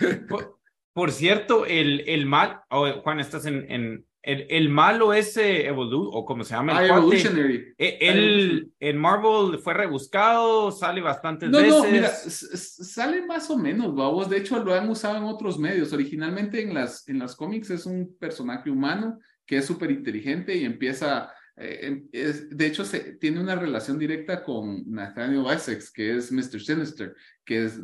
por, 0.92 1.12
cierto, 1.12 1.64
el, 1.66 2.00
el 2.08 2.26
mal, 2.26 2.62
oh, 2.68 2.90
Juan, 3.02 3.20
estás 3.20 3.46
en, 3.46 3.70
en, 3.70 4.04
el, 4.22 4.46
el, 4.48 4.68
malo 4.68 5.12
ese 5.12 5.66
Evolu 5.66 6.10
o 6.12 6.24
como 6.24 6.44
se 6.44 6.54
llama 6.54 6.82
el 6.82 6.90
Evolutionary. 6.90 7.74
Eh, 7.76 7.98
él 8.00 8.72
en 8.78 8.98
Marvel 8.98 9.58
fue 9.58 9.74
rebuscado, 9.74 10.70
sale 10.70 11.00
bastantes 11.00 11.50
no, 11.50 11.58
veces. 11.58 11.74
No, 11.74 11.90
mira, 11.90 12.08
sale 12.08 13.26
más 13.26 13.50
o 13.50 13.58
menos, 13.58 13.94
vamos. 13.94 14.30
De 14.30 14.38
hecho, 14.38 14.62
lo 14.62 14.74
han 14.74 14.88
usado 14.88 15.16
en 15.16 15.24
otros 15.24 15.58
medios. 15.58 15.92
Originalmente 15.92 16.62
en 16.62 16.74
las, 16.74 17.08
en 17.08 17.18
las 17.18 17.34
cómics 17.34 17.70
es 17.70 17.84
un 17.84 18.16
personaje 18.18 18.70
humano 18.70 19.18
que 19.44 19.58
es 19.58 19.66
súper 19.66 19.90
inteligente 19.90 20.56
y 20.56 20.64
empieza 20.64 21.32
eh, 21.56 22.02
de 22.50 22.66
hecho, 22.66 22.84
se, 22.84 23.14
tiene 23.14 23.40
una 23.40 23.54
relación 23.54 23.98
directa 23.98 24.42
con 24.42 24.90
Nathaniel 24.90 25.44
Essex, 25.50 25.92
que 25.92 26.16
es 26.16 26.32
Mr. 26.32 26.60
Sinister, 26.60 27.14
que 27.44 27.64
es, 27.64 27.80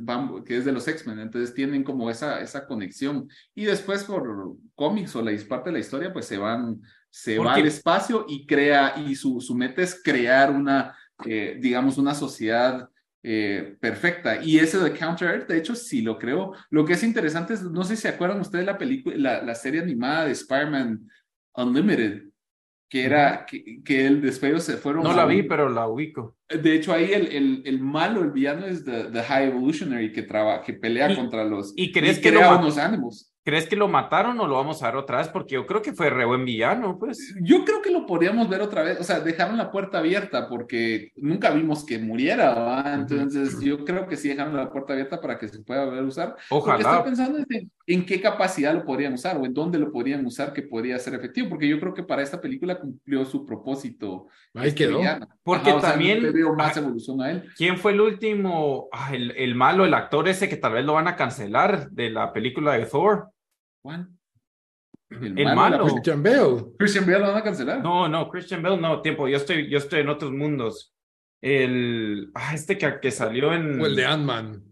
que 0.47 0.57
es 0.57 0.65
de 0.65 0.73
los 0.73 0.89
X-Men, 0.89 1.19
entonces 1.19 1.55
tienen 1.55 1.85
como 1.85 2.11
esa, 2.11 2.41
esa 2.41 2.67
conexión. 2.67 3.29
Y 3.55 3.65
después 3.67 4.05
por 4.05 4.57
cómics 4.79 5.15
o 5.17 5.23
la 5.23 5.33
parte 5.49 5.71
de 5.71 5.75
la 5.75 5.81
historia, 5.81 6.13
pues 6.13 6.25
se 6.27 6.39
van, 6.39 6.81
se 7.11 7.37
va 7.39 7.55
al 7.55 7.67
espacio 7.67 8.25
y 8.29 8.47
crea, 8.47 8.95
y 8.97 9.17
su, 9.17 9.41
su 9.41 9.57
meta 9.57 9.83
es 9.83 10.01
crear 10.03 10.53
una, 10.53 10.97
eh, 11.27 11.59
digamos, 11.61 11.99
una 11.99 12.15
sociedad 12.15 12.89
eh, 13.25 13.77
perfecta. 13.81 14.41
Y 14.43 14.59
ese 14.59 14.79
de 14.79 14.93
Counter 14.93 15.29
Earth, 15.29 15.49
de 15.49 15.59
hecho, 15.59 15.75
sí 15.75 16.01
lo 16.01 16.17
creo. 16.17 16.53
Lo 16.71 16.85
que 16.85 16.93
es 16.93 17.03
interesante 17.03 17.55
es, 17.55 17.63
no 17.63 17.83
sé 17.83 17.97
si 17.97 18.03
se 18.03 18.09
acuerdan 18.09 18.41
ustedes 18.41 18.65
de 18.65 18.73
la 18.73 18.79
película, 18.79 19.17
la, 19.17 19.43
la 19.43 19.55
serie 19.57 19.81
animada 19.83 20.27
de 20.27 20.33
Spider-Man 20.33 21.11
Unlimited, 21.57 22.23
que 22.89 23.05
era 23.05 23.45
que, 23.45 23.83
que 23.85 24.07
el 24.07 24.23
después 24.23 24.63
se 24.63 24.77
fueron. 24.77 25.03
No 25.03 25.13
la 25.13 25.27
vi, 25.27 25.43
pero 25.43 25.69
la 25.69 25.89
ubico. 25.89 26.37
De 26.49 26.75
hecho, 26.75 26.93
ahí 26.93 27.13
el, 27.13 27.27
el, 27.27 27.63
el 27.67 27.81
malo, 27.81 28.23
el 28.23 28.31
villano 28.31 28.65
es 28.65 28.85
The, 28.85 29.11
the 29.13 29.23
High 29.23 29.49
Evolutionary 29.49 30.13
que, 30.13 30.23
traba, 30.23 30.63
que 30.63 30.73
pelea 30.73 31.15
contra 31.15 31.45
los. 31.45 31.75
¿Y 31.77 31.91
crees 31.91 32.21
que 32.21 32.31
crea 32.31 32.57
unos 32.57 32.79
ánimos. 32.79 33.35
¿Crees 33.49 33.67
que 33.67 33.77
lo 33.77 33.89
mataron 33.89 34.39
o 34.41 34.47
lo 34.47 34.57
vamos 34.57 34.83
a 34.83 34.89
ver 34.89 34.97
otra 34.97 35.17
vez? 35.17 35.29
Porque 35.29 35.55
yo 35.55 35.65
creo 35.65 35.81
que 35.81 35.95
fue 35.95 36.11
re 36.11 36.27
buen 36.27 36.45
villano, 36.45 36.99
pues. 36.99 37.35
Yo 37.41 37.65
creo 37.65 37.81
que 37.81 37.91
lo 37.91 38.05
podríamos 38.05 38.47
ver 38.47 38.61
otra 38.61 38.83
vez. 38.83 39.01
O 39.01 39.05
sea, 39.05 39.21
dejaron 39.21 39.57
la 39.57 39.71
puerta 39.71 40.01
abierta 40.01 40.51
porque 40.51 41.13
nunca 41.17 41.49
vimos 41.49 41.83
que 41.83 41.99
muriera, 41.99 42.53
¿va? 42.53 42.93
Entonces, 42.93 43.59
yo 43.63 43.87
creo 43.87 44.07
que 44.07 44.19
sí 44.19 44.29
dejaron 44.29 44.55
la 44.55 44.71
puerta 44.71 44.93
abierta 44.93 45.19
para 45.19 45.39
que 45.39 45.49
se 45.49 45.61
pueda 45.61 45.87
ver 45.87 46.03
usar. 46.03 46.37
Ojalá. 46.51 46.79
estoy 46.79 47.05
pensando 47.05 47.39
en, 47.87 48.05
qué 48.05 48.21
capacidad 48.21 48.75
lo 48.75 48.85
podrían 48.85 49.15
usar 49.15 49.39
o 49.39 49.47
en 49.47 49.55
dónde 49.55 49.79
lo 49.79 49.91
podrían 49.91 50.27
usar 50.27 50.53
que 50.53 50.61
podría 50.61 50.99
ser 50.99 51.15
efectivo, 51.15 51.49
porque 51.49 51.69
yo 51.69 51.81
creo 51.81 51.95
que 51.95 52.03
para 52.03 52.21
esta 52.21 52.43
película 52.43 52.79
cumplió 52.79 53.25
su 53.25 53.47
propósito. 53.47 54.27
Ahí 54.53 54.69
este 54.69 54.85
quedó. 54.85 55.01
Porque 55.43 55.73
también. 55.81 56.35
veo 56.35 56.55
más 56.55 56.77
evolución 56.77 57.23
a 57.23 57.31
él. 57.31 57.45
¿Quién 57.57 57.79
fue 57.79 57.93
el 57.93 58.03
último? 58.03 58.91
Ah, 58.93 59.15
el, 59.15 59.31
el 59.31 59.55
malo, 59.55 59.87
el 59.87 59.95
actor 59.95 60.29
ese 60.29 60.51
que 60.51 60.59
tal 60.59 60.75
vez 60.75 60.85
lo 60.85 60.93
van 60.93 61.09
a 61.09 61.17
cancelar 61.17 61.89
de 61.89 62.11
la 62.11 62.35
película 62.35 62.75
de 62.75 62.85
Thor. 62.85 63.31
Juan. 63.83 64.19
El, 65.11 65.55
malo, 65.55 65.87
Christian 65.87 66.23
Bale. 66.23 66.75
Christian 66.79 67.07
Bale 67.07 67.19
lo 67.21 67.29
van 67.29 67.39
a 67.39 67.43
cancelar. 67.43 67.83
No, 67.83 68.09
no, 68.09 68.29
Christian 68.29 68.63
Bale 68.63 68.77
no, 68.77 69.01
tiempo, 69.01 69.27
yo 69.27 69.39
estoy, 69.39 69.71
yo 69.71 69.79
estoy 69.79 70.01
en 70.01 70.09
otros 70.09 70.33
mundos. 70.33 70.95
El, 71.41 72.31
ah, 72.35 72.53
este 72.55 72.77
que, 72.77 73.01
que 73.01 73.11
salió 73.11 73.53
en... 73.53 73.81
O 73.81 73.87
el 73.87 73.97
de 73.97 74.05
Ant-Man. 74.05 74.63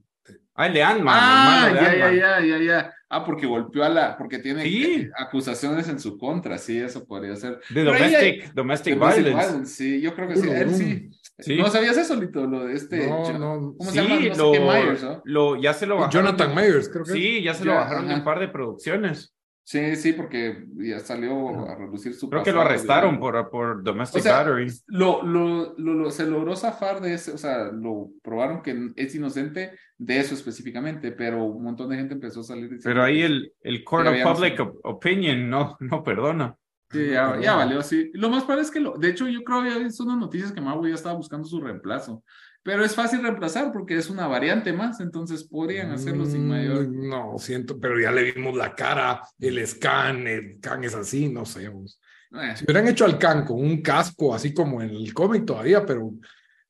Ah, 0.55 0.67
el 0.67 0.75
de 0.75 0.83
Ant-Man. 0.83 1.19
Ah, 1.19 1.73
ya, 1.75 1.97
ya, 1.97 2.13
ya, 2.13 2.41
ya, 2.41 2.59
ya. 2.59 2.95
Ah, 3.09 3.25
porque 3.25 3.47
golpeó 3.47 3.85
a 3.85 3.89
la, 3.89 4.19
porque 4.19 4.41
tiene 4.41 5.11
acusaciones 5.17 5.89
en 5.89 6.01
su 6.01 6.19
contra, 6.19 6.59
sí, 6.59 6.79
eso 6.79 7.07
podría 7.07 7.37
ser. 7.37 7.61
De 7.71 7.85
domestic, 7.85 8.53
domestic, 8.53 8.99
violence. 8.99 9.67
Sí, 9.67 10.01
yo 10.01 10.13
creo 10.15 10.29
que 10.29 10.37
sí, 10.37 10.49
él 10.51 10.75
sí. 10.75 11.11
¿No 11.59 11.69
sabías 11.69 11.97
eso, 11.99 12.17
Lito? 12.17 12.47
Lo 12.47 12.65
de 12.65 12.75
este. 12.75 13.09
No, 13.09 13.39
no. 13.39 13.75
¿Cómo 13.77 13.91
Sí, 13.91 13.99
se 13.99 14.03
llama? 14.03 14.15
No 14.17 14.35
sé 14.35 14.39
lo, 14.43 14.53
qué 14.53 14.61
Myers, 14.61 15.03
¿no? 15.03 15.23
lo- 15.25 15.57
ya 15.61 15.75
se 15.75 15.87
lo 15.87 15.97
bajaron. 15.97 16.13
Jonathan 16.27 16.55
Mayers, 16.55 16.89
creo 16.89 17.05
que. 17.05 17.13
Sí, 17.13 17.43
ya 17.43 17.53
se 17.55 17.65
Ya, 17.65 17.71
lo 17.73 17.77
bajaron 17.77 18.05
de 18.07 18.13
ajá. 18.13 18.19
un 18.21 18.25
par 18.25 18.41
de 18.41 18.49
producciones. 18.49 19.33
Sí, 19.69 19.97
sí, 19.97 20.13
porque 20.13 20.65
ya 20.77 21.01
salió 21.01 21.69
a 21.69 21.75
reducir 21.75 22.15
su 22.15 22.31
Creo 22.31 22.45
que 22.45 22.53
lo 22.53 22.61
arrestaron 22.61 23.19
por, 23.19 23.51
por 23.51 23.83
domestic 23.83 24.21
O 24.21 24.23
sea, 24.23 24.39
battery. 24.45 24.69
Lo, 24.87 25.25
lo, 25.25 25.75
lo, 25.77 25.93
lo- 25.95 26.11
se 26.13 26.25
logró 26.25 26.55
zafar 26.55 27.01
de 27.01 27.15
ese, 27.15 27.33
o 27.33 27.39
sea, 27.39 27.65
lo 27.73 28.11
probaron 28.23 28.63
que 28.63 28.93
es 28.95 29.15
inocente 29.17 29.73
de 29.99 30.21
eso 30.21 30.35
específicamente, 30.37 31.11
pero 31.11 31.43
un 31.45 31.65
montón 31.65 31.89
de 31.91 31.97
gente 31.97 32.15
empezó 32.15 32.41
a 32.41 32.45
salir 32.45 32.65
diciendo 32.71 32.85
Pero 32.85 33.03
ahí 33.03 33.23
el, 33.23 33.53
el 33.61 33.83
Court 33.83 34.07
of 34.07 34.15
Public 34.23 34.61
Op- 34.61 34.79
Opinion 34.85 35.51
no, 35.51 35.77
no 35.81 36.05
perdona. 36.05 36.57
Sí, 36.91 37.11
ya, 37.11 37.39
ya 37.41 37.55
valió, 37.57 37.83
sí. 37.83 38.11
Lo 38.15 38.31
más 38.31 38.45
probable 38.45 38.63
es 38.65 38.71
que 38.71 38.81
lo, 38.81 38.97
de 38.97 39.09
hecho, 39.09 39.27
yo 39.29 39.43
creo 39.43 39.63
que 39.63 39.71
había 39.71 39.85
visto 39.85 40.05
unas 40.05 40.19
noticias 40.19 40.53
que 40.53 40.61
Maui 40.61 40.91
ya 40.91 40.95
estaba 40.95 41.17
buscando 41.17 41.47
su 41.49 41.61
reemplazo. 41.61 42.23
Pero 42.63 42.85
es 42.85 42.97
fácil 42.97 43.23
reemplazar 43.23 43.71
porque 43.73 43.97
es 43.97 44.11
una 44.11 44.27
variante 44.27 44.73
más, 44.73 44.99
entonces 45.01 45.45
podrían 45.45 45.93
hacerlo 45.93 46.27
sin 46.27 46.49
mayor. 46.49 46.89
Mm, 46.89 47.09
No, 47.09 47.35
siento, 47.39 47.79
pero 47.79 47.99
ya 48.01 48.11
le 48.11 48.33
vimos 48.33 48.57
la 48.57 48.75
cara, 48.75 49.21
el 49.39 49.65
scan, 49.67 50.27
el 50.27 50.59
can 50.61 50.83
es 50.83 50.95
así, 50.95 51.29
no 51.29 51.45
sé. 51.45 51.69
vos. 51.69 52.01
Eh, 52.33 52.55
Si 52.57 52.65
hubieran 52.65 52.89
hecho 52.89 53.05
al 53.05 53.19
can 53.19 53.45
con 53.45 53.61
un 53.61 53.83
casco, 53.83 54.35
así 54.35 54.53
como 54.53 54.83
en 54.83 54.91
el 54.91 55.15
cómic 55.15 55.45
todavía, 55.45 55.87
pero 55.87 56.11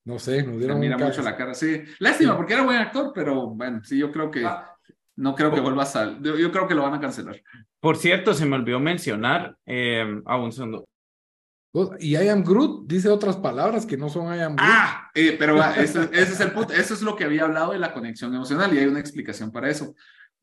no 0.05 0.19
sé, 0.19 0.43
nos 0.43 0.53
se 0.53 0.59
dieron 0.59 0.81
mira 0.81 0.97
un 0.97 1.03
mucho 1.03 1.23
la 1.23 1.35
cara, 1.35 1.55
sí. 1.55 1.83
Lástima, 1.99 2.37
porque 2.37 2.53
era 2.53 2.63
buen 2.63 2.77
actor, 2.77 3.13
pero 3.15 3.49
bueno, 3.55 3.83
sí, 3.83 3.97
yo 3.99 4.13
creo 4.13 4.31
que 4.31 4.45
Ah. 4.45 4.76
No 5.17 5.35
creo 5.35 5.51
que 5.53 5.61
vuelva 5.61 5.83
a 5.85 5.87
salir. 5.87 6.19
Yo 6.23 6.53
creo 6.53 6.69
que 6.69 6.75
lo 6.75 6.83
van 6.83 6.95
a 6.95 7.01
cancelar. 7.01 7.43
Por 7.81 7.97
cierto, 7.97 8.35
se 8.35 8.47
me 8.47 8.57
olvidó 8.57 8.79
mencionar, 8.81 9.57
eh, 9.67 10.21
ah, 10.27 10.37
un 10.39 10.53
segundo. 10.53 10.85
Y 12.01 12.17
I 12.17 12.29
am 12.29 12.43
Groot 12.43 12.87
dice 12.87 13.09
otras 13.11 13.37
palabras 13.37 13.85
que 13.85 13.99
no 13.99 14.09
son 14.09 14.35
I 14.35 14.41
am 14.41 14.57
Groot. 14.57 14.71
Ah, 14.71 15.11
eh, 15.15 15.37
pero 15.39 15.57
va, 15.57 15.75
ese, 15.75 16.05
ese 16.05 16.33
es 16.33 16.41
el 16.41 16.53
punto. 16.53 16.73
Eso 16.73 16.95
es 16.95 17.03
lo 17.03 17.17
que 17.17 17.25
había 17.25 17.45
hablado 17.45 17.73
de 17.73 17.79
la 17.79 17.93
conexión 17.93 18.35
emocional 18.35 18.73
y 18.73 18.79
hay 18.79 18.87
una 18.87 19.01
explicación 19.01 19.53
para 19.53 19.69
eso. 19.69 19.95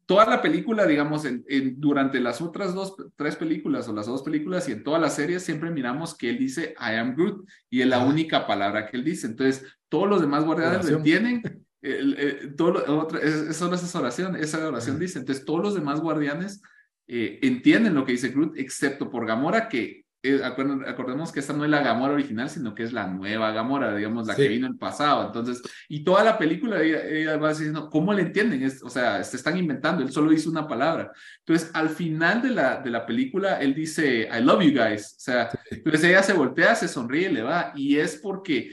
Toda 0.06 0.26
la 0.26 0.42
película, 0.42 0.86
digamos, 0.86 1.26
en, 1.26 1.44
en- 1.48 1.80
durante 1.80 2.20
las 2.20 2.40
otras 2.42 2.76
dos, 2.76 2.96
tres 3.16 3.36
películas 3.36 3.88
o 3.88 3.94
las 3.94 4.06
dos 4.06 4.22
películas 4.22 4.68
y 4.70 4.74
en 4.74 4.84
todas 4.84 5.02
las 5.02 5.16
series 5.16 5.44
siempre 5.44 5.72
miramos 5.72 6.16
que 6.16 6.30
él 6.30 6.38
dice 6.38 6.76
I 6.80 6.96
am 6.98 7.16
Groot 7.16 7.48
y 7.70 7.82
es 7.82 7.88
la 7.88 8.00
única 8.00 8.46
palabra 8.46 8.86
que 8.86 8.98
él 8.98 9.04
dice. 9.04 9.26
Entonces, 9.28 9.66
todos 9.90 10.08
los 10.10 10.22
demás 10.22 10.44
guardianes 10.44 10.80
lo 10.92 10.98
entienden. 10.98 11.63
El- 11.84 12.14
el- 12.18 12.56
todo 12.56 12.72
lo- 12.72 13.00
otra- 13.02 13.20
es, 13.20 13.56
solo 13.56 13.76
esa 13.76 14.00
oración, 14.00 14.36
esa 14.38 14.68
oración 14.68 14.98
dice. 14.98 15.20
Entonces, 15.20 15.46
todos 15.46 15.62
los 15.62 15.76
demás 15.76 16.00
guardianes 16.00 16.62
eh, 17.08 17.40
entienden 17.42 17.94
lo 17.96 18.06
que 18.06 18.14
dice 18.14 18.30
Groot, 18.30 18.58
excepto 18.58 19.12
por 19.12 19.28
Gamora, 19.28 19.68
que 19.68 20.02
eh, 20.26 20.40
acordemos 20.42 21.34
que 21.34 21.42
esta 21.42 21.52
no 21.52 21.66
es 21.66 21.70
la 21.70 21.84
Gamora 21.84 22.14
original, 22.14 22.50
sino 22.50 22.74
que 22.74 22.84
es 22.84 22.94
la 22.94 23.08
nueva 23.08 23.52
Gamora, 23.52 23.94
digamos, 23.94 24.26
la 24.26 24.36
Sí. 24.36 24.44
que 24.44 24.48
vino 24.48 24.68
el 24.68 24.78
pasado. 24.78 25.28
Entonces, 25.28 25.62
y 25.90 26.06
toda 26.06 26.24
la 26.24 26.38
película 26.38 26.82
ella, 26.82 27.04
ella 27.06 27.36
va 27.36 27.50
diciendo, 27.50 27.90
¿cómo 27.90 28.14
le 28.14 28.22
entienden? 28.22 28.64
Es- 28.64 28.82
o 28.82 28.90
sea, 28.90 29.22
se 29.26 29.36
están 29.36 29.58
inventando, 29.58 30.02
él 30.02 30.14
solo 30.14 30.32
dice 30.32 30.48
una 30.48 30.66
palabra. 30.66 31.12
Entonces, 31.46 31.70
al 31.74 31.90
final 31.90 32.42
de 32.42 32.52
la, 32.52 32.78
de 32.82 32.90
la 32.90 33.06
película, 33.06 33.60
él 33.60 33.74
dice, 33.76 34.30
I 34.34 34.42
love 34.42 34.64
you 34.64 34.72
guys. 34.72 35.14
O 35.18 35.20
sea, 35.20 35.50
entonces 35.70 36.06
ella 36.06 36.24
se 36.24 36.32
voltea, 36.32 36.74
se 36.76 36.88
sonríe, 36.88 37.30
le 37.30 37.42
va, 37.42 37.74
y 37.76 37.98
es 37.98 38.16
porque 38.16 38.72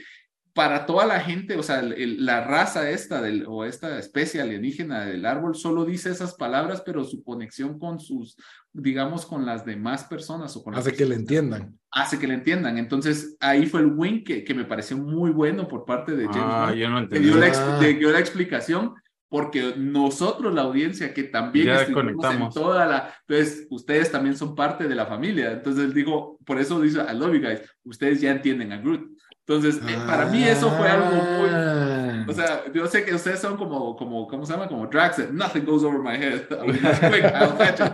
para 0.53 0.85
toda 0.85 1.05
la 1.05 1.19
gente, 1.21 1.55
o 1.57 1.63
sea, 1.63 1.79
el- 1.79 1.93
el- 1.93 2.25
la 2.25 2.43
raza 2.43 2.89
esta 2.89 3.21
del, 3.21 3.45
o 3.47 3.63
esta 3.63 3.97
especie 3.99 4.41
alienígena 4.41 5.05
del 5.05 5.25
árbol 5.25 5.55
solo 5.55 5.85
dice 5.85 6.09
esas 6.09 6.35
palabras, 6.35 6.81
pero 6.85 7.03
su 7.05 7.23
conexión 7.23 7.79
con 7.79 7.99
sus, 7.99 8.35
digamos, 8.73 9.25
con 9.25 9.45
las 9.45 9.65
demás 9.65 10.03
personas 10.05 10.55
o 10.57 10.63
con 10.63 10.73
las 10.73 10.85
Hace 10.85 10.95
que 10.95 11.05
le 11.05 11.15
entiendan. 11.15 11.77
hace 11.91 12.19
que 12.19 12.27
le 12.27 12.33
entiendan. 12.33 12.77
Entonces, 12.77 13.37
ahí 13.39 13.65
fue 13.65 13.81
el 13.81 13.87
win 13.93 14.23
que, 14.23 14.43
que 14.43 14.53
me 14.53 14.65
pareció 14.65 14.97
muy 14.97 15.31
bueno 15.31 15.67
por 15.67 15.85
parte 15.85 16.15
de 16.15 16.25
James 16.25 16.41
Ah, 16.45 16.73
yo 16.75 16.89
no 16.89 16.97
que 16.97 17.03
entendí. 17.03 17.27
dio 17.29 17.37
la, 17.37 17.47
ex- 17.47 17.79
de- 17.79 17.93
dio 17.93 18.11
la 18.11 18.19
explicación, 18.19 18.93
porque 19.29 19.75
nosotros, 19.77 20.53
la 20.53 20.63
audiencia, 20.63 21.13
que 21.13 21.23
también 21.23 21.67
Ya 21.67 21.75
estuvimos 21.83 22.03
en 22.11 22.15
conectamos. 22.17 22.53
toda 22.53 22.85
la... 22.85 23.13
Entonces, 23.25 23.67
ustedes 23.69 24.11
también 24.11 24.35
son 24.35 24.53
parte 24.55 24.89
de 24.89 24.95
la 24.95 25.05
familia. 25.05 25.53
Entonces, 25.53 25.85
él 25.85 25.93
dijo, 25.93 26.37
por 26.45 26.59
eso 26.59 26.81
dice, 26.81 26.99
I 27.09 27.15
love 27.17 27.33
you 27.33 27.39
guys, 27.39 27.61
ustedes 27.85 28.19
ya 28.19 28.31
entienden 28.31 28.73
a 28.73 28.77
Groot. 28.81 29.09
Entonces, 29.53 29.81
eh, 29.85 29.97
para 30.07 30.27
mí 30.27 30.43
eso 30.43 30.71
fue 30.71 30.87
algo 30.87 31.07
muy... 31.07 31.49
Ah. 31.51 32.25
O 32.25 32.33
sea, 32.33 32.63
yo 32.73 32.87
sé 32.87 33.03
que 33.03 33.13
ustedes 33.13 33.39
son 33.39 33.57
como, 33.57 33.97
como 33.97 34.25
¿cómo 34.27 34.45
se 34.45 34.53
llama? 34.53 34.67
Como 34.69 34.87
Drax, 34.87 35.31
nothing 35.33 35.65
goes 35.65 35.83
over 35.83 35.99
my 35.99 36.15
head. 36.15 36.45
I 36.51 36.67
mean, 36.67 36.85
it's 36.85 36.99
quick, 36.99 37.25
I'll 37.25 37.57
catch 37.57 37.79
it. 37.81 37.93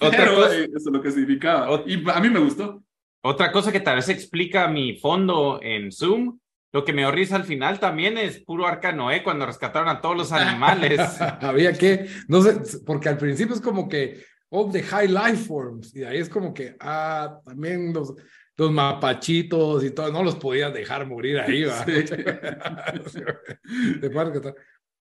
Pero 0.00 0.34
cosa, 0.34 0.56
eh, 0.56 0.64
eso 0.64 0.88
es 0.88 0.92
lo 0.92 1.00
que 1.00 1.12
significaba. 1.12 1.82
Y 1.86 2.02
a 2.10 2.20
mí 2.20 2.30
me 2.30 2.40
gustó. 2.40 2.82
otra 3.22 3.52
cosa 3.52 3.70
que 3.70 3.80
tal 3.80 3.96
vez 3.96 4.08
explica 4.08 4.66
mi 4.66 4.98
fondo 4.98 5.60
en 5.62 5.92
Zoom, 5.92 6.38
lo 6.72 6.84
que 6.84 6.92
me 6.92 7.02
dio 7.02 7.12
risa 7.12 7.36
al 7.36 7.44
final 7.44 7.78
también 7.78 8.18
es 8.18 8.40
puro 8.40 8.66
arca 8.66 8.90
Noé 8.92 9.22
cuando 9.22 9.46
rescataron 9.46 9.88
a 9.88 10.00
todos 10.00 10.16
los 10.16 10.32
animales. 10.32 11.00
Había 11.40 11.72
que, 11.72 12.06
no 12.26 12.42
sé, 12.42 12.60
porque 12.84 13.08
al 13.08 13.18
principio 13.18 13.54
es 13.54 13.60
como 13.60 13.88
que, 13.88 14.24
oh, 14.50 14.68
the 14.70 14.82
high 14.82 15.08
life 15.08 15.44
forms, 15.46 15.94
y 15.94 16.02
ahí 16.02 16.18
es 16.18 16.28
como 16.28 16.52
que, 16.52 16.74
ah, 16.80 17.38
también 17.44 17.92
los, 17.92 18.14
los 18.58 18.70
mapachitos 18.72 19.82
y 19.84 19.92
todo, 19.92 20.12
no 20.12 20.22
los 20.22 20.34
podías 20.36 20.74
dejar 20.74 21.06
morir 21.06 21.38
ahí, 21.38 21.64
va. 21.64 21.84
Sí. 23.12 23.20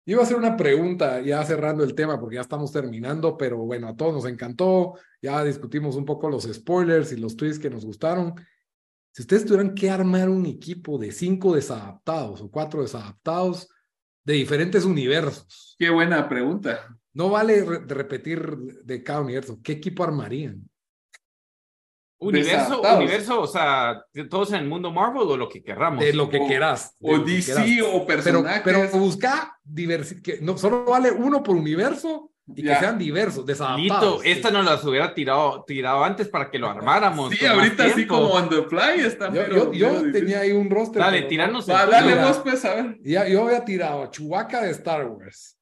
Iba 0.10 0.22
a 0.22 0.24
hacer 0.24 0.38
una 0.38 0.56
pregunta 0.56 1.20
ya 1.20 1.44
cerrando 1.44 1.84
el 1.84 1.94
tema 1.94 2.18
porque 2.18 2.36
ya 2.36 2.42
estamos 2.42 2.72
terminando, 2.72 3.36
pero 3.38 3.58
bueno, 3.58 3.90
a 3.90 3.96
todos 3.98 4.14
nos 4.14 4.26
encantó, 4.26 4.94
ya 5.22 5.44
discutimos 5.44 5.98
un 5.98 6.06
poco 6.06 6.30
los 6.30 6.44
spoilers 6.46 7.12
y 7.12 7.18
los 7.18 7.36
tweets 7.36 7.60
que 7.60 7.70
nos 7.70 7.84
gustaron. 7.86 8.34
Si 9.12 9.24
ustedes 9.24 9.44
tuvieran 9.46 9.76
que 9.76 9.90
armar 9.90 10.30
un 10.30 10.46
equipo 10.46 10.98
de 10.98 11.12
cinco 11.12 11.56
desadaptados 11.56 12.40
o 12.40 12.50
cuatro 12.50 12.82
desadaptados 12.84 13.68
de 14.24 14.36
diferentes 14.36 14.86
universos, 14.86 15.76
Qué 15.78 15.90
buena 15.90 16.30
pregunta. 16.30 16.96
no 17.14 17.30
vale 17.30 17.66
re- 17.66 17.80
repetir 17.86 18.56
de 18.86 19.04
cada 19.04 19.20
universo, 19.22 19.60
¿qué 19.62 19.74
equipo 19.74 20.06
armarían? 20.06 20.70
Universo, 22.20 22.82
universo, 22.82 23.42
o 23.42 23.48
sea, 23.48 24.02
todos 24.30 24.50
en 24.52 24.56
el 24.62 24.66
mundo 24.68 24.92
Marvel 24.92 25.22
o 25.24 25.38
lo 25.38 25.48
que 25.48 25.62
querramos. 25.64 26.04
De 26.04 26.14
lo 26.14 26.30
que 26.30 26.38
O- 26.40 26.48
quieras. 26.48 26.96
O 27.02 27.20
DC 27.20 27.54
quieras. 27.54 27.88
o 27.94 28.06
Pero, 28.06 28.06
personajes. 28.08 28.62
pero 28.64 28.88
busca 28.90 29.56
diversi 29.64 30.22
que 30.22 30.40
no 30.42 30.58
solo 30.58 30.84
vale 30.86 31.12
uno 31.12 31.44
por 31.44 31.56
universo 31.56 32.32
y 32.56 32.64
Ya. 32.64 32.74
que 32.74 32.80
sean 32.80 32.98
diversos, 32.98 33.46
desadaptados. 33.46 34.24
Lito, 34.24 34.38
esta 34.38 34.50
nos 34.50 34.66
las 34.66 34.84
hubiera 34.86 35.14
tirado, 35.14 35.64
tirado 35.68 36.04
antes 36.04 36.28
para 36.30 36.50
que 36.50 36.58
lo 36.58 36.70
armáramos. 36.70 37.34
Sí, 37.36 37.46
ahorita 37.46 37.84
así 37.86 38.08
como 38.08 38.30
on 38.30 38.50
the 38.50 38.64
fly 38.64 39.06
está. 39.06 39.28
Yo, 39.28 39.42
pero- 39.44 39.72
yo, 39.72 39.74
yo 39.74 40.00
pero 40.00 40.12
tenía 40.12 40.40
ahí 40.40 40.52
un 40.54 40.70
roster. 40.72 41.00
Dale, 41.02 41.18
pero 41.20 41.30
tiranos 41.30 41.68
no- 41.68 41.74
Va, 41.76 41.86
dale 41.86 42.16
vos, 42.16 42.40
pues, 42.40 42.66
a 42.66 42.74
ver. 42.76 42.98
Ya, 43.04 43.28
yo 43.28 43.46
había 43.46 43.64
tirado 43.64 44.02
a 44.04 44.10
Chewbacca 44.10 44.64
de 44.64 44.72
Star 44.72 45.06
Wars. 45.08 45.56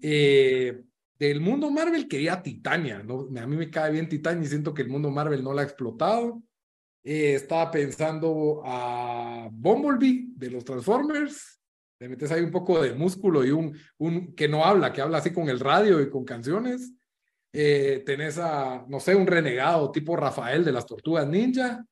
Eh, 0.00 0.80
del 1.18 1.40
mundo 1.40 1.70
Marvel 1.70 2.06
quería 2.06 2.42
Titania. 2.42 3.02
¿no? 3.02 3.28
A 3.40 3.46
mí 3.46 3.56
me 3.56 3.70
cae 3.70 3.90
bien 3.92 4.08
Titania 4.08 4.44
y 4.44 4.48
siento 4.48 4.72
que 4.72 4.82
el 4.82 4.88
mundo 4.88 5.10
Marvel 5.10 5.42
no 5.42 5.52
la 5.52 5.62
ha 5.62 5.64
explotado. 5.64 6.42
Eh, 7.02 7.34
estaba 7.34 7.70
pensando 7.70 8.62
a 8.64 9.48
Bumblebee 9.50 10.28
de 10.36 10.50
los 10.50 10.64
Transformers. 10.64 11.60
Le 12.00 12.08
metes 12.08 12.30
ahí 12.30 12.42
un 12.42 12.52
poco 12.52 12.80
de 12.80 12.94
músculo 12.94 13.44
y 13.44 13.50
un, 13.50 13.76
un 13.98 14.34
que 14.34 14.48
no 14.48 14.64
habla, 14.64 14.92
que 14.92 15.00
habla 15.00 15.18
así 15.18 15.32
con 15.32 15.48
el 15.48 15.58
radio 15.58 16.00
y 16.00 16.08
con 16.08 16.24
canciones. 16.24 16.92
Eh, 17.52 18.02
tenés 18.06 18.38
a, 18.38 18.84
no 18.88 19.00
sé, 19.00 19.16
un 19.16 19.26
renegado 19.26 19.90
tipo 19.90 20.16
Rafael 20.16 20.64
de 20.64 20.72
las 20.72 20.86
Tortugas 20.86 21.26
Ninja. 21.26 21.84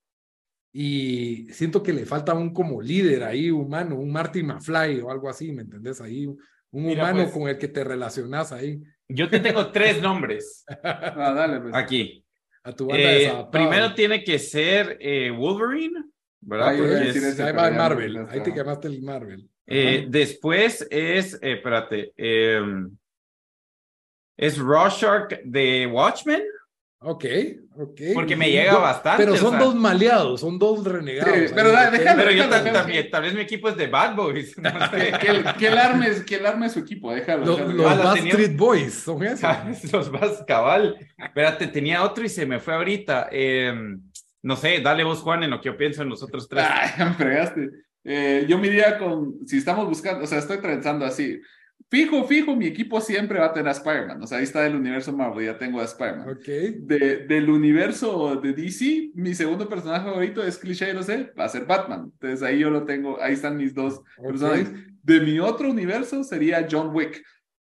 Y 0.72 1.46
siento 1.52 1.82
que 1.82 1.94
le 1.94 2.04
falta 2.04 2.34
un 2.34 2.52
como 2.52 2.82
líder 2.82 3.24
ahí 3.24 3.50
humano, 3.50 3.96
un 3.96 4.12
Marty 4.12 4.42
McFly 4.42 5.00
o 5.00 5.10
algo 5.10 5.28
así, 5.28 5.50
¿me 5.50 5.62
entendés? 5.62 6.00
Ahí 6.02 6.26
un 6.26 6.36
Mira, 6.70 7.04
humano 7.04 7.22
pues. 7.22 7.32
con 7.32 7.48
el 7.48 7.56
que 7.56 7.68
te 7.68 7.82
relacionas 7.82 8.52
ahí 8.52 8.82
Yo 9.08 9.28
te 9.28 9.38
tengo 9.40 9.70
tres 9.70 10.00
nombres 10.02 10.64
Ah, 10.82 11.32
dale, 11.34 11.60
pues. 11.60 11.74
aquí. 11.74 12.24
a 12.64 12.72
tu 12.72 12.86
banda 12.86 13.08
Eh, 13.10 13.46
primero 13.52 13.94
tiene 13.94 14.24
que 14.24 14.38
ser 14.38 14.96
eh, 15.00 15.30
Wolverine, 15.30 16.04
¿verdad? 16.40 16.68
Ah, 16.68 16.74
es- 16.74 17.16
ese, 17.16 17.42
ahí 17.42 17.52
pero 17.52 17.58
va 17.62 17.68
el 17.68 17.74
Marvel, 17.76 18.26
ahí 18.28 18.42
te 18.42 18.52
quemaste 18.52 18.88
el 18.88 19.02
Marvel. 19.02 19.48
eh, 19.66 20.06
después 20.08 20.86
es, 20.90 21.34
eh, 21.34 21.52
espérate, 21.52 22.12
eh, 22.16 22.60
es 24.36 24.58
Rorschach 24.58 25.32
de 25.44 25.86
Watchmen, 25.86 26.42
Ok, 26.98 27.24
ok. 27.76 28.00
porque 28.14 28.36
me 28.36 28.50
llega 28.50 28.78
bastante. 28.78 29.22
Pero 29.22 29.34
o 29.34 29.36
son 29.36 29.50
sea, 29.50 29.58
dos 29.60 29.74
maleados, 29.74 30.40
son 30.40 30.58
dos 30.58 30.82
renegados. 30.82 31.34
Sí, 31.36 31.52
pero 31.54 31.68
depende. 31.70 31.98
déjalo, 31.98 32.18
Pero 32.22 32.30
yo 32.32 32.48
déjalo. 32.48 32.72
también, 32.72 33.10
tal 33.10 33.22
vez 33.22 33.34
mi 33.34 33.40
equipo 33.42 33.68
es 33.68 33.76
de 33.76 33.86
Bad 33.86 34.16
Boys. 34.16 34.56
no 34.62 34.70
sé. 34.90 35.12
Que, 35.20 35.28
él- 35.28 35.44
que 35.58 35.66
él 35.68 35.78
arme, 35.78 36.08
que 36.26 36.36
arme 36.36 36.68
su 36.70 36.78
equipo, 36.80 37.12
déjalo. 37.12 37.44
Los, 37.44 37.56
déjalo. 37.58 37.74
los 37.74 37.86
Ah, 37.92 37.94
la 37.96 38.04
Bad 38.04 38.14
tenía- 38.14 38.32
Street 38.32 38.56
Boys 38.56 38.94
son 38.94 39.22
esos. 39.22 39.92
Los 39.92 40.10
vas 40.10 40.42
cabal. 40.46 40.96
Espérate, 41.18 41.66
tenía 41.68 42.02
otro 42.02 42.24
y 42.24 42.28
se 42.30 42.46
me 42.46 42.60
fue 42.60 42.74
ahorita. 42.74 43.28
Eh, 43.30 43.74
no 44.42 44.56
sé, 44.56 44.80
dale 44.80 45.04
vos, 45.04 45.20
Juan, 45.20 45.42
en 45.42 45.50
lo 45.50 45.60
que 45.60 45.66
yo 45.68 45.76
pienso 45.76 46.02
en 46.02 46.08
los 46.08 46.22
otros 46.22 46.48
tres. 46.48 46.64
Ay, 46.68 46.90
ya 46.98 47.04
me 47.06 47.14
fregaste. 47.14 47.68
Eh, 48.04 48.46
yo 48.48 48.56
me 48.58 48.68
iría 48.68 48.96
con, 48.98 49.34
si 49.46 49.58
estamos 49.58 49.86
buscando, 49.88 50.22
o 50.24 50.26
sea, 50.28 50.38
estoy 50.38 50.58
pensando 50.58 51.04
así, 51.04 51.40
fijo, 51.90 52.24
fijo, 52.24 52.56
mi 52.56 52.66
equipo 52.66 53.00
siempre 53.00 53.38
va 53.38 53.46
a 53.46 53.52
tener 53.52 53.68
a 53.68 53.72
Spider-Man. 53.72 54.22
O 54.22 54.26
sea, 54.26 54.38
ahí 54.38 54.44
está 54.44 54.66
el 54.66 54.74
universo 54.76 55.12
Marvel, 55.12 55.46
ya 55.46 55.58
tengo 55.58 55.80
a 55.80 55.84
Spider-Man. 55.84 56.28
Ok. 56.30 56.44
De, 56.44 57.26
del 57.26 57.48
universo 57.50 58.36
de 58.36 58.52
DC, 58.52 59.10
mi 59.14 59.34
segundo 59.34 59.68
personaje 59.68 60.04
favorito 60.04 60.42
es 60.44 60.58
cliché, 60.58 60.92
no 60.94 61.02
sé, 61.02 61.32
va 61.38 61.44
a 61.44 61.48
ser 61.48 61.64
Batman. 61.66 62.10
Entonces 62.14 62.42
ahí 62.42 62.58
yo 62.58 62.70
lo 62.70 62.84
tengo, 62.84 63.20
ahí 63.22 63.34
están 63.34 63.56
mis 63.56 63.74
dos 63.74 64.00
personajes. 64.20 64.70
De 65.02 65.20
mi 65.20 65.38
otro 65.38 65.70
universo 65.70 66.24
sería 66.24 66.66
John 66.70 66.90
Wick. 66.94 67.22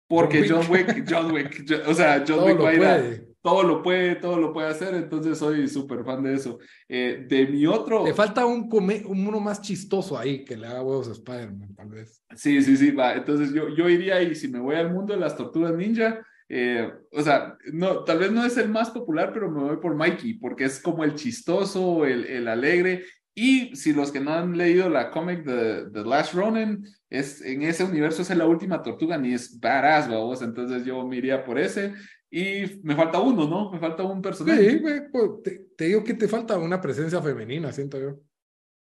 Porque 0.08 0.50
John 0.50 0.66
Wick, 0.72 1.06
John 1.08 1.32
Wick, 1.32 1.64
yo- 1.66 1.78
o 1.88 1.94
sea, 1.94 2.18
John 2.28 2.38
Todo 2.38 2.46
Wick 2.48 2.58
lo 2.58 2.64
va 2.64 2.70
a 2.72 2.74
ir 2.74 2.84
a- 2.84 2.96
puede. 2.98 3.29
Todo 3.42 3.64
lo 3.64 3.82
puede, 3.82 4.16
todo 4.16 4.38
lo 4.38 4.52
puede 4.52 4.68
hacer, 4.70 4.94
entonces 4.96 5.38
soy 5.38 5.68
súper 5.68 6.04
fan 6.04 6.24
de 6.24 6.34
eso. 6.34 6.60
Eh, 6.88 7.26
de 7.28 7.48
mi 7.48 7.66
otro, 7.66 8.04
Te 8.04 8.14
falta 8.14 8.46
un 8.46 8.68
come- 8.70 9.04
uno 9.06 9.40
más 9.40 9.62
chistoso 9.62 10.18
ahí 10.18 10.44
que 10.44 10.58
le 10.58 10.68
haga 10.68 10.82
huevos 10.84 11.08
a 11.08 11.14
Spider-Man, 11.14 11.76
tal 11.76 11.90
vez. 11.90 12.22
sí, 12.36 12.62
sí, 12.62 12.76
sí, 12.78 12.92
va. 12.92 13.14
Entonces 13.14 13.54
yo, 13.54 13.70
yo 13.70 13.88
iría 13.90 14.22
y 14.22 14.36
si 14.36 14.48
me 14.50 14.60
voy 14.60 14.76
al 14.76 14.92
mundo 14.94 15.14
de 15.14 15.20
las 15.20 15.36
tortugas 15.38 15.74
ninja, 15.74 16.26
eh, 16.50 16.92
o 17.12 17.22
sea, 17.22 17.56
no, 17.72 18.04
tal 18.04 18.18
vez 18.20 18.32
no 18.32 18.44
es 18.46 18.58
el 18.58 18.70
más 18.70 18.90
popular, 18.90 19.32
pero 19.34 19.50
me 19.52 19.62
voy 19.64 19.78
por 19.78 19.96
Mikey, 19.96 20.34
porque 20.40 20.66
es 20.66 20.82
como 20.82 21.04
el 21.04 21.16
chistoso, 21.16 22.06
el, 22.06 22.26
el 22.26 22.48
alegre. 22.48 23.04
Y 23.36 23.74
si 23.76 23.94
los 23.94 24.12
que 24.12 24.20
no 24.20 24.34
han 24.34 24.58
leído 24.58 24.90
la 24.90 25.12
cómic 25.12 25.46
de 25.46 25.90
The 25.92 26.04
Last 26.04 26.34
Ronin, 26.34 26.84
es, 27.10 27.42
en 27.42 27.62
ese 27.62 27.84
universo 27.86 28.22
es 28.22 28.30
la 28.36 28.46
última 28.48 28.82
tortuga, 28.84 29.18
ni 29.18 29.34
es 29.34 29.58
badass, 29.60 30.10
babos. 30.10 30.42
Entonces 30.42 30.84
yo 30.84 31.06
me 31.08 31.16
iría 31.18 31.46
por 31.46 31.58
ese. 31.58 31.94
Y 32.32 32.80
me 32.84 32.96
falta 32.96 33.20
uno, 33.20 33.48
¿no? 33.48 33.72
Me 33.72 33.80
falta 33.80 34.04
un 34.04 34.22
personaje. 34.22 34.70
Sí, 34.72 34.80
güey, 34.80 35.10
pues, 35.12 35.30
te, 35.44 35.66
te 35.76 35.86
digo 35.86 36.04
que 36.04 36.14
te 36.14 36.28
falta 36.28 36.58
una 36.58 36.80
presencia 36.80 37.22
femenina, 37.22 37.72
siento 37.72 38.00
yo. 38.00 38.20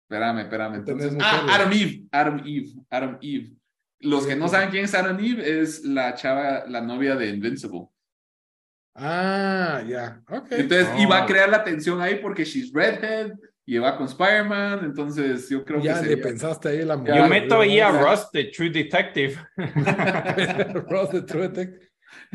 Espérame, 0.09 0.41
espérame. 0.41 0.75
Entonces, 0.77 1.17
ah. 1.21 1.47
Adam 1.51 1.73
Eve, 1.73 2.05
Adam 2.11 2.39
Eve, 2.45 2.69
Adam 2.91 3.19
Eve. 3.23 3.53
Los 4.01 4.27
que 4.27 4.37
no 4.37 4.49
saben 4.49 4.71
quién 4.71 4.85
es 4.85 4.95
Adam 4.95 5.19
Eve 5.21 5.61
es 5.63 5.85
la 5.85 6.15
chava, 6.15 6.65
la 6.67 6.81
novia 6.81 7.15
de 7.17 7.29
Invincible. 7.29 7.89
Ah, 8.95 9.83
ya, 9.87 10.23
ok. 10.29 10.47
Entonces, 10.53 10.89
y 10.99 11.07
va 11.07 11.19
a 11.19 11.25
Oh. 11.25 11.27
crear 11.27 11.49
la 11.49 11.63
tensión 11.65 12.01
ahí 12.01 12.17
porque 12.17 12.45
she's 12.45 12.73
redhead 12.73 13.33
y 13.67 13.77
va 13.79 13.97
con 13.97 14.07
Spider-Man. 14.07 14.85
Entonces, 14.87 15.49
yo 15.51 15.65
creo 15.65 15.81
ya 15.83 15.95
que 15.97 16.03
le 16.03 16.09
sería- 16.09 16.25
pensaste 16.25 16.69
ahí 16.69 16.79
la 16.85 16.97
Ya, 17.05 17.17
Yo 17.17 17.25
mujer, 17.25 17.29
meto 17.43 17.61
ahí 17.61 17.79
a. 17.81 17.91
Ross, 17.91 18.31
the 18.33 18.45
True 18.45 18.71
Detective. 18.71 19.37
Ross 20.89 21.11
de 21.13 21.23
True 21.23 21.49
Detective. 21.49 21.87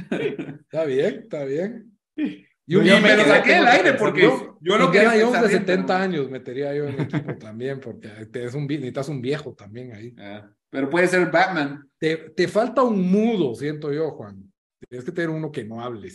Está 0.10 0.86
bien, 0.86 1.20
está 1.24 1.44
bien. 1.46 1.92
Y 2.16 2.76
un 2.76 2.84
me 2.84 3.18
lo 3.18 3.24
saqué 3.26 3.54
del 3.56 3.68
aire 3.68 3.94
porque 3.96 4.22
yo, 4.22 4.58
yo 4.62 4.78
lo 4.78 4.86
Indiana 4.86 5.12
quería 5.12 5.26
Jones 5.26 5.42
de 5.42 5.48
pensar 5.48 5.48
bien, 5.50 5.60
70 5.62 5.86
pero- 5.88 6.00
años 6.04 6.30
metería 6.30 6.76
yo 6.76 6.86
en 6.88 6.96
mi 6.96 7.02
equipo 7.04 7.36
también, 7.38 7.80
porque 7.80 8.08
te 8.32 8.46
es 8.46 8.54
un, 8.54 8.66
necesitas 8.68 9.10
un 9.10 9.22
viejo 9.22 9.54
también 9.54 9.94
ahí. 9.94 10.14
Ah, 10.18 10.50
Pero 10.70 10.90
puede 10.90 11.08
ser 11.08 11.30
Batman. 11.32 11.90
Te, 11.98 12.16
te 12.18 12.48
falta 12.48 12.84
un 12.84 13.12
mudo, 13.12 13.56
siento 13.56 13.92
yo, 13.92 14.12
Juan. 14.12 14.51
Tienes 14.90 15.06
que 15.06 15.12
tener 15.12 15.30
uno 15.30 15.52
que 15.52 15.64
no 15.64 15.80
hable. 15.82 16.10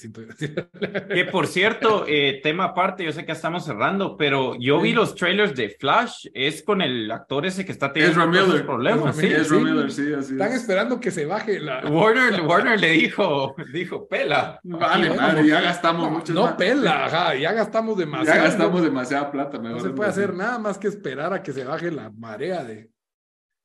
Que 1.15 1.25
por 1.31 1.47
cierto, 1.47 2.05
eh, 2.09 2.41
tema 2.43 2.65
aparte, 2.65 3.05
yo 3.05 3.13
sé 3.13 3.25
que 3.25 3.33
estamos 3.33 3.65
cerrando, 3.65 4.17
pero 4.17 4.57
yo 4.59 4.81
vi 4.81 4.93
los 4.93 5.15
trailers 5.15 5.55
de 5.55 5.71
Flash, 5.71 6.27
es 6.35 6.63
con 6.63 6.83
el 6.83 7.11
actor 7.11 7.47
ese 7.47 7.65
que 7.65 7.71
está 7.73 7.93
teniendo 7.93 8.21
Ezra 8.23 8.27
Miller. 8.27 8.67
problemas. 8.67 9.17
Ezra 9.19 9.29
¿sí? 9.29 9.35
Ezra 9.35 9.59
sí. 9.59 9.65
Miller, 9.65 9.91
sí, 9.93 10.13
así 10.13 10.33
Están 10.33 10.49
es. 10.53 10.57
esperando 10.57 10.99
que 11.01 11.11
se 11.11 11.27
baje 11.27 11.61
la. 11.61 11.87
Warner, 11.89 12.41
Warner 12.47 12.81
le 12.81 12.91
dijo, 12.91 13.55
dijo, 13.73 14.09
pela. 14.09 14.59
Vale, 14.65 15.09
Bueno, 15.11 15.23
madre, 15.23 15.47
ya 15.47 15.61
gastamos 15.61 16.03
No, 16.05 16.11
mucho. 16.19 16.33
no 16.35 16.57
pela, 16.57 17.07
ajá, 17.07 17.35
ya 17.37 17.53
gastamos 17.53 17.97
demasiado. 17.97 18.37
Ya 18.39 18.45
gastamos 18.45 18.83
demasiada 18.83 19.31
plata. 19.31 19.59
No 19.59 19.79
se 19.81 19.91
puede 19.91 20.11
hacer 20.11 20.35
nada 20.35 20.59
más 20.59 20.77
que 20.79 20.89
esperar 20.89 21.33
a 21.33 21.43
que 21.43 21.53
se 21.53 21.65
baje 21.65 21.91
la 21.93 22.11
marea 22.11 22.65
de, 22.65 22.91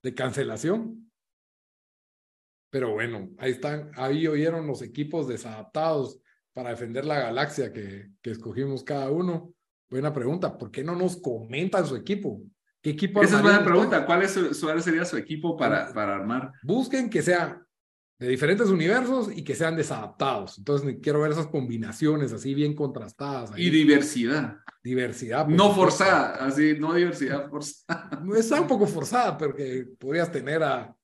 de 0.03 0.13
cancelación. 0.13 1.10
Pero 2.71 2.93
bueno, 2.93 3.29
ahí 3.37 3.51
están, 3.51 3.91
ahí 3.95 4.27
oyeron 4.27 4.65
los 4.65 4.81
equipos 4.81 5.27
desadaptados 5.27 6.19
para 6.53 6.71
defender 6.71 7.05
la 7.05 7.19
galaxia 7.19 7.71
que, 7.71 8.09
que 8.21 8.31
escogimos 8.31 8.83
cada 8.83 9.11
uno. 9.11 9.53
Buena 9.89 10.13
pregunta, 10.13 10.57
¿por 10.57 10.71
qué 10.71 10.83
no 10.83 10.95
nos 10.95 11.17
comentan 11.17 11.85
su 11.85 11.97
equipo? 11.97 12.41
¿Qué 12.81 12.91
equipo 12.91 13.21
Esa 13.21 13.37
es 13.37 13.43
buena 13.43 13.63
pregunta. 13.63 14.05
¿Cuál 14.05 14.23
es 14.23 14.31
su, 14.31 14.57
cuál 14.61 14.81
sería 14.81 15.05
su 15.05 15.17
equipo 15.17 15.55
para, 15.55 15.93
para 15.93 16.15
armar? 16.15 16.51
Busquen 16.63 17.09
que 17.09 17.21
sea 17.21 17.61
de 18.17 18.27
diferentes 18.27 18.69
universos 18.69 19.29
y 19.35 19.43
que 19.43 19.53
sean 19.53 19.75
desadaptados. 19.75 20.57
Entonces 20.57 20.97
quiero 21.01 21.21
ver 21.21 21.31
esas 21.31 21.47
combinaciones 21.47 22.31
así 22.31 22.53
bien 22.53 22.73
contrastadas. 22.73 23.51
ahí. 23.51 23.67
Y 23.67 23.69
diversidad. 23.69 24.57
diversidad. 24.83 25.45
No 25.47 25.73
forzada, 25.73 26.45
así, 26.45 26.75
no 26.79 26.93
diversidad 26.93 27.49
forzada. 27.49 28.23
Está 28.35 28.61
un 28.61 28.67
poco 28.67 28.87
forzada, 28.87 29.37
pero 29.37 29.53
que 29.53 29.87
podrías 29.99 30.31
tener 30.31 30.63
a, 30.63 30.95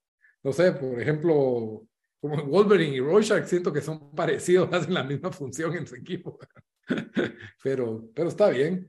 no 0.43 0.53
sé, 0.53 0.71
por 0.73 0.99
ejemplo, 1.01 1.83
como 2.19 2.43
Wolverine 2.45 2.95
y 2.95 2.99
Rorschach, 2.99 3.45
siento 3.45 3.71
que 3.73 3.81
son 3.81 4.11
parecidos, 4.15 4.69
hacen 4.73 4.93
la 4.93 5.03
misma 5.03 5.31
función 5.31 5.75
en 5.75 5.85
su 5.87 5.95
equipo. 5.95 6.39
pero, 7.63 8.09
pero 8.13 8.29
está 8.29 8.49
bien. 8.49 8.87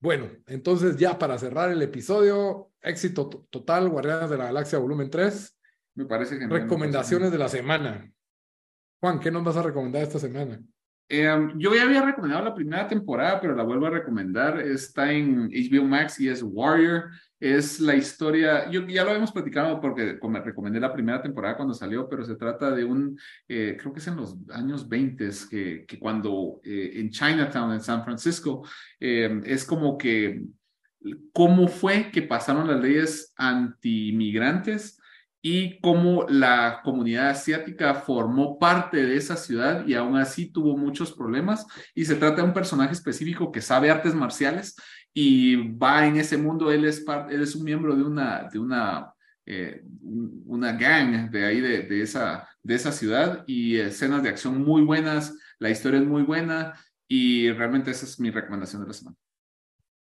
Bueno, 0.00 0.30
entonces 0.46 0.96
ya 0.96 1.18
para 1.18 1.38
cerrar 1.38 1.70
el 1.70 1.80
episodio, 1.82 2.72
éxito 2.80 3.28
to- 3.28 3.46
total, 3.50 3.88
Guardianes 3.88 4.30
de 4.30 4.38
la 4.38 4.44
Galaxia 4.46 4.78
volumen 4.78 5.10
3, 5.10 5.58
Me 5.94 6.06
parece 6.06 6.38
genial. 6.38 6.50
recomendaciones 6.62 7.30
de 7.30 7.38
la 7.38 7.48
semana. 7.48 8.10
Juan, 9.00 9.20
¿qué 9.20 9.30
nos 9.30 9.44
vas 9.44 9.56
a 9.56 9.62
recomendar 9.62 10.02
esta 10.02 10.18
semana? 10.18 10.60
Eh, 11.08 11.28
yo 11.56 11.74
ya 11.74 11.82
había 11.82 12.02
recomendado 12.02 12.44
la 12.44 12.54
primera 12.54 12.88
temporada, 12.88 13.40
pero 13.40 13.54
la 13.54 13.62
vuelvo 13.64 13.86
a 13.86 13.90
recomendar. 13.90 14.60
Está 14.60 15.12
en 15.12 15.48
HBO 15.50 15.84
Max 15.84 16.18
y 16.20 16.28
es 16.28 16.42
Warrior. 16.42 17.10
Es 17.42 17.80
la 17.80 17.96
historia, 17.96 18.70
yo 18.70 18.86
ya 18.86 19.02
lo 19.02 19.10
habíamos 19.10 19.32
platicado 19.32 19.80
porque 19.80 20.16
como 20.20 20.38
recomendé 20.38 20.78
la 20.78 20.92
primera 20.92 21.20
temporada 21.20 21.56
cuando 21.56 21.74
salió, 21.74 22.08
pero 22.08 22.22
se 22.24 22.36
trata 22.36 22.70
de 22.70 22.84
un, 22.84 23.18
eh, 23.48 23.76
creo 23.80 23.92
que 23.92 23.98
es 23.98 24.06
en 24.06 24.14
los 24.14 24.36
años 24.50 24.88
20, 24.88 25.28
que, 25.50 25.84
que 25.84 25.98
cuando 25.98 26.60
eh, 26.62 26.92
en 26.94 27.10
Chinatown, 27.10 27.72
en 27.72 27.80
San 27.80 28.04
Francisco, 28.04 28.64
eh, 29.00 29.40
es 29.44 29.64
como 29.64 29.98
que 29.98 30.44
cómo 31.32 31.66
fue 31.66 32.12
que 32.12 32.22
pasaron 32.22 32.68
las 32.68 32.80
leyes 32.80 33.32
anti-inmigrantes 33.36 35.00
y 35.44 35.80
cómo 35.80 36.24
la 36.28 36.80
comunidad 36.84 37.30
asiática 37.30 37.94
formó 37.94 38.60
parte 38.60 39.04
de 39.04 39.16
esa 39.16 39.34
ciudad 39.34 39.84
y 39.84 39.94
aún 39.94 40.16
así 40.16 40.46
tuvo 40.52 40.76
muchos 40.76 41.10
problemas. 41.10 41.66
Y 41.92 42.04
se 42.04 42.14
trata 42.14 42.36
de 42.36 42.42
un 42.44 42.54
personaje 42.54 42.92
específico 42.92 43.50
que 43.50 43.60
sabe 43.60 43.90
artes 43.90 44.14
marciales 44.14 44.76
y 45.14 45.56
va 45.76 46.06
en 46.06 46.16
ese 46.16 46.36
mundo. 46.36 46.70
Él 46.70 46.84
es, 46.84 47.00
parte, 47.00 47.34
él 47.34 47.42
es 47.42 47.54
un 47.54 47.64
miembro 47.64 47.94
de 47.96 48.02
una, 48.02 48.48
de 48.52 48.58
una, 48.58 49.12
eh, 49.46 49.84
una 50.46 50.72
gang 50.72 51.30
de 51.30 51.44
ahí, 51.46 51.60
de, 51.60 51.82
de, 51.82 52.02
esa, 52.02 52.48
de 52.62 52.74
esa 52.74 52.92
ciudad 52.92 53.44
y 53.46 53.76
escenas 53.76 54.22
de 54.22 54.28
acción 54.30 54.62
muy 54.62 54.82
buenas. 54.82 55.36
La 55.58 55.70
historia 55.70 56.00
es 56.00 56.06
muy 56.06 56.22
buena 56.22 56.74
y 57.08 57.50
realmente 57.52 57.90
esa 57.90 58.06
es 58.06 58.18
mi 58.18 58.30
recomendación 58.30 58.82
de 58.82 58.88
la 58.88 58.94
semana. 58.94 59.16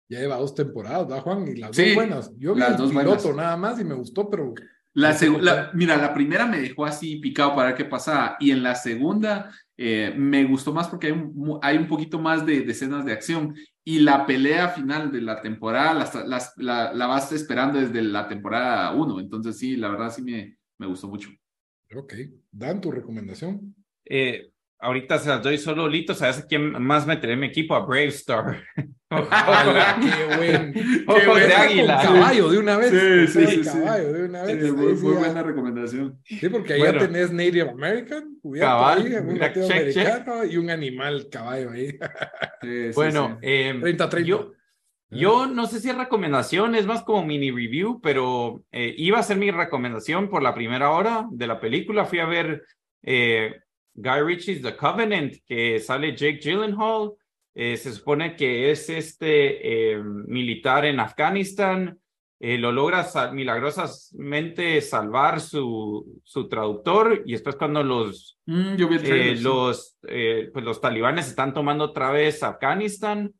Ya 0.08 0.20
lleva 0.20 0.36
dos 0.36 0.54
temporadas, 0.54 1.08
¿verdad, 1.08 1.22
Juan? 1.22 1.48
Y 1.48 1.56
las 1.56 1.74
Sí, 1.74 1.86
dos 1.86 1.94
buenas. 1.94 2.30
Yo 2.38 2.54
vi 2.54 2.60
las 2.60 2.72
el 2.72 2.76
dos 2.76 2.90
piloto 2.90 3.08
buenas. 3.28 3.36
nada 3.36 3.56
más 3.56 3.80
y 3.80 3.84
me 3.84 3.94
gustó, 3.94 4.28
pero 4.28 4.52
La 4.94 5.08
por 5.10 5.18
segunda, 5.18 5.70
qué. 5.70 5.76
mira, 5.76 5.96
la 5.96 6.14
primera 6.14 6.46
me 6.46 6.60
dejó 6.60 6.84
así 6.86 7.16
picado 7.16 7.54
para 7.56 7.68
ver 7.68 7.76
qué 7.76 7.84
pasaba 7.84 8.36
y 8.38 8.52
en 8.52 8.62
la 8.62 8.74
segunda 8.76 9.50
eh, 9.76 10.14
me 10.16 10.44
gustó 10.44 10.72
más 10.72 10.88
porque 10.88 11.08
hay 11.08 11.12
un, 11.12 11.58
hay 11.62 11.76
un 11.78 11.88
poquito 11.88 12.20
más 12.20 12.46
de, 12.46 12.60
de 12.62 12.70
escenas 12.72 13.04
de 13.04 13.12
acción 13.12 13.54
y 13.84 13.98
la 13.98 14.24
pelea 14.24 14.68
final 14.68 15.10
de 15.10 15.20
la 15.20 15.40
temporada 15.40 15.94
las- 15.94 16.14
las- 16.26 16.52
la, 16.56 16.92
la 16.92 17.06
vas 17.08 17.32
esperando 17.32 17.80
desde 17.80 18.02
la 18.02 18.28
temporada 18.28 18.92
1, 18.92 19.18
entonces 19.20 19.58
sí, 19.58 19.76
la 19.76 19.88
verdad 19.88 20.10
sí 20.12 20.22
me, 20.22 20.56
me 20.78 20.86
gustó 20.86 21.08
mucho. 21.08 21.28
ok. 21.96 22.14
Dan 22.52 22.80
tu 22.80 22.90
recomendación. 22.92 23.74
Eh, 24.04 24.50
ahorita 24.78 25.18
se 25.18 25.28
las 25.28 25.42
doy 25.42 25.58
solo 25.58 25.88
Lito, 25.88 26.14
¿sabes 26.14 26.38
a 26.38 26.46
quién 26.46 26.70
más 26.82 27.06
meteré 27.06 27.32
en 27.34 27.40
mi 27.40 27.46
equipo? 27.46 27.74
A 27.74 27.80
Brave 27.84 28.06
Star. 28.08 28.62
¡Hala, 29.30 29.96
qué 30.02 30.36
buen! 30.36 30.74
Ojos 31.06 31.26
bueno. 31.26 31.46
de 31.46 31.54
águila. 31.54 32.00
caballo 32.02 32.48
de 32.50 32.58
una 32.58 32.76
vez. 32.76 32.90
Sí, 32.90 33.26
sí, 33.40 33.46
sí, 33.46 33.64
sí. 33.64 33.70
caballo 33.70 34.12
de 34.12 34.24
una 34.24 34.46
Sí, 34.46 34.54
vez. 34.54 34.72
muy, 34.72 34.96
sí 34.96 35.02
muy 35.02 35.12
ya- 35.14 35.18
buena 35.20 35.42
recomendación. 35.42 36.20
Sí, 36.24 36.48
porque 36.48 36.72
ahí 36.74 36.80
Bueno. 36.80 37.00
ya 37.00 37.06
tenés 37.06 37.32
Native 37.32 37.70
American, 37.70 38.36
Cabal, 38.58 38.98
ahí, 39.06 39.14
un 39.14 39.38
check, 39.38 39.54
check. 39.54 39.70
americano 40.06 40.44
y 40.44 40.56
un 40.56 40.70
animal 40.70 41.28
caballo 41.30 41.70
ahí. 41.70 41.98
Sí, 42.62 42.84
sí, 42.88 42.90
Bueno, 42.94 43.38
sí. 43.42 43.48
eh, 43.48 43.74
30-30. 43.80 44.24
yo, 44.24 44.52
yo 45.10 45.46
no 45.46 45.66
sé 45.66 45.80
si 45.80 45.90
es 45.90 45.96
recomendación, 45.98 46.74
es 46.74 46.86
más 46.86 47.02
como 47.02 47.24
mini 47.24 47.50
review, 47.50 48.00
pero 48.00 48.64
eh, 48.72 48.94
iba 48.96 49.18
a 49.18 49.22
ser 49.22 49.36
mi 49.36 49.50
recomendación 49.50 50.28
por 50.30 50.42
la 50.42 50.54
primera 50.54 50.90
hora 50.90 51.26
de 51.30 51.46
la 51.46 51.60
película. 51.60 52.04
Fui 52.06 52.18
a 52.20 52.26
ver 52.26 52.62
eh, 53.02 53.60
Guy 53.94 54.20
Ritchie's 54.22 54.62
The 54.62 54.74
Covenant, 54.76 55.34
que 55.46 55.78
sale 55.78 56.16
Jake 56.16 56.40
Gyllenhaal. 56.42 57.12
Eh, 57.56 57.76
se 57.76 57.92
supone 57.92 58.34
que 58.34 58.72
es 58.72 58.90
este 58.90 59.92
eh, 59.92 60.02
militar 60.02 60.84
en 60.84 60.98
Afganistán. 60.98 62.00
Eh, 62.40 62.58
lo 62.58 62.72
logra 62.72 63.04
sa- 63.04 63.30
milagrosamente 63.30 64.80
salvar 64.80 65.40
su, 65.40 66.20
su 66.24 66.48
traductor 66.48 67.22
y 67.24 67.32
después 67.32 67.56
cuando 67.56 67.82
los 67.82 68.38
Mm, 68.46 68.74
yo 68.76 68.88
vi 68.88 68.96
el 68.96 69.02
trailer, 69.02 69.38
sí. 69.38 69.42
los, 69.44 69.96
pues 70.02 70.64
los 70.64 70.80
talibanes 70.80 71.28
están 71.28 71.54
tomando 71.54 71.84
otra 71.84 72.10
vez 72.10 72.42
Afganistán. 72.42 73.32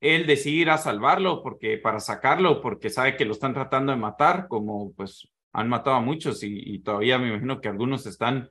Él 0.00 0.26
decide 0.26 0.62
ir 0.62 0.70
a 0.70 0.78
salvarlo 0.78 1.42
porque, 1.42 1.76
para 1.76 2.00
sacarlo, 2.00 2.60
porque 2.62 2.90
sabe 2.90 3.16
que 3.16 3.26
lo 3.26 3.32
están 3.32 3.52
tratando 3.52 3.92
de 3.92 3.98
matar, 3.98 4.48
como 4.48 4.92
pues 4.94 5.28
han 5.52 5.68
matado 5.68 5.96
a 5.96 6.00
muchos 6.00 6.42
y, 6.42 6.78
todavía 6.80 7.18
me 7.18 7.28
imagino 7.28 7.60
que 7.60 7.68
algunos 7.68 8.06
están 8.06 8.50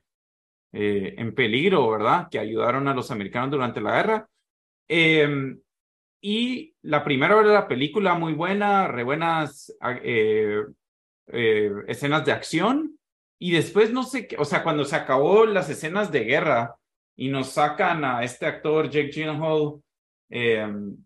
en 0.71 1.33
peligro, 1.33 1.89
¿verdad? 1.89 2.27
Que 2.29 2.37
ayudaron 2.39 2.87
a 2.87 2.93
los 2.93 3.09
americanos 3.09 3.51
durante 3.51 3.81
la 3.81 3.95
guerra. 3.95 4.28
Em, 4.89 5.59
y 6.19 6.75
la 6.81 7.03
primera 7.03 7.35
hora 7.35 7.47
de 7.47 7.53
la 7.53 7.67
película, 7.67 8.15
muy 8.15 8.33
buena, 8.33 8.87
re 8.87 9.03
buenas 9.03 9.73
eh, 10.03 10.63
eh, 11.27 11.71
escenas 11.87 12.25
de 12.25 12.31
acción. 12.31 12.99
Y 13.37 13.51
después, 13.51 13.93
no 13.93 14.03
sé 14.03 14.27
qué, 14.27 14.35
o 14.37 14.43
sea, 14.43 14.63
cuando 14.63 14.83
se 14.83 14.97
acabó 14.97 15.45
las 15.45 15.69
escenas 15.69 16.11
de 16.11 16.25
guerra 16.25 16.75
y 17.15 17.29
nos 17.29 17.51
sacan 17.51 18.03
a 18.03 18.23
este 18.23 18.45
actor, 18.45 18.89
Jake 18.89 19.11
Gyllenhaal, 19.11 19.81
em, 20.29 20.97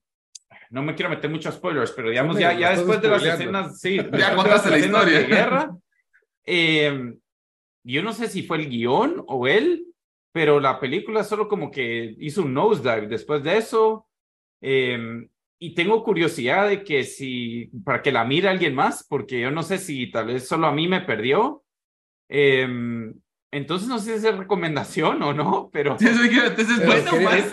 no 0.72 0.82
me 0.82 0.96
quiero 0.96 1.12
meter 1.12 1.30
muchos 1.30 1.54
spoilers, 1.54 1.92
pero 1.92 2.10
digamos, 2.10 2.40
ya, 2.40 2.54
ya 2.60 2.72
después 2.72 3.02
de 3.02 3.10
las 3.10 3.24
escenas, 3.24 3.80
sí, 3.80 3.98
ya 3.98 4.36
contaste 4.36 4.72
la 4.72 4.80
historia. 4.80 5.20
De 5.20 5.26
guerra, 5.26 5.78
em, 6.46 7.20
yo 7.84 8.02
no 8.02 8.14
sé 8.14 8.30
si 8.30 8.42
fue 8.44 8.58
el 8.58 8.70
guion 8.70 9.24
o 9.28 9.48
él, 9.48 9.93
pero 10.34 10.60
la 10.60 10.80
película 10.80 11.24
solo 11.24 11.48
como 11.48 11.72
que 11.72 12.16
hizo 12.20 12.42
un 12.42 12.54
nosedive 12.54 13.08
después 13.08 13.44
de 13.44 13.58
eso. 13.58 14.08
Em, 14.60 15.30
y 15.60 15.76
tengo 15.76 16.04
curiosidad 16.04 16.68
de 16.68 16.84
que 16.84 17.04
si, 17.04 17.68
para 17.86 18.02
que 18.02 18.12
la 18.12 18.26
mire 18.26 18.50
alguien 18.50 18.76
más, 18.76 19.06
porque 19.08 19.40
yo 19.40 19.52
no 19.52 19.64
sé 19.64 19.78
si 19.78 20.12
tal 20.12 20.28
vez 20.28 20.48
solo 20.48 20.68
a 20.68 20.74
mí 20.74 20.88
me 20.88 21.02
perdió. 21.02 21.64
Em, 22.28 23.14
entonces 23.52 23.88
no 23.88 24.00
sé 24.00 24.20
si 24.20 24.28
es 24.28 24.38
recomendación 24.38 25.22
o 25.22 25.34
no, 25.34 25.70
pero, 25.72 25.96
bueno, 26.86 27.12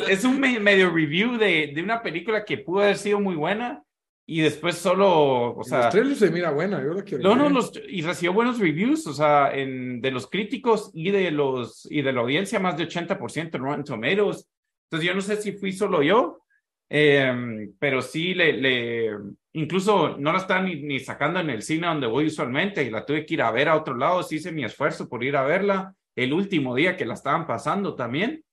es, 0.09 0.25
un 0.25 0.41
medio 0.41 0.91
review 0.91 1.37
de, 1.37 1.73
de, 1.75 1.83
una 1.83 2.03
película 2.03 2.47
que 2.47 2.57
pudo 2.57 2.81
haber 2.81 2.97
sido 2.97 3.21
muy 3.21 3.37
buena 3.37 3.85
y 4.33 4.43
después 4.43 4.77
solo, 4.77 5.57
o 5.57 5.65
sea... 5.65 5.79
Los 5.81 5.89
trailers 5.91 6.19
se 6.21 6.31
mira 6.31 6.53
buena, 6.53 6.81
yo 6.81 6.95
la 6.95 7.03
quiero 7.03 7.25
No, 7.25 7.35
no, 7.35 7.49
los, 7.49 7.73
y 7.89 8.01
recibió 8.03 8.33
buenos 8.33 8.61
reviews, 8.61 9.05
o 9.09 9.13
sea, 9.13 9.53
en, 9.53 10.01
de 10.01 10.13
los 10.13 10.29
críticos 10.29 10.93
y 10.95 11.11
de, 11.11 11.33
los, 11.33 11.85
y 11.91 12.01
de 12.01 12.13
la 12.13 12.21
audiencia, 12.21 12.61
más 12.61 12.77
de 12.77 12.87
80% 12.87 13.57
en 13.57 13.61
Rotten 13.61 13.83
Tomatoes. 13.83 14.49
Entonces 14.85 15.09
yo 15.09 15.15
no 15.17 15.21
sé 15.21 15.35
si 15.43 15.51
fui 15.51 15.73
solo 15.73 16.01
yo, 16.01 16.45
em, 16.89 17.73
pero 17.81 18.01
sí 18.03 18.33
le, 18.33 18.53
le, 18.53 19.11
incluso 19.55 20.17
no 20.17 20.31
la 20.31 20.39
están 20.39 20.67
ni, 20.67 20.81
ni, 20.81 21.01
sacando 21.01 21.41
en 21.41 21.51
el 21.51 21.63
cine 21.63 21.89
donde 21.89 22.07
voy 22.07 22.27
usualmente 22.27 22.85
y 22.85 22.91
la 22.91 23.05
tuve 23.05 23.27
que 23.27 23.35
ir 23.35 23.43
a 23.43 23.51
ver 23.51 23.69
a 23.69 23.77
otro 23.77 23.97
lado, 23.97 24.23
sí 24.23 24.37
hice 24.37 24.53
mi 24.53 24.63
esfuerzo 24.63 25.09
por 25.09 25.25
ir 25.25 25.37
a 25.37 25.43
verla 25.43 25.93
el 26.15 26.33
último 26.33 26.77
día 26.77 26.97
que 26.97 27.05
la 27.05 27.15
estaban 27.15 27.49
pasando 27.49 27.97
también, 27.97 28.45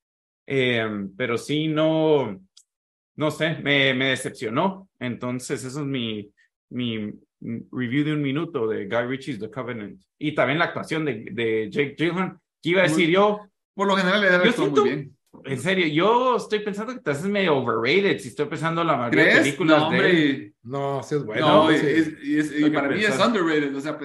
em, 0.48 1.16
pero 1.16 1.38
sí 1.38 1.68
no, 1.68 2.47
no 3.18 3.32
sé, 3.32 3.58
me, 3.62 3.94
me 3.94 4.10
decepcionó. 4.10 4.90
Entonces 5.00 5.64
eso 5.64 5.82
es 5.82 5.86
mi, 5.86 6.32
mi 6.70 7.12
review 7.72 8.06
de 8.06 8.14
un 8.14 8.22
minuto 8.22 8.68
de 8.68 8.86
Guy 8.86 9.08
Ritchie's 9.08 9.40
The 9.40 9.52
Covenant 9.52 10.02
y 10.18 10.34
también 10.34 10.60
la 10.60 10.66
actuación 10.66 11.06
de, 11.06 11.26
de 11.32 11.70
Jake 11.70 11.96
Gyllenhaal, 11.98 12.38
que 12.62 12.70
iba 12.70 12.82
a 12.82 12.88
decir 12.88 13.10
yo. 13.10 13.42
Por 13.74 13.88
lo 13.88 13.96
general 13.96 14.22
le 14.22 14.30
da 14.30 14.40
muy 14.40 14.84
bien. 14.84 15.18
En 15.46 15.60
serio, 15.60 15.86
yo 15.88 16.38
estoy 16.38 16.60
pensando 16.60 16.94
que 16.94 17.00
te 17.00 17.12
haces 17.12 17.26
medio 17.26 17.58
overrated 17.58 18.18
si 18.20 18.30
estoy 18.30 18.48
pensando 18.48 18.84
la 18.84 18.98
mayoría 18.98 19.36
de 19.36 19.42
películas 19.42 19.82
no, 19.82 19.92
de 19.92 20.54
No, 20.64 21.04
sí 21.04 21.16
es 21.16 21.24
bueno. 21.24 21.66
No, 21.66 21.72
y 21.72 22.70
para 22.72 22.90
mí 22.90 23.04
es 23.04 23.20
underrated. 23.20 23.76
O 23.76 23.82
sea, 23.82 24.00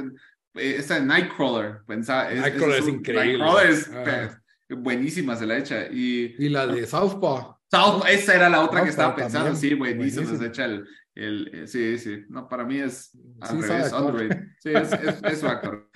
eh, 0.54 0.74
esta 0.78 0.96
de 0.96 1.06
Nightcrawler. 1.06 1.78
Pensaba, 1.86 2.30
Nightcrawler 2.30 2.80
es, 2.80 2.88
increíble. 2.88 3.38
Nightcrawler 3.38 3.70
es 3.70 3.90
ah. 3.94 4.41
Buenísima, 4.76 5.36
se 5.36 5.46
la 5.46 5.58
echa. 5.58 5.86
Y, 5.90 6.34
y 6.38 6.48
la 6.48 6.66
de 6.66 6.86
Southpaw. 6.86 7.56
South, 7.70 8.04
esa 8.08 8.34
era 8.34 8.50
la 8.50 8.62
otra 8.62 8.82
que 8.82 8.90
estaba 8.90 9.16
pensando, 9.16 9.54
sí, 9.54 9.72
buenísima, 9.74 10.36
se 10.36 10.46
echa 10.46 10.66
el, 10.66 10.86
el, 11.14 11.50
eh, 11.54 11.66
sí, 11.66 11.98
sí, 11.98 12.24
no, 12.28 12.46
para 12.46 12.64
mí 12.64 12.78
es 12.78 13.10
sí, 13.12 13.54
underrated. 13.54 14.42
Sí, 14.58 14.70
es, 14.74 14.92
es, 14.92 15.22
es 15.22 15.40
su 15.40 15.46
actor. 15.46 15.88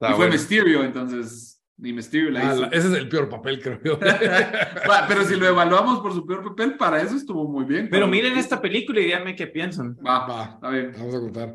y 0.00 0.12
fue 0.14 0.28
Mysterio, 0.28 0.82
entonces 0.82 1.58
ni 1.76 1.92
Mysterio 1.92 2.30
la 2.30 2.50
ah, 2.50 2.68
ese 2.72 2.88
es 2.88 2.94
el 2.94 3.08
peor 3.08 3.28
papel, 3.28 3.62
creo 3.62 3.80
yo. 3.84 3.98
pero 5.08 5.24
si 5.24 5.36
lo 5.36 5.46
evaluamos 5.46 6.00
por 6.00 6.12
su 6.12 6.26
peor 6.26 6.42
papel, 6.42 6.76
para 6.76 7.00
eso 7.00 7.14
estuvo 7.14 7.48
muy 7.48 7.64
bien. 7.64 7.88
Pero 7.88 8.08
miren 8.08 8.36
esta 8.36 8.60
película 8.60 9.00
y 9.00 9.04
díganme 9.04 9.36
qué 9.36 9.46
piensan. 9.46 9.96
Va, 10.04 10.26
va, 10.26 10.44
está 10.54 10.70
bien. 10.70 10.92
Vamos 10.98 11.14
a 11.14 11.20
contar. 11.20 11.54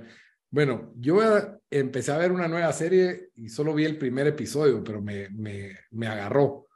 Bueno, 0.53 0.93
yo 0.97 1.19
empecé 1.67 2.11
a 2.11 2.17
ver 2.19 2.31
una 2.31 2.47
nueva 2.47 2.71
serie 2.73 3.31
y 3.37 3.49
solo 3.49 3.73
vi 3.73 3.85
el 3.85 3.97
primer 3.97 4.27
episodio, 4.27 4.83
pero 4.83 5.01
me, 5.01 5.27
me, 5.31 5.75
me 5.89 6.05
agarró. 6.05 6.67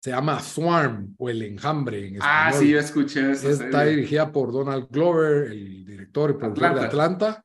Se 0.00 0.10
llama 0.10 0.38
Swarm 0.38 1.16
o 1.18 1.28
El 1.28 1.42
Enjambre 1.42 2.06
en 2.06 2.18
Ah, 2.20 2.52
sí, 2.54 2.70
yo 2.70 2.78
escuché 2.78 3.32
eso. 3.32 3.50
Está 3.50 3.86
dirigida 3.86 4.30
por 4.30 4.52
Donald 4.52 4.86
Glover, 4.88 5.50
el 5.50 5.84
director 5.84 6.30
y 6.30 6.34
productor 6.34 6.74
de 6.76 6.80
Atlanta. 6.82 7.44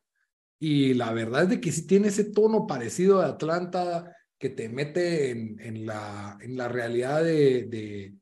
Y 0.60 0.94
la 0.94 1.12
verdad 1.12 1.42
es 1.42 1.48
de 1.48 1.60
que 1.60 1.72
sí 1.72 1.88
tiene 1.88 2.06
ese 2.06 2.22
tono 2.22 2.68
parecido 2.68 3.18
de 3.18 3.26
Atlanta 3.26 4.16
que 4.38 4.50
te 4.50 4.68
mete 4.68 5.30
en, 5.30 5.58
en, 5.58 5.86
la, 5.86 6.38
en 6.40 6.56
la 6.56 6.68
realidad 6.68 7.24
de, 7.24 7.64
de, 7.64 8.14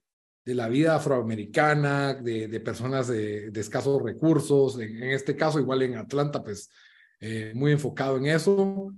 de 0.42 0.54
la 0.54 0.70
vida 0.70 0.96
afroamericana, 0.96 2.14
de, 2.14 2.48
de 2.48 2.60
personas 2.60 3.08
de, 3.08 3.52
escasos 3.54 4.02
recursos. 4.02 4.80
En, 4.80 5.02
este 5.02 5.36
caso, 5.36 5.60
igual 5.60 5.82
en 5.82 5.96
Atlanta, 5.96 6.42
pues 6.42 6.70
eh, 7.20 7.52
muy 7.54 7.72
enfocado 7.72 8.16
en 8.16 8.26
eso. 8.26 8.92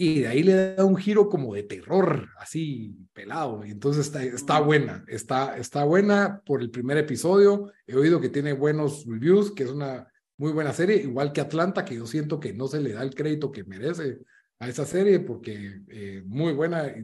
Y 0.00 0.20
de 0.20 0.28
ahí 0.28 0.44
le 0.44 0.74
da 0.76 0.84
un 0.84 0.96
giro 0.96 1.28
como 1.28 1.54
de 1.54 1.64
terror, 1.64 2.28
así 2.38 2.96
pelado. 3.12 3.64
Y 3.66 3.72
entonces 3.72 4.06
está, 4.06 4.22
está 4.22 4.60
buena, 4.60 5.04
está, 5.08 5.58
está 5.58 5.82
buena 5.82 6.40
por 6.46 6.62
el 6.62 6.70
primer 6.70 6.98
episodio. 6.98 7.72
He 7.84 7.96
oído 7.96 8.20
que 8.20 8.28
tiene 8.28 8.52
buenos 8.52 9.04
reviews, 9.06 9.50
que 9.50 9.64
es 9.64 9.70
una 9.70 10.06
muy 10.36 10.52
buena 10.52 10.72
serie, 10.72 11.02
igual 11.02 11.32
que 11.32 11.40
Atlanta, 11.40 11.84
que 11.84 11.96
yo 11.96 12.06
siento 12.06 12.38
que 12.38 12.52
no 12.52 12.68
se 12.68 12.80
le 12.80 12.92
da 12.92 13.02
el 13.02 13.12
crédito 13.12 13.50
que 13.50 13.64
merece 13.64 14.20
a 14.60 14.68
esa 14.68 14.86
serie 14.86 15.18
porque 15.18 15.80
eh, 15.88 16.22
muy 16.26 16.52
buena. 16.52 16.94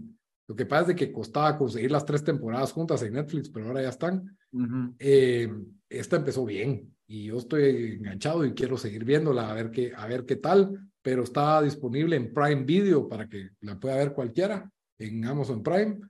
Lo 0.46 0.54
que 0.54 0.66
pasa 0.66 0.92
es 0.92 0.96
que 0.96 1.12
costaba 1.12 1.58
conseguir 1.58 1.90
las 1.90 2.04
tres 2.04 2.22
temporadas 2.22 2.70
juntas 2.70 3.02
en 3.02 3.14
Netflix, 3.14 3.48
pero 3.48 3.66
ahora 3.66 3.82
ya 3.82 3.88
están. 3.88 4.38
Eh, 5.00 5.52
esta 5.88 6.16
empezó 6.16 6.44
bien 6.44 6.93
y 7.06 7.26
yo 7.26 7.38
estoy 7.38 7.96
enganchado 7.98 8.44
y 8.44 8.54
quiero 8.54 8.76
seguir 8.76 9.04
viéndola 9.04 9.50
a 9.50 9.54
ver 9.54 9.70
qué, 9.70 9.92
a 9.96 10.06
ver 10.06 10.24
qué 10.24 10.36
tal, 10.36 10.90
pero 11.02 11.22
está 11.22 11.60
disponible 11.62 12.16
en 12.16 12.32
Prime 12.32 12.64
Video 12.64 13.08
para 13.08 13.28
que 13.28 13.50
la 13.60 13.78
pueda 13.78 13.96
ver 13.96 14.12
cualquiera 14.12 14.70
en 14.98 15.24
Amazon 15.24 15.62
Prime. 15.62 16.00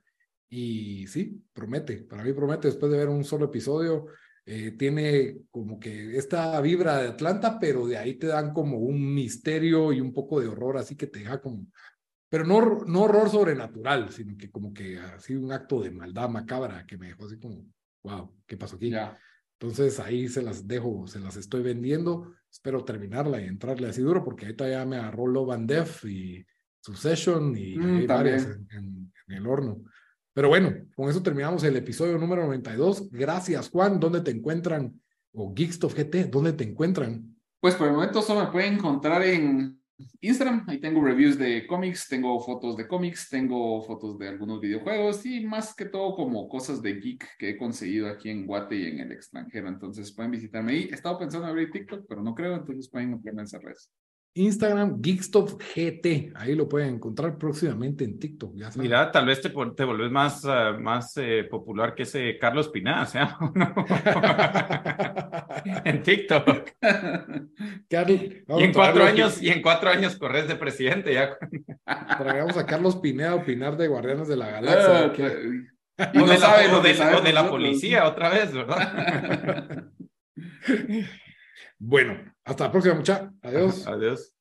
Y 0.49 1.07
sí, 1.07 1.43
promete, 1.51 2.03
para 2.03 2.23
mí 2.23 2.31
promete 2.33 2.67
después 2.67 2.91
de 2.91 2.97
ver 2.99 3.09
un 3.09 3.23
solo 3.23 3.45
episodio 3.45 4.07
eh, 4.47 4.71
tiene 4.77 5.37
como 5.49 5.79
que 5.79 6.17
esta 6.17 6.61
vibra 6.61 7.01
de 7.01 7.07
Atlanta, 7.07 7.57
pero 7.59 7.87
de 7.87 7.97
ahí 7.97 8.13
te 8.13 8.27
dan 8.27 8.53
como 8.53 8.77
un 8.77 9.15
misterio 9.15 9.91
y 9.91 9.99
un 9.99 10.13
poco 10.13 10.39
de 10.39 10.47
horror, 10.47 10.77
así 10.77 10.95
que 10.95 11.07
te 11.07 11.19
deja 11.19 11.41
como, 11.41 11.65
pero 12.29 12.45
no, 12.45 12.83
no 12.85 13.03
horror 13.03 13.27
sobrenatural, 13.31 14.11
sino 14.11 14.37
que 14.37 14.51
como 14.51 14.71
que 14.71 14.99
así 14.99 15.33
un 15.33 15.51
acto 15.51 15.81
de 15.81 15.89
maldad 15.89 16.29
macabra 16.29 16.85
que 16.85 16.95
me 16.95 17.07
dejó 17.07 17.25
así 17.25 17.39
como, 17.39 17.65
wow, 18.03 18.35
¿qué 18.45 18.55
pasó 18.55 18.75
aquí? 18.75 18.91
Entonces 19.59 19.99
ahí 19.99 20.27
se 20.27 20.41
las 20.41 20.67
dejo, 20.67 21.07
se 21.07 21.19
las 21.19 21.37
estoy 21.37 21.63
vendiendo, 21.63 22.33
espero 22.51 22.83
terminarla 22.83 23.41
y 23.41 23.45
entrarle 23.45 23.87
así 23.87 24.01
duro, 24.01 24.23
porque 24.23 24.47
ahí 24.47 24.53
todavía 24.53 24.85
me 24.85 24.97
agarró 24.97 25.27
Love 25.27 25.51
and 25.51 25.69
Death 25.69 26.05
y 26.05 26.45
Succession 26.81 27.55
y 27.57 27.77
mm, 27.77 27.97
hay 27.97 28.07
varias 28.07 28.45
en 28.71 29.11
el 29.27 29.47
horno. 29.47 29.81
Pero 30.33 30.49
bueno, 30.49 30.73
con 30.95 31.09
eso 31.09 31.23
terminamos 31.23 31.63
el 31.63 31.77
episodio 31.77 32.17
número 32.17 32.43
92. 32.43 33.09
Gracias, 33.09 33.69
Juan. 33.69 34.01
¿Dónde 34.01 34.19
te 34.19 34.31
encuentran? 34.31 35.01
O 35.31 35.53
Geekstuff 35.55 35.95
GT, 35.95 36.29
¿dónde 36.29 36.51
te 36.51 36.65
encuentran? 36.65 37.35
Pues 37.61 37.75
por 37.75 37.87
el 37.87 37.93
momento 37.93 38.21
solo 38.21 38.45
me 38.45 38.51
pueden 38.51 38.73
encontrar 38.73 39.23
en 39.23 39.81
Instagram. 40.21 40.65
Ahí 40.67 40.79
tengo 40.79 41.03
reviews 41.03 41.37
de 41.37 41.65
cómics, 41.67 42.07
tengo 42.07 42.39
fotos 42.39 42.75
de 42.77 42.87
cómics, 42.87 43.29
tengo 43.29 43.81
fotos 43.83 44.17
de 44.17 44.27
algunos 44.27 44.59
videojuegos 44.59 45.25
y 45.25 45.45
más 45.45 45.75
que 45.75 45.85
todo 45.85 46.15
como 46.15 46.49
cosas 46.49 46.81
de 46.81 46.95
geek 46.99 47.25
que 47.37 47.49
he 47.49 47.57
conseguido 47.57 48.07
aquí 48.09 48.29
en 48.29 48.45
Guate 48.45 48.75
y 48.75 48.85
en 48.87 48.99
el 48.99 49.11
extranjero. 49.11 49.67
Entonces 49.67 50.11
pueden 50.13 50.31
visitarme 50.31 50.73
ahí. 50.73 50.87
He 50.91 50.95
estado 50.95 51.17
pensando 51.19 51.45
en 51.45 51.51
abrir 51.51 51.71
TikTok, 51.71 52.05
pero 52.07 52.21
no 52.21 52.35
creo, 52.35 52.55
entonces 52.55 52.89
pueden 52.89 53.09
encontrarme 53.09 53.41
en 53.41 53.45
esas 53.45 53.63
redes. 53.63 53.91
Instagram, 54.35 55.01
Geekstop 55.01 55.61
GT. 55.61 56.33
Ahí 56.35 56.55
lo 56.55 56.67
pueden 56.67 56.95
encontrar 56.95 57.37
próximamente 57.37 58.03
en 58.03 58.19
TikTok. 58.19 58.53
Mira, 58.75 59.09
tal 59.09 59.25
vez 59.25 59.41
te, 59.41 59.49
te 59.49 59.83
volvés 59.85 60.11
más, 60.11 60.43
uh, 60.43 60.77
más 60.79 61.15
eh, 61.15 61.45
popular 61.49 61.95
que 61.95 62.03
ese 62.03 62.37
Carlos 62.37 62.67
Pinás, 62.67 63.15
¿eh? 63.15 63.21
en 65.85 66.03
TikTok. 66.03 66.69
y, 67.89 68.63
en 68.63 68.73
cuatro 68.73 69.05
años, 69.05 69.41
y 69.41 69.49
en 69.49 69.61
cuatro 69.61 69.89
años 69.89 70.17
corres 70.17 70.49
de 70.49 70.55
presidente 70.55 71.13
ya. 71.13 71.37
Traigamos 72.17 72.57
a 72.57 72.65
Carlos 72.65 72.97
Pineda 72.97 73.31
a 73.31 73.35
opinar 73.35 73.77
de 73.77 73.87
Guardianes 73.87 74.27
de 74.27 74.35
la 74.35 74.51
Galaxia. 74.51 75.13
Ah, 75.97 76.11
y 76.13 76.17
no 76.17 76.27
de, 76.27 76.37
sabe, 76.37 76.67
la, 76.67 76.79
de, 76.81 77.21
de 77.21 77.33
la 77.33 77.49
policía 77.49 78.05
otra 78.05 78.27
vez, 78.27 78.53
¿verdad? 78.53 79.85
bueno, 81.79 82.34
hasta 82.45 82.65
la 82.65 82.71
próxima, 82.71 82.95
muchachos. 82.95 83.29
Adiós. 83.41 83.87
Adiós. 83.87 84.34